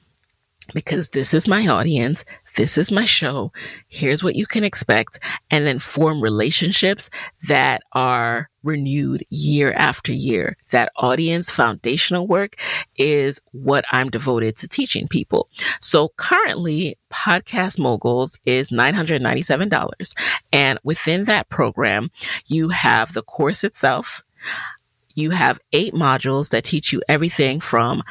because 0.74 1.10
this 1.10 1.34
is 1.34 1.48
my 1.48 1.68
audience. 1.68 2.26
This 2.56 2.78
is 2.78 2.92
my 2.92 3.06
show. 3.06 3.52
Here's 3.88 4.24
what 4.24 4.36
you 4.36 4.46
can 4.46 4.64
expect. 4.64 5.20
And 5.50 5.66
then 5.66 5.80
form 5.80 6.22
relationships 6.22 7.10
that 7.48 7.82
are 7.94 8.50
renewed 8.64 9.26
year 9.30 9.74
after 9.74 10.14
year. 10.14 10.56
That 10.72 10.92
audience 10.96 11.50
foundational 11.50 12.28
work 12.28 12.56
is 12.96 13.42
what 13.52 13.86
I'm 13.92 14.10
devoted 14.10 14.56
to 14.58 14.68
teaching 14.68 15.08
people. 15.08 15.50
So 15.82 16.14
currently 16.18 16.96
podcast 17.12 17.80
moguls 17.80 18.40
is 18.46 18.72
$997. 18.72 20.14
And 20.52 20.80
within 20.84 21.26
that 21.26 21.50
program, 21.50 22.10
you 22.48 22.70
have 22.70 23.14
the 23.14 23.24
course 23.24 23.64
itself 23.64 24.24
you 25.16 25.32
have 25.32 25.60
eight 25.72 25.94
modules 25.94 26.50
that 26.50 26.64
teach 26.64 26.92
you 26.92 27.02
everything 27.08 27.60
from, 27.60 28.04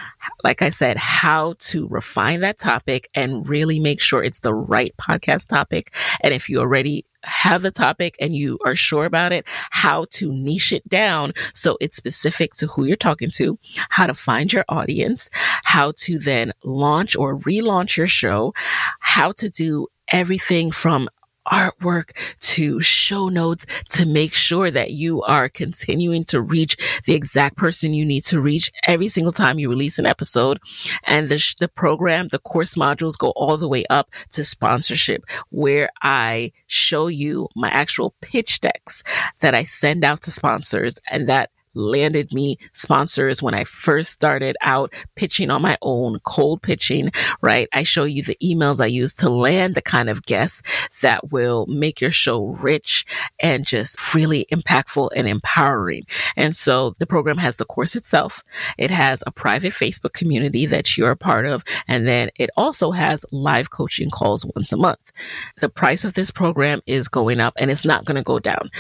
like 0.45 0.63
I 0.63 0.71
said, 0.71 0.97
how 0.97 1.55
to 1.59 1.89
refine 1.89 2.41
that 2.41 2.59
topic 2.59 3.09
and 3.15 3.49
really 3.49 3.81
make 3.81 4.01
sure 4.01 4.23
it's 4.23 4.41
the 4.41 4.55
right 4.55 4.95
podcast 4.97 5.49
topic. 5.49 5.95
And 6.21 6.33
if 6.33 6.49
you 6.49 6.61
already 6.61 7.07
have 7.25 7.63
the 7.63 7.71
topic 7.71 8.17
and 8.21 8.35
you 8.35 8.59
are 8.65 8.77
sure 8.77 9.05
about 9.05 9.33
it, 9.33 9.45
how 9.71 10.07
to 10.11 10.33
niche 10.33 10.73
it 10.73 10.89
down 10.89 11.33
so 11.55 11.77
it's 11.81 11.97
specific 11.97 12.55
to 12.55 12.67
who 12.67 12.85
you're 12.85 12.97
talking 12.97 13.31
to, 13.31 13.59
how 13.91 14.07
to 14.07 14.15
find 14.15 14.53
your 14.53 14.65
audience, 14.69 15.31
how 15.65 15.93
to 15.99 16.19
then 16.19 16.53
launch 16.65 17.17
or 17.17 17.39
relaunch 17.39 17.97
your 17.97 18.09
show, 18.09 18.53
how 19.01 19.33
to 19.33 19.49
do 19.49 19.87
everything 20.11 20.71
from 20.71 21.09
artwork 21.47 22.11
to 22.41 22.81
show 22.81 23.29
notes 23.29 23.67
to 23.91 24.07
make 24.07 24.35
sure 24.35 24.71
that 24.71 24.91
you 24.91 25.23
are 25.23 25.49
continuing 25.49 26.25
to 26.25 26.41
reach 26.41 26.77
the 27.05 27.15
exact 27.15 27.57
person 27.57 27.95
you 27.95 28.05
need 28.05 28.25
to 28.25 28.41
reach 28.41 28.71
every 28.87 29.09
single 29.09 29.33
time 29.33 29.59
you 29.59 29.69
release 29.69 29.99
an 29.99 30.07
episode. 30.07 30.59
And 31.05 31.29
the, 31.29 31.39
sh- 31.39 31.57
the 31.57 31.69
program, 31.69 32.29
the 32.29 32.39
course 32.39 32.75
modules 32.75 33.19
go 33.19 33.31
all 33.31 33.57
the 33.57 33.69
way 33.69 33.85
up 33.91 34.11
to 34.33 34.45
sponsorship 34.45 35.23
where 35.51 35.91
I 36.03 36.53
show 36.67 37.07
you 37.09 37.49
my 37.57 37.69
actual 37.71 38.15
pitch 38.21 38.61
decks 38.61 39.03
that 39.41 39.55
I 39.55 39.63
send 39.63 40.05
out 40.05 40.23
to 40.23 40.31
sponsors 40.31 40.99
and 41.11 41.29
that 41.29 41.51
landed 41.75 42.33
me 42.33 42.59
sponsors 42.73 43.43
when 43.43 43.55
I 43.55 43.65
first 43.65 44.11
started 44.11 44.57
out 44.63 44.93
pitching 45.17 45.51
on 45.51 45.63
my 45.63 45.77
own, 45.83 46.19
cold 46.25 46.63
pitching, 46.63 47.11
right? 47.41 47.69
I 47.73 47.83
show 47.83 48.05
you 48.05 48.23
the 48.23 48.37
emails 48.43 48.81
I 48.81 48.87
use 48.87 49.15
to 49.17 49.29
land 49.29 49.75
the 49.75 49.83
kind 49.83 50.09
of 50.09 50.25
guests 50.25 50.63
that 51.01 51.33
will 51.33 51.67
make 51.67 52.01
your 52.01 52.11
show 52.11 52.47
rich 52.47 53.05
and 53.41 53.67
just 53.67 54.15
really 54.15 54.47
impactful 54.53 55.11
and 55.15 55.27
empowering. 55.27 56.03
And 56.37 56.55
so 56.55 56.95
the 56.99 57.07
program 57.07 57.39
has 57.39 57.57
the 57.57 57.65
course 57.65 57.97
itself. 57.97 58.43
It 58.79 58.91
has 58.91 59.23
a 59.27 59.33
private 59.33 59.73
Facebook 59.73 60.13
community 60.13 60.67
that 60.67 60.97
you're 60.97 61.11
a 61.11 61.17
part 61.17 61.47
of. 61.47 61.65
And 61.89 62.07
then 62.07 62.31
it 62.37 62.51
also 62.57 62.91
has 62.91 63.25
live 63.31 63.71
coaching 63.71 64.11
calls 64.11 64.45
once 64.55 64.73
a 64.73 64.77
month. 64.77 65.13
The 65.61 65.69
price 65.69 66.05
of 66.05 66.15
this 66.15 66.31
program 66.31 66.81
is 66.87 67.09
going 67.09 67.41
up 67.41 67.55
and 67.59 67.71
it's 67.71 67.85
not 67.85 68.05
going 68.05 68.17
to 68.17 68.23
go 68.23 68.39
down. 68.39 68.71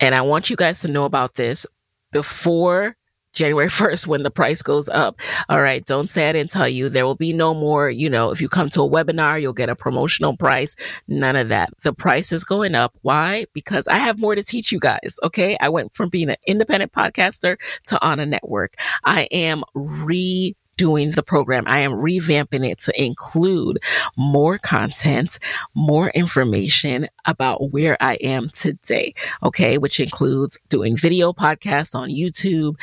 And 0.00 0.14
I 0.14 0.22
want 0.22 0.50
you 0.50 0.56
guys 0.56 0.80
to 0.80 0.88
know 0.88 1.04
about 1.04 1.34
this 1.34 1.66
before 2.12 2.96
January 3.32 3.68
1st 3.68 4.06
when 4.06 4.22
the 4.22 4.30
price 4.30 4.62
goes 4.62 4.88
up. 4.88 5.20
All 5.48 5.62
right. 5.62 5.84
Don't 5.84 6.08
say 6.08 6.28
I 6.28 6.32
didn't 6.32 6.50
tell 6.50 6.68
you. 6.68 6.88
There 6.88 7.06
will 7.06 7.14
be 7.14 7.32
no 7.32 7.54
more, 7.54 7.90
you 7.90 8.08
know, 8.08 8.30
if 8.30 8.40
you 8.40 8.48
come 8.48 8.68
to 8.70 8.82
a 8.82 8.88
webinar, 8.88 9.40
you'll 9.40 9.52
get 9.52 9.68
a 9.68 9.76
promotional 9.76 10.36
price. 10.36 10.76
None 11.08 11.36
of 11.36 11.48
that. 11.48 11.70
The 11.82 11.92
price 11.92 12.32
is 12.32 12.44
going 12.44 12.74
up. 12.74 12.94
Why? 13.02 13.46
Because 13.54 13.88
I 13.88 13.98
have 13.98 14.20
more 14.20 14.34
to 14.34 14.42
teach 14.42 14.70
you 14.70 14.78
guys. 14.78 15.18
Okay. 15.22 15.56
I 15.60 15.68
went 15.68 15.94
from 15.94 16.08
being 16.08 16.30
an 16.30 16.36
independent 16.46 16.92
podcaster 16.92 17.56
to 17.86 18.06
on 18.06 18.20
a 18.20 18.26
network. 18.26 18.74
I 19.04 19.22
am 19.32 19.64
re 19.74 20.54
doing 20.76 21.10
the 21.10 21.22
program. 21.22 21.64
I 21.66 21.78
am 21.80 21.92
revamping 21.92 22.68
it 22.68 22.78
to 22.80 23.02
include 23.02 23.78
more 24.16 24.58
content, 24.58 25.38
more 25.74 26.10
information 26.10 27.08
about 27.26 27.72
where 27.72 27.96
I 28.00 28.14
am 28.14 28.48
today. 28.48 29.14
Okay. 29.42 29.78
Which 29.78 30.00
includes 30.00 30.58
doing 30.68 30.96
video 30.96 31.32
podcasts 31.32 31.94
on 31.94 32.10
YouTube 32.10 32.76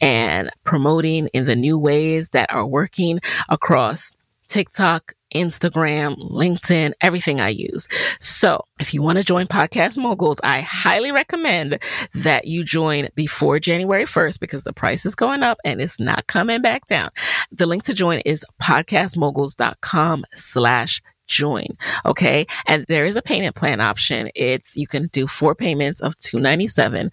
and 0.00 0.50
promoting 0.64 1.28
in 1.28 1.44
the 1.44 1.56
new 1.56 1.78
ways 1.78 2.30
that 2.30 2.52
are 2.52 2.66
working 2.66 3.20
across 3.48 4.16
TikTok, 4.48 5.12
Instagram, 5.36 6.16
LinkedIn, 6.18 6.92
everything 7.00 7.40
I 7.40 7.48
use. 7.48 7.88
So 8.20 8.64
if 8.80 8.92
you 8.94 9.02
want 9.02 9.18
to 9.18 9.24
join 9.24 9.46
Podcast 9.46 9.98
Moguls, 9.98 10.40
I 10.42 10.60
highly 10.60 11.12
recommend 11.12 11.78
that 12.14 12.46
you 12.46 12.64
join 12.64 13.08
before 13.14 13.58
January 13.58 14.04
1st 14.04 14.40
because 14.40 14.64
the 14.64 14.72
price 14.72 15.06
is 15.06 15.14
going 15.14 15.42
up 15.42 15.58
and 15.64 15.80
it's 15.80 16.00
not 16.00 16.26
coming 16.26 16.62
back 16.62 16.86
down. 16.86 17.10
The 17.52 17.66
link 17.66 17.84
to 17.84 17.94
join 17.94 18.20
is 18.20 18.44
podcastmoguls.com 18.62 20.24
slash 20.32 21.02
join. 21.26 21.66
Okay. 22.04 22.46
And 22.66 22.84
there 22.88 23.04
is 23.04 23.16
a 23.16 23.22
payment 23.22 23.56
plan 23.56 23.80
option. 23.80 24.30
It's, 24.34 24.76
you 24.76 24.86
can 24.86 25.08
do 25.08 25.26
four 25.26 25.54
payments 25.54 26.00
of 26.00 26.18
297 26.18 27.10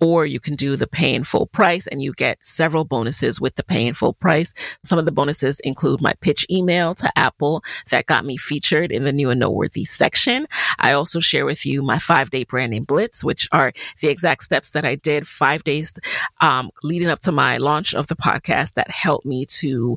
or 0.00 0.26
you 0.26 0.40
can 0.40 0.56
do 0.56 0.76
the 0.76 0.86
pay 0.86 1.14
in 1.14 1.24
full 1.24 1.46
price 1.46 1.86
and 1.86 2.02
you 2.02 2.12
get 2.12 2.42
several 2.42 2.84
bonuses 2.84 3.40
with 3.40 3.54
the 3.54 3.62
pay 3.62 3.86
in 3.86 3.94
full 3.94 4.12
price. 4.12 4.52
Some 4.84 4.98
of 4.98 5.04
the 5.04 5.12
bonuses 5.12 5.60
include 5.60 6.02
my 6.02 6.14
pitch 6.20 6.46
email 6.50 6.94
to 6.96 7.18
Apple 7.18 7.62
that 7.90 8.06
got 8.06 8.24
me 8.24 8.36
featured 8.36 8.92
in 8.92 9.04
the 9.04 9.12
new 9.12 9.30
and 9.30 9.40
noteworthy 9.40 9.84
section. 9.84 10.46
I 10.78 10.92
also 10.92 11.20
share 11.20 11.46
with 11.46 11.64
you 11.64 11.82
my 11.82 11.98
five 11.98 12.30
day 12.30 12.44
branding 12.44 12.84
blitz, 12.84 13.24
which 13.24 13.48
are 13.52 13.72
the 14.00 14.08
exact 14.08 14.42
steps 14.42 14.72
that 14.72 14.84
I 14.84 14.96
did 14.96 15.26
five 15.26 15.64
days 15.64 15.98
um, 16.40 16.70
leading 16.82 17.08
up 17.08 17.20
to 17.20 17.32
my 17.32 17.58
launch 17.58 17.94
of 17.94 18.06
the 18.08 18.16
podcast 18.16 18.74
that 18.74 18.90
helped 18.90 19.26
me 19.26 19.46
to 19.46 19.96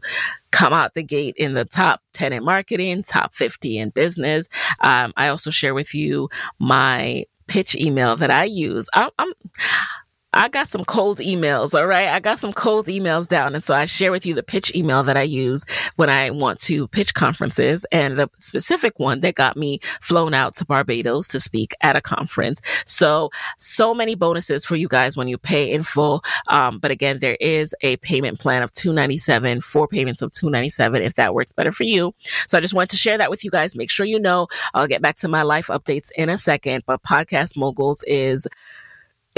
come 0.51 0.73
out 0.73 0.93
the 0.93 1.03
gate 1.03 1.35
in 1.37 1.53
the 1.53 1.65
top 1.65 2.01
10 2.13 2.33
in 2.33 2.43
marketing, 2.43 3.03
top 3.03 3.33
50 3.33 3.77
in 3.77 3.89
business. 3.89 4.47
Um, 4.79 5.13
I 5.15 5.27
also 5.27 5.51
share 5.51 5.73
with 5.73 5.93
you 5.93 6.29
my 6.57 7.25
pitch 7.49 7.75
email 7.75 8.15
that 8.17 8.31
I 8.31 8.45
use. 8.45 8.89
I'm, 8.93 9.09
I'm 9.19 9.33
I 10.39 10.47
got 10.47 10.69
some 10.69 10.85
cold 10.85 11.17
emails. 11.17 11.77
All 11.77 11.85
right. 11.85 12.07
I 12.07 12.21
got 12.21 12.39
some 12.39 12.53
cold 12.53 12.87
emails 12.87 13.27
down. 13.27 13.55
And 13.55 13.61
so 13.61 13.73
I 13.73 13.83
share 13.83 14.09
with 14.09 14.25
you 14.25 14.33
the 14.33 14.41
pitch 14.41 14.73
email 14.73 15.03
that 15.03 15.17
I 15.17 15.23
use 15.23 15.65
when 15.97 16.09
I 16.09 16.29
want 16.29 16.61
to 16.61 16.87
pitch 16.87 17.13
conferences 17.13 17.85
and 17.91 18.17
the 18.17 18.29
specific 18.39 18.99
one 18.99 19.19
that 19.19 19.35
got 19.35 19.57
me 19.57 19.79
flown 19.99 20.33
out 20.33 20.55
to 20.55 20.65
Barbados 20.65 21.27
to 21.27 21.41
speak 21.41 21.75
at 21.81 21.97
a 21.97 22.01
conference. 22.01 22.61
So, 22.85 23.31
so 23.57 23.93
many 23.93 24.15
bonuses 24.15 24.63
for 24.63 24.77
you 24.77 24.87
guys 24.87 25.17
when 25.17 25.27
you 25.27 25.37
pay 25.37 25.73
in 25.73 25.83
full. 25.83 26.23
Um, 26.47 26.79
but 26.79 26.89
again, 26.89 27.19
there 27.19 27.35
is 27.41 27.75
a 27.81 27.97
payment 27.97 28.39
plan 28.39 28.63
of 28.63 28.71
297, 28.71 29.59
four 29.59 29.89
payments 29.89 30.21
of 30.21 30.31
297 30.31 31.01
if 31.01 31.15
that 31.15 31.33
works 31.33 31.51
better 31.51 31.73
for 31.73 31.83
you. 31.83 32.15
So 32.47 32.57
I 32.57 32.61
just 32.61 32.73
wanted 32.73 32.91
to 32.91 32.97
share 32.97 33.17
that 33.17 33.29
with 33.29 33.43
you 33.43 33.51
guys. 33.51 33.75
Make 33.75 33.91
sure 33.91 34.05
you 34.05 34.19
know 34.19 34.47
I'll 34.73 34.87
get 34.87 35.01
back 35.01 35.17
to 35.17 35.27
my 35.27 35.41
life 35.41 35.67
updates 35.67 36.11
in 36.15 36.29
a 36.29 36.37
second, 36.37 36.85
but 36.87 37.03
podcast 37.03 37.57
moguls 37.57 38.05
is 38.07 38.47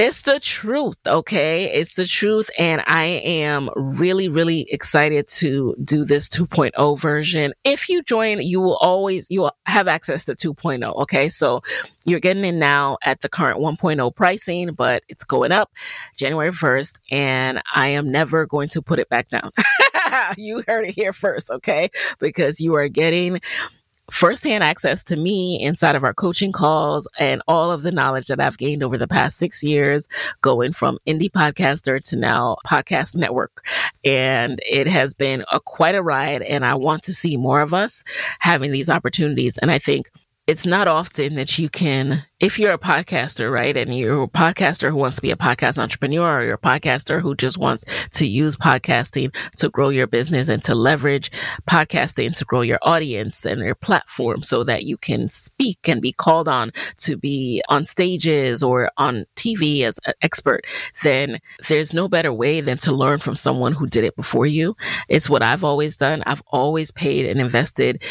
it's 0.02 0.24
the 0.24 0.40
truth, 0.40 0.98
okay? 1.06 1.66
It's 1.66 1.94
the 1.94 2.08
truth. 2.08 2.50
And 2.58 2.82
I 2.88 3.06
am 3.06 3.70
really, 3.76 4.30
really 4.30 4.66
excited 4.72 5.28
to 5.28 5.76
do 5.84 6.04
this 6.04 6.28
2.0 6.28 7.00
version. 7.00 7.54
If 7.64 7.88
you 7.88 8.02
join, 8.02 8.42
you 8.42 8.62
will 8.62 8.78
always, 8.78 9.28
you 9.30 9.42
will 9.42 9.56
have 9.68 9.88
access 9.88 10.26
to 10.26 10.34
2.0, 10.34 10.84
okay? 11.04 11.30
So 11.30 11.62
you're 12.04 12.20
getting 12.20 12.44
in 12.44 12.58
now 12.58 12.98
at 13.04 13.22
the 13.22 13.30
current 13.30 13.60
1.0 13.60 14.16
pricing, 14.16 14.74
but 14.74 15.04
it's 15.08 15.24
going 15.24 15.52
up 15.52 15.72
January 16.18 16.50
1st 16.50 16.98
and 17.12 17.62
I 17.76 17.90
am 17.90 18.12
never 18.12 18.48
going 18.48 18.70
to 18.70 18.82
put 18.82 18.98
it 18.98 19.08
back 19.08 19.30
down. 19.30 19.52
you 20.36 20.64
heard 20.68 20.88
it 20.88 20.96
here 20.96 21.14
first, 21.14 21.52
okay? 21.52 21.90
Because 22.20 22.60
you 22.60 22.74
are 22.74 22.88
getting 22.88 23.40
firsthand 24.12 24.64
access 24.64 25.04
to 25.06 25.16
me 25.16 25.60
inside 25.60 25.96
of 25.96 26.04
our 26.04 26.14
coaching 26.14 26.52
calls 26.52 27.08
and 27.18 27.42
all 27.48 27.72
of 27.72 27.82
the 27.82 27.92
knowledge 27.92 28.28
that 28.28 28.40
I've 28.40 28.58
gained 28.58 28.84
over 28.84 28.98
the 28.98 29.08
past 29.08 29.38
six 29.38 29.64
years, 29.64 30.08
going 30.42 30.74
from 30.74 31.00
indie 31.08 31.32
podcaster 31.32 32.00
to 32.10 32.16
now 32.16 32.58
podcast 32.66 33.16
network. 33.16 33.66
And 34.04 34.60
it 34.66 34.88
has 34.88 35.14
been 35.14 35.44
a, 35.52 35.60
quite 35.60 35.96
a 35.96 36.04
ride. 36.04 36.42
And 36.42 36.66
I 36.66 36.76
want 36.76 37.04
to 37.04 37.14
see 37.14 37.38
more 37.38 37.62
of 37.62 37.74
us 37.74 38.04
having 38.40 38.72
these 38.72 38.90
opportunities. 38.90 39.58
And 39.58 39.72
I 39.72 39.80
think 39.80 40.12
it's 40.48 40.66
not 40.66 40.88
often 40.88 41.36
that 41.36 41.58
you 41.58 41.70
can, 41.70 42.26
if 42.42 42.58
you're 42.58 42.74
a 42.74 42.80
podcaster, 42.80 43.52
right? 43.52 43.78
And 43.78 43.96
you're 43.96 44.24
a 44.24 44.28
podcaster 44.28 44.90
who 44.90 44.98
wants 44.98 45.18
to 45.18 45.22
be 45.22 45.30
a 45.30 45.36
podcast 45.36 45.78
entrepreneur 45.78 46.40
or 46.40 46.44
you're 46.44 46.56
a 46.56 46.58
podcaster 46.58 47.22
who 47.22 47.36
just 47.36 47.60
wants 47.60 47.86
to 48.14 48.26
use 48.26 48.58
podcasting 48.58 49.34
to 49.58 49.70
grow 49.70 49.90
your 49.90 50.08
business 50.08 50.50
and 50.50 50.62
to 50.64 50.74
leverage 50.74 51.32
podcasting 51.70 52.36
to 52.36 52.46
grow 52.46 52.62
your 52.62 52.80
audience 52.82 53.46
and 53.46 53.62
your 53.62 53.76
platform 53.76 54.42
so 54.42 54.64
that 54.64 54.84
you 54.84 54.98
can 54.98 55.30
speak 55.30 55.88
and 55.88 56.02
be 56.02 56.12
called 56.12 56.48
on 56.48 56.72
to 56.98 57.16
be 57.16 57.62
on 57.70 57.86
stages 57.86 58.64
or 58.64 58.90
on 58.98 59.26
TV 59.36 59.84
as 59.84 60.00
an 60.06 60.14
expert, 60.24 60.66
then 61.04 61.38
there's 61.70 61.94
no 61.94 62.08
better 62.08 62.34
way 62.34 62.60
than 62.60 62.78
to 62.80 62.92
learn 62.92 63.20
from 63.20 63.36
someone 63.36 63.74
who 63.74 63.86
did 63.86 64.04
it 64.04 64.16
before 64.16 64.48
you. 64.48 64.76
It's 65.08 65.30
what 65.30 65.44
I've 65.44 65.64
always 65.64 65.96
done. 65.96 66.24
I've 66.26 66.42
always 66.48 66.92
paid 66.92 67.28
and 67.28 67.40
invested 67.40 68.02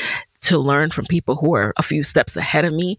to 0.43 0.59
learn 0.59 0.91
from 0.91 1.05
people 1.07 1.37
who 1.37 1.55
are 1.55 1.73
a 1.77 1.83
few 1.83 2.03
steps 2.03 2.37
ahead 2.37 2.65
of 2.65 2.73
me. 2.73 2.97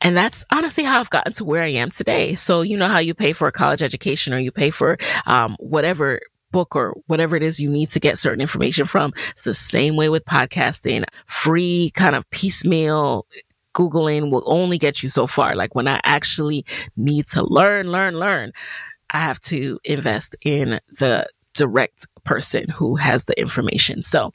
And 0.00 0.16
that's 0.16 0.44
honestly 0.50 0.84
how 0.84 1.00
I've 1.00 1.10
gotten 1.10 1.32
to 1.34 1.44
where 1.44 1.62
I 1.62 1.70
am 1.70 1.90
today. 1.90 2.34
So, 2.34 2.60
you 2.62 2.76
know 2.76 2.88
how 2.88 2.98
you 2.98 3.14
pay 3.14 3.32
for 3.32 3.48
a 3.48 3.52
college 3.52 3.82
education 3.82 4.32
or 4.34 4.38
you 4.38 4.52
pay 4.52 4.70
for 4.70 4.98
um, 5.26 5.56
whatever 5.58 6.20
book 6.52 6.76
or 6.76 6.96
whatever 7.06 7.36
it 7.36 7.42
is 7.42 7.60
you 7.60 7.68
need 7.68 7.90
to 7.90 8.00
get 8.00 8.18
certain 8.18 8.40
information 8.40 8.86
from. 8.86 9.12
It's 9.30 9.44
the 9.44 9.54
same 9.54 9.96
way 9.96 10.08
with 10.08 10.24
podcasting. 10.24 11.04
Free 11.26 11.90
kind 11.94 12.14
of 12.14 12.28
piecemeal 12.30 13.26
Googling 13.74 14.30
will 14.30 14.44
only 14.46 14.78
get 14.78 15.02
you 15.02 15.08
so 15.10 15.26
far. 15.26 15.54
Like 15.54 15.74
when 15.74 15.86
I 15.86 16.00
actually 16.04 16.64
need 16.96 17.26
to 17.28 17.44
learn, 17.44 17.92
learn, 17.92 18.18
learn, 18.18 18.52
I 19.10 19.20
have 19.20 19.38
to 19.40 19.78
invest 19.84 20.34
in 20.42 20.80
the 20.98 21.28
direct 21.56 22.06
person 22.24 22.68
who 22.68 22.96
has 22.96 23.24
the 23.24 23.40
information. 23.40 24.02
So 24.02 24.32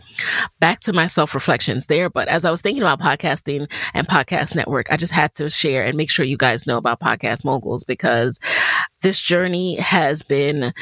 back 0.60 0.79
to 0.81 0.93
my 0.93 1.07
self 1.07 1.36
reflections 1.36 1.88
there. 1.88 2.10
But 2.10 2.27
as 2.27 2.45
I 2.45 2.51
was 2.51 2.62
thinking 2.62 2.84
about 2.84 2.99
podcasting 2.99 3.71
and 3.93 4.07
podcast 4.07 4.55
network, 4.55 4.91
I 4.91 4.97
just 4.97 5.13
had 5.13 5.36
to 5.36 5.49
share 5.49 5.84
and 5.84 5.95
make 5.95 6.10
sure 6.10 6.25
you 6.25 6.38
guys 6.38 6.65
know 6.65 6.77
about 6.77 6.99
podcast 6.99 7.45
moguls 7.45 7.84
because 7.84 8.39
this 9.01 9.21
journey 9.21 9.75
has 9.75 10.23
been 10.23 10.73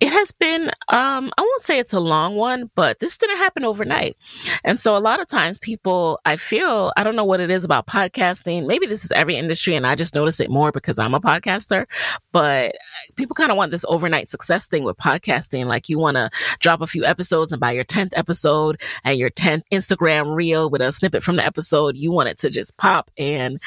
it 0.00 0.12
has 0.12 0.32
been 0.32 0.68
um 0.88 1.32
i 1.38 1.40
won't 1.40 1.62
say 1.62 1.78
it's 1.78 1.92
a 1.92 2.00
long 2.00 2.36
one 2.36 2.70
but 2.74 2.98
this 2.98 3.16
didn't 3.16 3.38
happen 3.38 3.64
overnight. 3.64 4.16
And 4.64 4.78
so 4.78 4.96
a 4.96 4.98
lot 4.98 5.20
of 5.20 5.26
times 5.26 5.58
people 5.58 6.20
i 6.24 6.36
feel 6.36 6.92
i 6.96 7.04
don't 7.04 7.16
know 7.16 7.24
what 7.24 7.40
it 7.40 7.50
is 7.50 7.64
about 7.64 7.86
podcasting. 7.86 8.66
Maybe 8.66 8.86
this 8.86 9.04
is 9.04 9.12
every 9.12 9.36
industry 9.36 9.74
and 9.74 9.86
i 9.86 9.94
just 9.94 10.14
notice 10.14 10.40
it 10.40 10.50
more 10.50 10.72
because 10.72 10.98
i'm 10.98 11.14
a 11.14 11.20
podcaster 11.20 11.86
but 12.32 12.74
people 13.16 13.34
kind 13.34 13.50
of 13.50 13.56
want 13.56 13.70
this 13.70 13.84
overnight 13.88 14.28
success 14.28 14.66
thing 14.68 14.84
with 14.84 14.96
podcasting. 14.96 15.66
Like 15.66 15.88
you 15.88 15.98
want 15.98 16.16
to 16.16 16.30
drop 16.60 16.80
a 16.80 16.86
few 16.86 17.04
episodes 17.04 17.52
and 17.52 17.60
by 17.60 17.72
your 17.72 17.84
10th 17.84 18.12
episode 18.14 18.80
and 19.04 19.18
your 19.18 19.30
10th 19.30 19.62
instagram 19.72 20.34
reel 20.34 20.68
with 20.70 20.80
a 20.80 20.92
snippet 20.92 21.22
from 21.22 21.36
the 21.36 21.44
episode. 21.44 21.96
You 21.96 22.12
want 22.12 22.28
it 22.28 22.38
to 22.40 22.50
just 22.50 22.76
pop 22.76 23.10
and 23.18 23.60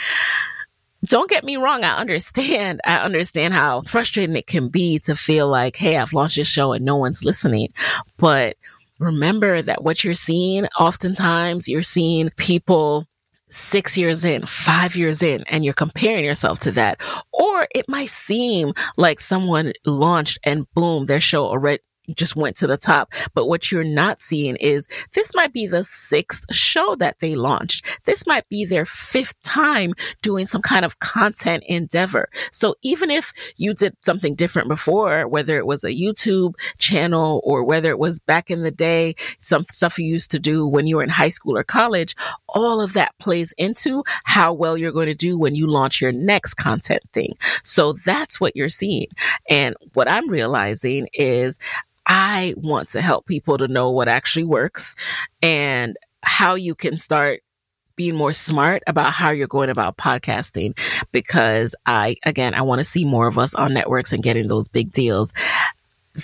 don't 1.07 1.29
get 1.29 1.43
me 1.43 1.57
wrong. 1.57 1.83
I 1.83 1.97
understand. 1.97 2.81
I 2.85 2.97
understand 2.97 3.53
how 3.53 3.81
frustrating 3.81 4.35
it 4.35 4.47
can 4.47 4.69
be 4.69 4.99
to 4.99 5.15
feel 5.15 5.47
like, 5.47 5.75
Hey, 5.75 5.97
I've 5.97 6.13
launched 6.13 6.37
this 6.37 6.47
show 6.47 6.73
and 6.73 6.85
no 6.85 6.95
one's 6.95 7.23
listening. 7.23 7.73
But 8.17 8.57
remember 8.99 9.61
that 9.61 9.83
what 9.83 10.03
you're 10.03 10.13
seeing, 10.13 10.65
oftentimes 10.79 11.67
you're 11.67 11.83
seeing 11.83 12.29
people 12.31 13.05
six 13.49 13.97
years 13.97 14.25
in, 14.25 14.45
five 14.45 14.95
years 14.95 15.23
in, 15.23 15.43
and 15.47 15.63
you're 15.63 15.73
comparing 15.73 16.25
yourself 16.25 16.59
to 16.59 16.71
that. 16.71 16.99
Or 17.31 17.67
it 17.73 17.87
might 17.87 18.09
seem 18.09 18.73
like 18.97 19.19
someone 19.19 19.73
launched 19.85 20.39
and 20.43 20.65
boom, 20.73 21.05
their 21.05 21.21
show 21.21 21.45
already 21.45 21.81
just 22.15 22.35
went 22.35 22.55
to 22.57 22.67
the 22.67 22.77
top. 22.77 23.11
But 23.33 23.47
what 23.47 23.71
you're 23.71 23.83
not 23.83 24.21
seeing 24.21 24.55
is 24.57 24.87
this 25.13 25.33
might 25.35 25.53
be 25.53 25.67
the 25.67 25.83
sixth 25.83 26.45
show 26.53 26.95
that 26.95 27.19
they 27.19 27.35
launched. 27.35 27.85
This 28.05 28.25
might 28.25 28.47
be 28.49 28.65
their 28.65 28.85
fifth 28.85 29.41
time 29.43 29.93
doing 30.21 30.47
some 30.47 30.61
kind 30.61 30.85
of 30.85 30.99
content 30.99 31.63
endeavor. 31.67 32.29
So 32.51 32.75
even 32.81 33.11
if 33.11 33.33
you 33.57 33.73
did 33.73 33.95
something 34.01 34.35
different 34.35 34.67
before, 34.67 35.27
whether 35.27 35.57
it 35.57 35.67
was 35.67 35.83
a 35.83 35.91
YouTube 35.91 36.53
channel 36.77 37.41
or 37.43 37.63
whether 37.63 37.89
it 37.89 37.99
was 37.99 38.19
back 38.19 38.49
in 38.49 38.63
the 38.63 38.71
day, 38.71 39.15
some 39.39 39.63
stuff 39.63 39.99
you 39.99 40.05
used 40.05 40.31
to 40.31 40.39
do 40.39 40.67
when 40.67 40.87
you 40.87 40.97
were 40.97 41.03
in 41.03 41.09
high 41.09 41.29
school 41.29 41.57
or 41.57 41.63
college, 41.63 42.15
all 42.49 42.81
of 42.81 42.93
that 42.93 43.13
plays 43.19 43.53
into 43.57 44.03
how 44.23 44.53
well 44.53 44.77
you're 44.77 44.91
going 44.91 45.07
to 45.07 45.15
do 45.15 45.37
when 45.37 45.55
you 45.55 45.67
launch 45.67 46.01
your 46.01 46.11
next 46.11 46.55
content 46.55 47.01
thing. 47.13 47.33
So 47.63 47.93
that's 47.93 48.39
what 48.39 48.55
you're 48.55 48.69
seeing. 48.69 49.07
And 49.49 49.75
what 49.93 50.09
I'm 50.09 50.29
realizing 50.29 51.07
is 51.13 51.59
I 52.07 52.53
want 52.57 52.89
to 52.89 53.01
help 53.01 53.25
people 53.25 53.57
to 53.57 53.67
know 53.67 53.91
what 53.91 54.07
actually 54.07 54.45
works 54.45 54.95
and 55.41 55.97
how 56.23 56.55
you 56.55 56.73
can 56.73 56.97
start 56.97 57.41
being 57.97 58.15
more 58.15 58.31
smart 58.31 58.83
about 58.87 59.11
how 59.11 59.31
you're 59.31 59.47
going 59.47 59.69
about 59.69 59.97
podcasting 59.97 60.77
because 61.11 61.75
I, 61.85 62.15
again, 62.23 62.53
I 62.53 62.61
want 62.61 62.79
to 62.79 62.85
see 62.85 63.03
more 63.03 63.27
of 63.27 63.37
us 63.37 63.53
on 63.55 63.73
networks 63.73 64.13
and 64.13 64.23
getting 64.23 64.47
those 64.47 64.69
big 64.69 64.91
deals. 64.91 65.33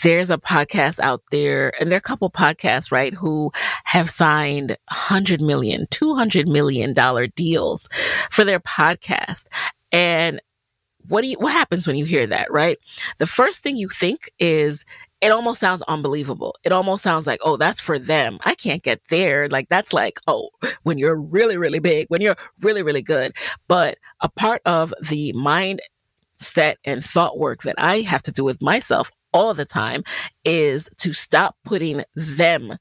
There's 0.04 0.30
a 0.30 0.38
podcast 0.38 1.00
out 1.00 1.22
there 1.32 1.74
and 1.80 1.92
there 1.92 1.98
are 1.98 2.00
a 2.00 2.02
couple 2.02 2.30
podcasts, 2.30 2.92
right, 2.92 3.14
who 3.14 3.52
have 3.84 4.10
signed 4.10 4.78
100 4.90 5.42
million, 5.42 5.86
200 5.90 6.48
million 6.48 6.94
dollar 6.94 7.28
deals 7.28 7.90
for 8.32 8.44
their 8.46 8.60
podcast. 8.60 9.48
And 9.92 10.40
what 11.08 11.22
do 11.22 11.28
you, 11.28 11.38
what 11.38 11.52
happens 11.54 11.86
when 11.86 11.96
you 11.96 12.06
hear 12.06 12.26
that, 12.28 12.52
right? 12.52 12.78
The 13.18 13.28
first 13.28 13.62
thing 13.62 13.78
you 13.78 13.90
think 13.90 14.32
is 14.40 14.86
it 15.24 15.32
almost 15.32 15.62
sounds 15.62 15.82
unbelievable. 15.84 16.54
It 16.66 16.74
almost 16.74 17.02
sounds 17.02 17.26
like, 17.26 17.40
oh, 17.44 17.56
that's 17.56 17.80
for 17.80 17.98
them. 17.98 18.40
I 18.44 18.56
can't 18.56 18.84
get 18.84 19.00
there. 19.08 19.48
Like 19.48 19.70
that's 19.70 19.94
like, 19.94 20.20
oh, 20.28 20.50
when 20.84 20.98
you're 20.98 21.16
really, 21.16 21.56
really 21.56 21.80
big, 21.80 22.08
when 22.10 22.20
you're 22.20 22.36
really, 22.60 22.84
really 22.84 23.02
good. 23.02 23.34
But 23.70 23.98
a 24.20 24.28
part 24.28 24.62
of 24.66 24.94
the 25.02 25.32
mindset 25.32 26.76
and 26.84 27.06
thought 27.06 27.40
work 27.40 27.62
that 27.64 27.76
I 27.78 28.02
have 28.02 28.22
to 28.24 28.34
do 28.34 28.44
with 28.44 28.62
myself 28.62 29.10
all 29.32 29.54
the 29.54 29.64
time 29.64 30.04
is 30.44 30.90
to 30.98 31.14
stop 31.14 31.56
putting 31.64 32.04
them 32.16 32.78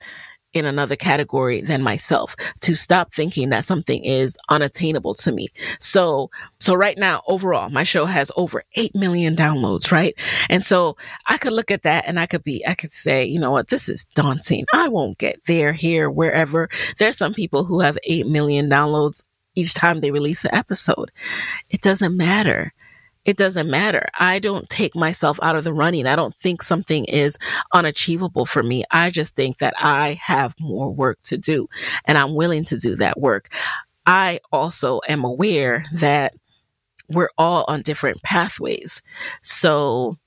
in 0.52 0.66
another 0.66 0.96
category 0.96 1.60
than 1.60 1.82
myself 1.82 2.36
to 2.60 2.76
stop 2.76 3.12
thinking 3.12 3.50
that 3.50 3.64
something 3.64 4.04
is 4.04 4.36
unattainable 4.48 5.14
to 5.14 5.32
me. 5.32 5.48
So, 5.80 6.30
so 6.60 6.74
right 6.74 6.98
now, 6.98 7.22
overall, 7.26 7.70
my 7.70 7.82
show 7.82 8.04
has 8.04 8.30
over 8.36 8.62
8 8.74 8.94
million 8.94 9.34
downloads, 9.34 9.90
right? 9.90 10.14
And 10.50 10.62
so 10.62 10.96
I 11.26 11.38
could 11.38 11.52
look 11.52 11.70
at 11.70 11.82
that 11.82 12.04
and 12.06 12.20
I 12.20 12.26
could 12.26 12.44
be, 12.44 12.66
I 12.66 12.74
could 12.74 12.92
say, 12.92 13.24
you 13.24 13.38
know 13.38 13.50
what? 13.50 13.68
This 13.68 13.88
is 13.88 14.04
daunting. 14.14 14.66
I 14.72 14.88
won't 14.88 15.18
get 15.18 15.44
there, 15.46 15.72
here, 15.72 16.10
wherever. 16.10 16.68
There's 16.98 17.18
some 17.18 17.34
people 17.34 17.64
who 17.64 17.80
have 17.80 17.98
8 18.04 18.26
million 18.26 18.68
downloads 18.68 19.24
each 19.54 19.74
time 19.74 20.00
they 20.00 20.10
release 20.10 20.44
an 20.44 20.54
episode. 20.54 21.10
It 21.70 21.82
doesn't 21.82 22.16
matter 22.16 22.72
it 23.24 23.36
doesn't 23.36 23.70
matter. 23.70 24.08
I 24.18 24.38
don't 24.38 24.68
take 24.68 24.96
myself 24.96 25.38
out 25.42 25.56
of 25.56 25.64
the 25.64 25.72
running. 25.72 26.06
I 26.06 26.16
don't 26.16 26.34
think 26.34 26.62
something 26.62 27.04
is 27.04 27.38
unachievable 27.72 28.46
for 28.46 28.62
me. 28.62 28.84
I 28.90 29.10
just 29.10 29.36
think 29.36 29.58
that 29.58 29.74
I 29.78 30.18
have 30.20 30.54
more 30.58 30.90
work 30.90 31.22
to 31.24 31.38
do 31.38 31.68
and 32.04 32.18
I'm 32.18 32.34
willing 32.34 32.64
to 32.64 32.78
do 32.78 32.96
that 32.96 33.20
work. 33.20 33.48
I 34.06 34.40
also 34.50 35.00
am 35.08 35.24
aware 35.24 35.84
that 35.92 36.34
we're 37.08 37.30
all 37.38 37.64
on 37.68 37.82
different 37.82 38.22
pathways. 38.22 39.02
So 39.42 40.18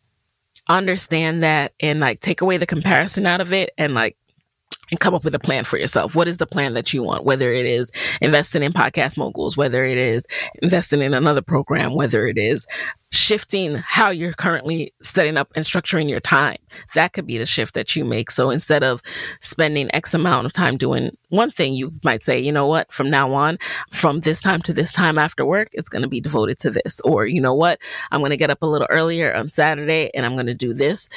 understand 0.68 1.44
that 1.44 1.74
and 1.80 2.00
like 2.00 2.22
take 2.22 2.42
away 2.42 2.58
the 2.58 2.66
comparison 2.66 3.26
out 3.26 3.42
of 3.42 3.52
it 3.52 3.72
and 3.78 3.94
like 3.94 4.18
and 4.92 5.00
come 5.00 5.14
up 5.14 5.24
with 5.24 5.36
a 5.36 5.40
plan 5.40 5.64
for 5.64 5.78
yourself. 5.78 6.16
What 6.16 6.28
is 6.28 6.38
the 6.38 6.46
plan 6.46 6.74
that 6.74 6.94
you 6.94 7.04
want? 7.04 7.26
Whether 7.26 7.52
it 7.52 7.66
is 7.66 7.92
investing 8.22 8.64
in 8.64 8.74
podcast 8.74 9.18
moguls, 9.18 9.58
whether 9.58 9.84
it 9.86 9.98
is 9.98 10.26
investing 10.62 11.02
in 11.02 11.14
another 11.14 11.42
program, 11.42 11.96
whether 11.96 12.28
it 12.28 12.38
is 12.38 12.68
shifting 13.12 13.76
how 13.76 14.10
you're 14.10 14.34
currently 14.34 14.94
setting 15.02 15.38
up 15.38 15.52
and 15.56 15.64
structuring 15.64 16.10
your 16.10 16.20
time. 16.20 16.58
That 16.94 17.14
could 17.14 17.26
be 17.26 17.38
the 17.38 17.46
shift 17.46 17.74
that 17.76 17.96
you 17.96 18.04
make. 18.04 18.30
So 18.30 18.50
instead 18.50 18.84
of 18.84 19.02
spending 19.42 19.94
X 19.94 20.14
amount 20.14 20.46
of 20.46 20.54
time 20.54 20.78
doing 20.78 21.16
one 21.30 21.50
thing, 21.50 21.74
you 21.74 21.94
might 22.04 22.24
say, 22.24 22.40
you 22.40 22.52
know 22.52 22.68
what, 22.68 22.92
from 22.92 23.10
now 23.10 23.32
on, 23.32 23.58
from 23.90 24.20
this 24.20 24.42
time 24.42 24.62
to 24.64 24.74
this 24.74 24.92
time 24.92 25.18
after 25.18 25.46
work, 25.46 25.70
it's 25.74 25.90
going 25.90 26.02
to 26.02 26.10
be 26.10 26.22
devoted 26.22 26.60
to 26.60 26.70
this. 26.72 27.00
Or, 27.02 27.26
you 27.26 27.42
know 27.42 27.56
what, 27.56 27.80
I'm 28.12 28.22
going 28.22 28.32
to 28.32 28.38
get 28.38 28.50
up 28.50 28.62
a 28.62 28.68
little 28.68 28.88
earlier 28.90 29.34
on 29.34 29.48
Saturday 29.48 30.12
and 30.14 30.26
I'm 30.26 30.34
going 30.34 30.48
to 30.48 30.54
do 30.54 30.74
this 30.74 31.10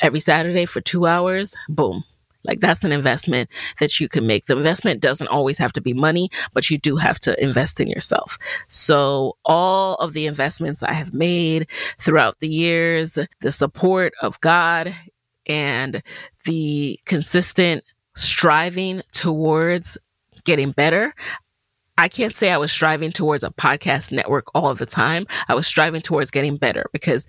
every 0.00 0.20
Saturday 0.20 0.64
for 0.64 0.80
two 0.80 1.06
hours. 1.06 1.54
Boom 1.68 2.04
like 2.44 2.60
that's 2.60 2.84
an 2.84 2.92
investment 2.92 3.50
that 3.78 4.00
you 4.00 4.08
can 4.08 4.26
make. 4.26 4.46
The 4.46 4.56
investment 4.56 5.00
doesn't 5.00 5.28
always 5.28 5.58
have 5.58 5.72
to 5.74 5.80
be 5.80 5.94
money, 5.94 6.28
but 6.52 6.70
you 6.70 6.78
do 6.78 6.96
have 6.96 7.18
to 7.20 7.42
invest 7.42 7.80
in 7.80 7.88
yourself. 7.88 8.38
So 8.68 9.36
all 9.44 9.94
of 9.96 10.12
the 10.12 10.26
investments 10.26 10.82
I 10.82 10.92
have 10.92 11.14
made 11.14 11.68
throughout 11.98 12.40
the 12.40 12.48
years, 12.48 13.18
the 13.40 13.52
support 13.52 14.12
of 14.20 14.40
God 14.40 14.94
and 15.46 16.02
the 16.44 16.98
consistent 17.04 17.84
striving 18.14 19.02
towards 19.12 19.98
getting 20.44 20.70
better. 20.70 21.14
I 21.98 22.08
can't 22.08 22.34
say 22.34 22.50
I 22.50 22.56
was 22.56 22.72
striving 22.72 23.12
towards 23.12 23.44
a 23.44 23.50
podcast 23.50 24.12
network 24.12 24.46
all 24.54 24.74
the 24.74 24.86
time. 24.86 25.26
I 25.48 25.54
was 25.54 25.66
striving 25.66 26.00
towards 26.00 26.30
getting 26.30 26.56
better 26.56 26.86
because 26.92 27.26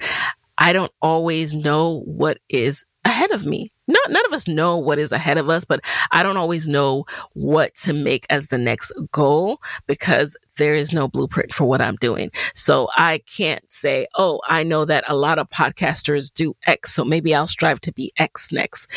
I 0.58 0.74
don't 0.74 0.92
always 1.02 1.54
know 1.54 2.02
what 2.06 2.40
is 2.50 2.86
ahead 3.04 3.32
of 3.32 3.46
me. 3.46 3.73
Not, 3.88 4.12
none 4.12 4.26
of 4.26 4.34
us 4.34 4.48
know 4.48 4.78
what 4.78 5.00
is 5.00 5.12
ahead 5.12 5.38
of 5.38 5.50
us, 5.50 5.66
but 5.66 5.82
I 6.12 6.24
don't 6.24 6.38
always 6.38 6.68
know 6.68 7.06
what 7.34 7.76
to 7.78 7.94
make 7.94 8.26
as 8.30 8.48
the 8.48 8.58
next 8.58 8.94
goal 9.12 9.62
because 9.88 10.38
there 10.58 10.74
is 10.74 10.94
no 10.94 11.08
blueprint 11.08 11.54
for 11.54 11.66
what 11.66 11.82
I'm 11.82 11.98
doing. 11.98 12.32
So 12.56 12.90
I 12.96 13.20
can't 13.20 13.64
say, 13.70 14.08
oh, 14.16 14.40
I 14.48 14.64
know 14.64 14.86
that 14.86 15.04
a 15.08 15.16
lot 15.16 15.40
of 15.40 15.50
podcasters 15.50 16.34
do 16.34 16.56
X, 16.66 16.94
so 16.94 17.04
maybe 17.04 17.36
I'll 17.36 17.48
strive 17.48 17.82
to 17.82 17.92
be 17.92 18.14
X 18.18 18.52
next. 18.52 18.90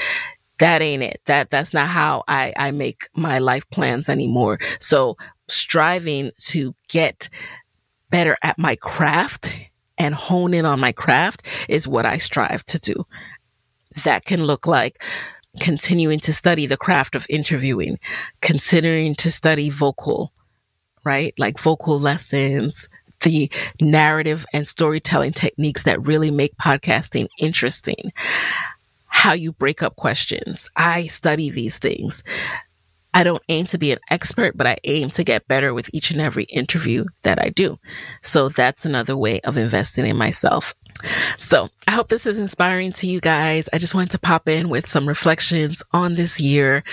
That 0.59 0.83
ain't 0.83 1.03
it. 1.03 1.21
That, 1.27 1.51
that's 1.51 1.75
not 1.75 1.89
how 1.89 2.25
I, 2.29 2.53
I 2.57 2.71
make 2.71 3.09
my 3.15 3.41
life 3.41 3.69
plans 3.71 4.09
anymore. 4.09 4.59
So 4.81 5.17
striving 5.49 6.31
to 6.43 6.75
get 6.89 7.29
better 8.11 8.37
at 8.43 8.59
my 8.59 8.77
craft 8.77 9.55
and 9.99 10.15
hone 10.15 10.55
in 10.55 10.65
on 10.65 10.79
my 10.79 10.93
craft 10.93 11.43
is 11.69 11.89
what 11.89 12.07
I 12.07 12.19
strive 12.19 12.65
to 12.67 12.79
do 12.79 13.05
that 14.05 14.25
can 14.25 14.45
look 14.45 14.67
like 14.67 15.03
continuing 15.61 16.19
to 16.21 16.33
study 16.33 16.67
the 16.67 16.77
craft 16.77 17.15
of 17.15 17.27
interviewing, 17.29 17.99
considering 18.41 19.15
to 19.17 19.31
study 19.31 19.71
vocal, 19.71 20.33
right? 21.05 21.35
Like 21.39 21.59
vocal 21.59 21.99
lessons, 21.99 22.89
the 23.21 23.51
narrative 23.81 24.45
and 24.53 24.69
storytelling 24.69 25.33
techniques 25.33 25.85
that 25.85 26.07
really 26.07 26.31
make 26.31 26.57
podcasting 26.57 27.29
interesting. 27.39 28.13
How 29.09 29.33
you 29.33 29.53
break 29.53 29.83
up 29.83 29.97
questions. 29.97 30.69
I 30.77 31.07
study 31.07 31.51
these 31.51 31.79
things. 31.79 32.23
I 33.15 33.25
don't 33.25 33.43
aim 33.49 33.65
to 33.67 33.79
be 33.79 33.93
an 33.93 33.99
expert, 34.11 34.59
but 34.59 34.67
I 34.67 34.77
aim 34.85 35.09
to 35.11 35.25
get 35.25 35.49
better 35.49 35.73
with 35.73 35.89
each 35.95 36.11
and 36.11 36.21
every 36.21 36.45
interview 36.45 37.07
that 37.23 37.43
I 37.43 37.49
do. 37.49 37.79
So 38.21 38.51
that's 38.51 38.85
another 38.85 39.17
way 39.17 39.41
of 39.41 39.57
investing 39.57 40.07
in 40.07 40.19
myself. 40.19 40.75
So 41.39 41.69
I 41.87 41.93
hope 41.93 42.09
this 42.09 42.27
is 42.27 42.39
inspiring 42.39 42.93
to 42.95 43.07
you 43.07 43.21
guys. 43.21 43.69
I 43.73 43.79
just 43.79 43.95
wanted 43.95 44.11
to 44.13 44.19
pop 44.19 44.49
in 44.49 44.69
with 44.69 44.87
some 44.87 45.09
reflections 45.09 45.83
on 45.93 46.15
this 46.15 46.41
year. 46.41 46.85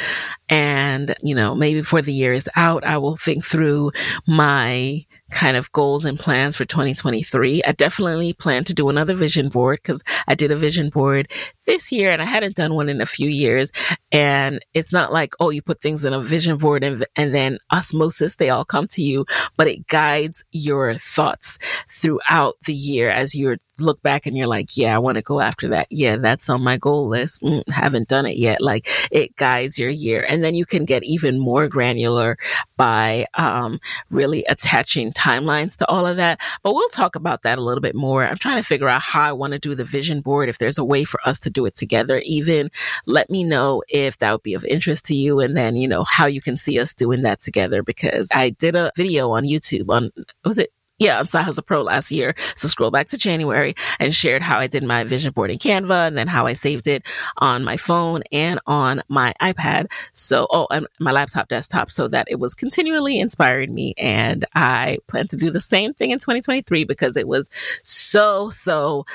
And, 0.49 1.15
you 1.21 1.35
know, 1.35 1.55
maybe 1.55 1.79
before 1.79 2.01
the 2.01 2.13
year 2.13 2.33
is 2.33 2.49
out, 2.55 2.83
I 2.83 2.97
will 2.97 3.15
think 3.15 3.43
through 3.43 3.91
my 4.27 5.05
kind 5.31 5.57
of 5.57 5.71
goals 5.71 6.05
and 6.05 6.19
plans 6.19 6.55
for 6.55 6.65
2023. 6.65 7.63
I 7.65 7.71
definitely 7.71 8.33
plan 8.33 8.63
to 8.65 8.73
do 8.73 8.89
another 8.89 9.15
vision 9.15 9.49
board 9.49 9.79
because 9.81 10.03
I 10.27 10.35
did 10.35 10.51
a 10.51 10.55
vision 10.55 10.89
board 10.89 11.27
this 11.66 11.91
year 11.91 12.11
and 12.11 12.22
I 12.22 12.26
hadn't 12.26 12.55
done 12.55 12.74
one 12.74 12.89
in 12.89 13.01
a 13.01 13.05
few 13.05 13.30
years. 13.30 13.72
And 14.11 14.64
it's 14.74 14.93
not 14.93 15.11
like, 15.11 15.34
oh, 15.39 15.49
you 15.49 15.61
put 15.61 15.82
things 15.82 16.05
in 16.05 16.14
a 16.14 16.20
vision 16.20 16.57
board 16.57 16.84
and, 16.84 17.05
and 17.16 17.34
then 17.34 17.57
osmosis, 17.72 18.36
they 18.36 18.49
all 18.49 18.66
come 18.66 18.88
to 18.88 19.01
you, 19.01 19.26
but 19.57 19.68
it 19.68 19.88
guides 19.88 20.43
your 20.51 20.95
thoughts 20.95 21.59
throughout 21.89 22.55
the 22.66 22.74
year 22.74 23.09
as 23.09 23.36
you're 23.36 23.57
look 23.80 24.01
back 24.01 24.26
and 24.26 24.38
you're 24.38 24.47
like, 24.47 24.78
yeah, 24.78 24.95
I 24.95 24.99
want 24.99 25.18
to 25.18 25.22
go 25.22 25.39
after 25.39 25.70
that. 25.70 25.88
Yeah, 25.89 26.18
that's 26.18 26.49
on 26.49 26.64
my 26.64 26.78
goal 26.78 27.07
list. 27.07 27.41
Mm, 27.41 27.68
haven't 27.70 28.07
done 28.07 28.26
it 28.26 28.38
yet. 28.38 28.61
Like 28.61 28.88
it 29.11 29.36
guides 29.36 29.80
your 29.80 29.89
year. 29.89 30.26
And 30.28 30.43
then 30.43 30.55
you 30.55 30.66
can 30.66 30.86
get 30.86 31.03
even 31.03 31.39
more 31.39 31.68
granular 31.68 32.38
by, 32.78 33.26
um, 33.34 33.80
really 34.09 34.43
attaching 34.47 35.11
timelines 35.11 35.78
to 35.78 35.88
all 35.89 36.05
of 36.05 36.18
that, 36.18 36.39
but 36.61 36.74
we'll 36.74 36.89
talk 36.89 37.16
about 37.16 37.43
that 37.43 37.57
a 37.57 37.64
little 37.64 37.82
bit 37.82 37.95
more. 37.95 38.26
I'm 38.26 38.38
trying 38.38 38.57
to 38.57 38.64
figure 38.64 38.89
out 38.89 39.01
how 39.01 39.22
I 39.22 39.32
want 39.32 39.53
to 39.53 39.59
do 39.59 39.76
the 39.76 39.86
vision 39.86 40.22
board. 40.22 40.49
If 40.49 40.57
there's 40.57 40.78
a 40.78 40.84
way 40.84 41.03
for 41.03 41.20
us 41.26 41.39
to 41.41 41.49
do 41.53 41.65
it 41.65 41.75
together, 41.75 42.21
even 42.25 42.69
let 43.05 43.29
me 43.29 43.43
know 43.43 43.83
if 43.87 44.17
that 44.19 44.31
would 44.31 44.43
be 44.43 44.53
of 44.53 44.65
interest 44.65 45.05
to 45.05 45.15
you. 45.15 45.39
And 45.39 45.55
then, 45.55 45.75
you 45.75 45.87
know, 45.87 46.03
how 46.03 46.25
you 46.25 46.41
can 46.41 46.57
see 46.57 46.79
us 46.79 46.93
doing 46.93 47.21
that 47.21 47.41
together 47.41 47.83
because 47.83 48.29
I 48.33 48.51
did 48.51 48.75
a 48.75 48.91
video 48.95 49.31
on 49.31 49.43
YouTube 49.43 49.89
on, 49.89 50.11
was 50.43 50.57
it 50.57 50.71
yeah, 50.99 51.19
on 51.19 51.25
Side 51.25 51.43
Hustle 51.43 51.63
Pro 51.63 51.81
last 51.81 52.11
year. 52.11 52.35
So 52.55 52.67
scroll 52.67 52.91
back 52.91 53.07
to 53.07 53.17
January 53.17 53.75
and 53.99 54.13
shared 54.13 54.41
how 54.41 54.59
I 54.59 54.67
did 54.67 54.83
my 54.83 55.03
vision 55.03 55.31
board 55.31 55.49
in 55.49 55.57
Canva 55.57 56.07
and 56.07 56.17
then 56.17 56.27
how 56.27 56.45
I 56.45 56.53
saved 56.53 56.87
it 56.87 57.05
on 57.37 57.63
my 57.63 57.77
phone 57.77 58.21
and 58.31 58.59
on 58.67 59.01
my 59.09 59.33
iPad. 59.41 59.87
So, 60.13 60.47
oh, 60.51 60.67
and 60.71 60.87
my 60.99 61.11
laptop 61.11 61.49
desktop 61.49 61.91
so 61.91 62.07
that 62.09 62.27
it 62.29 62.39
was 62.39 62.53
continually 62.53 63.19
inspiring 63.19 63.73
me. 63.73 63.95
And 63.97 64.45
I 64.53 64.99
plan 65.07 65.27
to 65.29 65.37
do 65.37 65.49
the 65.49 65.61
same 65.61 65.93
thing 65.93 66.11
in 66.11 66.19
2023 66.19 66.83
because 66.83 67.17
it 67.17 67.27
was 67.27 67.49
so, 67.83 68.49
so, 68.49 69.05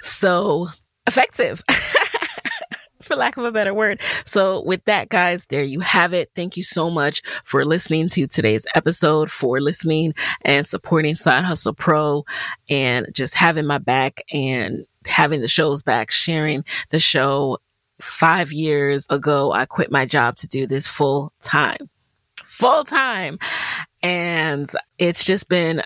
so 0.00 0.68
effective. 1.06 1.62
for 3.06 3.16
lack 3.16 3.36
of 3.36 3.44
a 3.44 3.52
better 3.52 3.72
word. 3.72 4.00
So 4.24 4.62
with 4.62 4.84
that, 4.84 5.08
guys, 5.08 5.46
there 5.46 5.62
you 5.62 5.80
have 5.80 6.12
it. 6.12 6.30
Thank 6.34 6.56
you 6.56 6.62
so 6.62 6.90
much 6.90 7.22
for 7.44 7.64
listening 7.64 8.08
to 8.10 8.26
today's 8.26 8.66
episode, 8.74 9.30
for 9.30 9.60
listening 9.60 10.12
and 10.42 10.66
supporting 10.66 11.14
Side 11.14 11.44
Hustle 11.44 11.74
Pro 11.74 12.24
and 12.68 13.06
just 13.12 13.34
having 13.34 13.66
my 13.66 13.78
back 13.78 14.22
and 14.32 14.86
having 15.06 15.40
the 15.40 15.48
shows 15.48 15.82
back, 15.82 16.10
sharing 16.10 16.64
the 16.90 17.00
show. 17.00 17.58
Five 17.98 18.52
years 18.52 19.06
ago, 19.08 19.52
I 19.52 19.64
quit 19.64 19.90
my 19.90 20.04
job 20.04 20.36
to 20.36 20.46
do 20.46 20.66
this 20.66 20.86
full 20.86 21.32
time, 21.40 21.88
full 22.44 22.84
time. 22.84 23.38
And 24.02 24.70
it's 24.98 25.24
just 25.24 25.48
been 25.48 25.82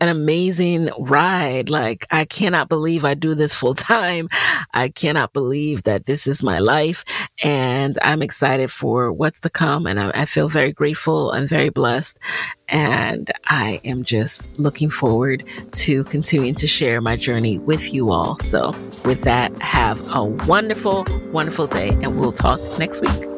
an 0.00 0.08
amazing 0.08 0.90
ride. 0.98 1.68
Like, 1.68 2.06
I 2.10 2.24
cannot 2.24 2.68
believe 2.68 3.04
I 3.04 3.14
do 3.14 3.34
this 3.34 3.54
full 3.54 3.74
time. 3.74 4.28
I 4.72 4.88
cannot 4.88 5.32
believe 5.32 5.84
that 5.84 6.06
this 6.06 6.26
is 6.26 6.42
my 6.42 6.58
life. 6.58 7.04
And 7.42 7.98
I'm 8.02 8.22
excited 8.22 8.70
for 8.70 9.12
what's 9.12 9.40
to 9.40 9.50
come. 9.50 9.86
And 9.86 9.98
I, 9.98 10.10
I 10.14 10.24
feel 10.26 10.48
very 10.48 10.72
grateful 10.72 11.32
and 11.32 11.48
very 11.48 11.70
blessed. 11.70 12.18
And 12.68 13.30
I 13.44 13.80
am 13.84 14.04
just 14.04 14.56
looking 14.58 14.90
forward 14.90 15.42
to 15.72 16.04
continuing 16.04 16.54
to 16.56 16.66
share 16.66 17.00
my 17.00 17.16
journey 17.16 17.58
with 17.58 17.94
you 17.94 18.10
all. 18.10 18.38
So, 18.38 18.72
with 19.04 19.22
that, 19.22 19.60
have 19.62 19.98
a 20.14 20.24
wonderful, 20.24 21.06
wonderful 21.32 21.66
day, 21.66 21.88
and 21.88 22.18
we'll 22.18 22.32
talk 22.32 22.60
next 22.78 23.00
week. 23.00 23.37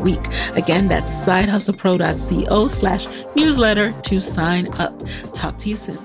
week. 0.01 0.21
Again, 0.55 0.87
that's 0.87 1.11
sidehustlepro.co 1.11 2.67
slash 2.67 3.07
newsletter 3.35 3.93
to 4.03 4.19
sign 4.19 4.67
up. 4.73 4.93
Talk 5.33 5.57
to 5.59 5.69
you 5.69 5.75
soon. 5.75 5.99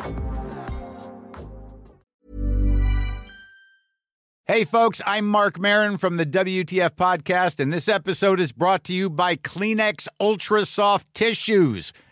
Hey, 4.48 4.64
folks, 4.64 5.02
I'm 5.04 5.26
Marc 5.26 5.58
Maron 5.58 5.98
from 5.98 6.18
the 6.18 6.24
WTF 6.24 6.90
Podcast, 6.90 7.58
and 7.58 7.72
this 7.72 7.88
episode 7.88 8.38
is 8.38 8.52
brought 8.52 8.84
to 8.84 8.92
you 8.92 9.10
by 9.10 9.34
Kleenex 9.34 10.06
Ultra 10.20 10.64
Soft 10.64 11.12
Tissues 11.14 11.92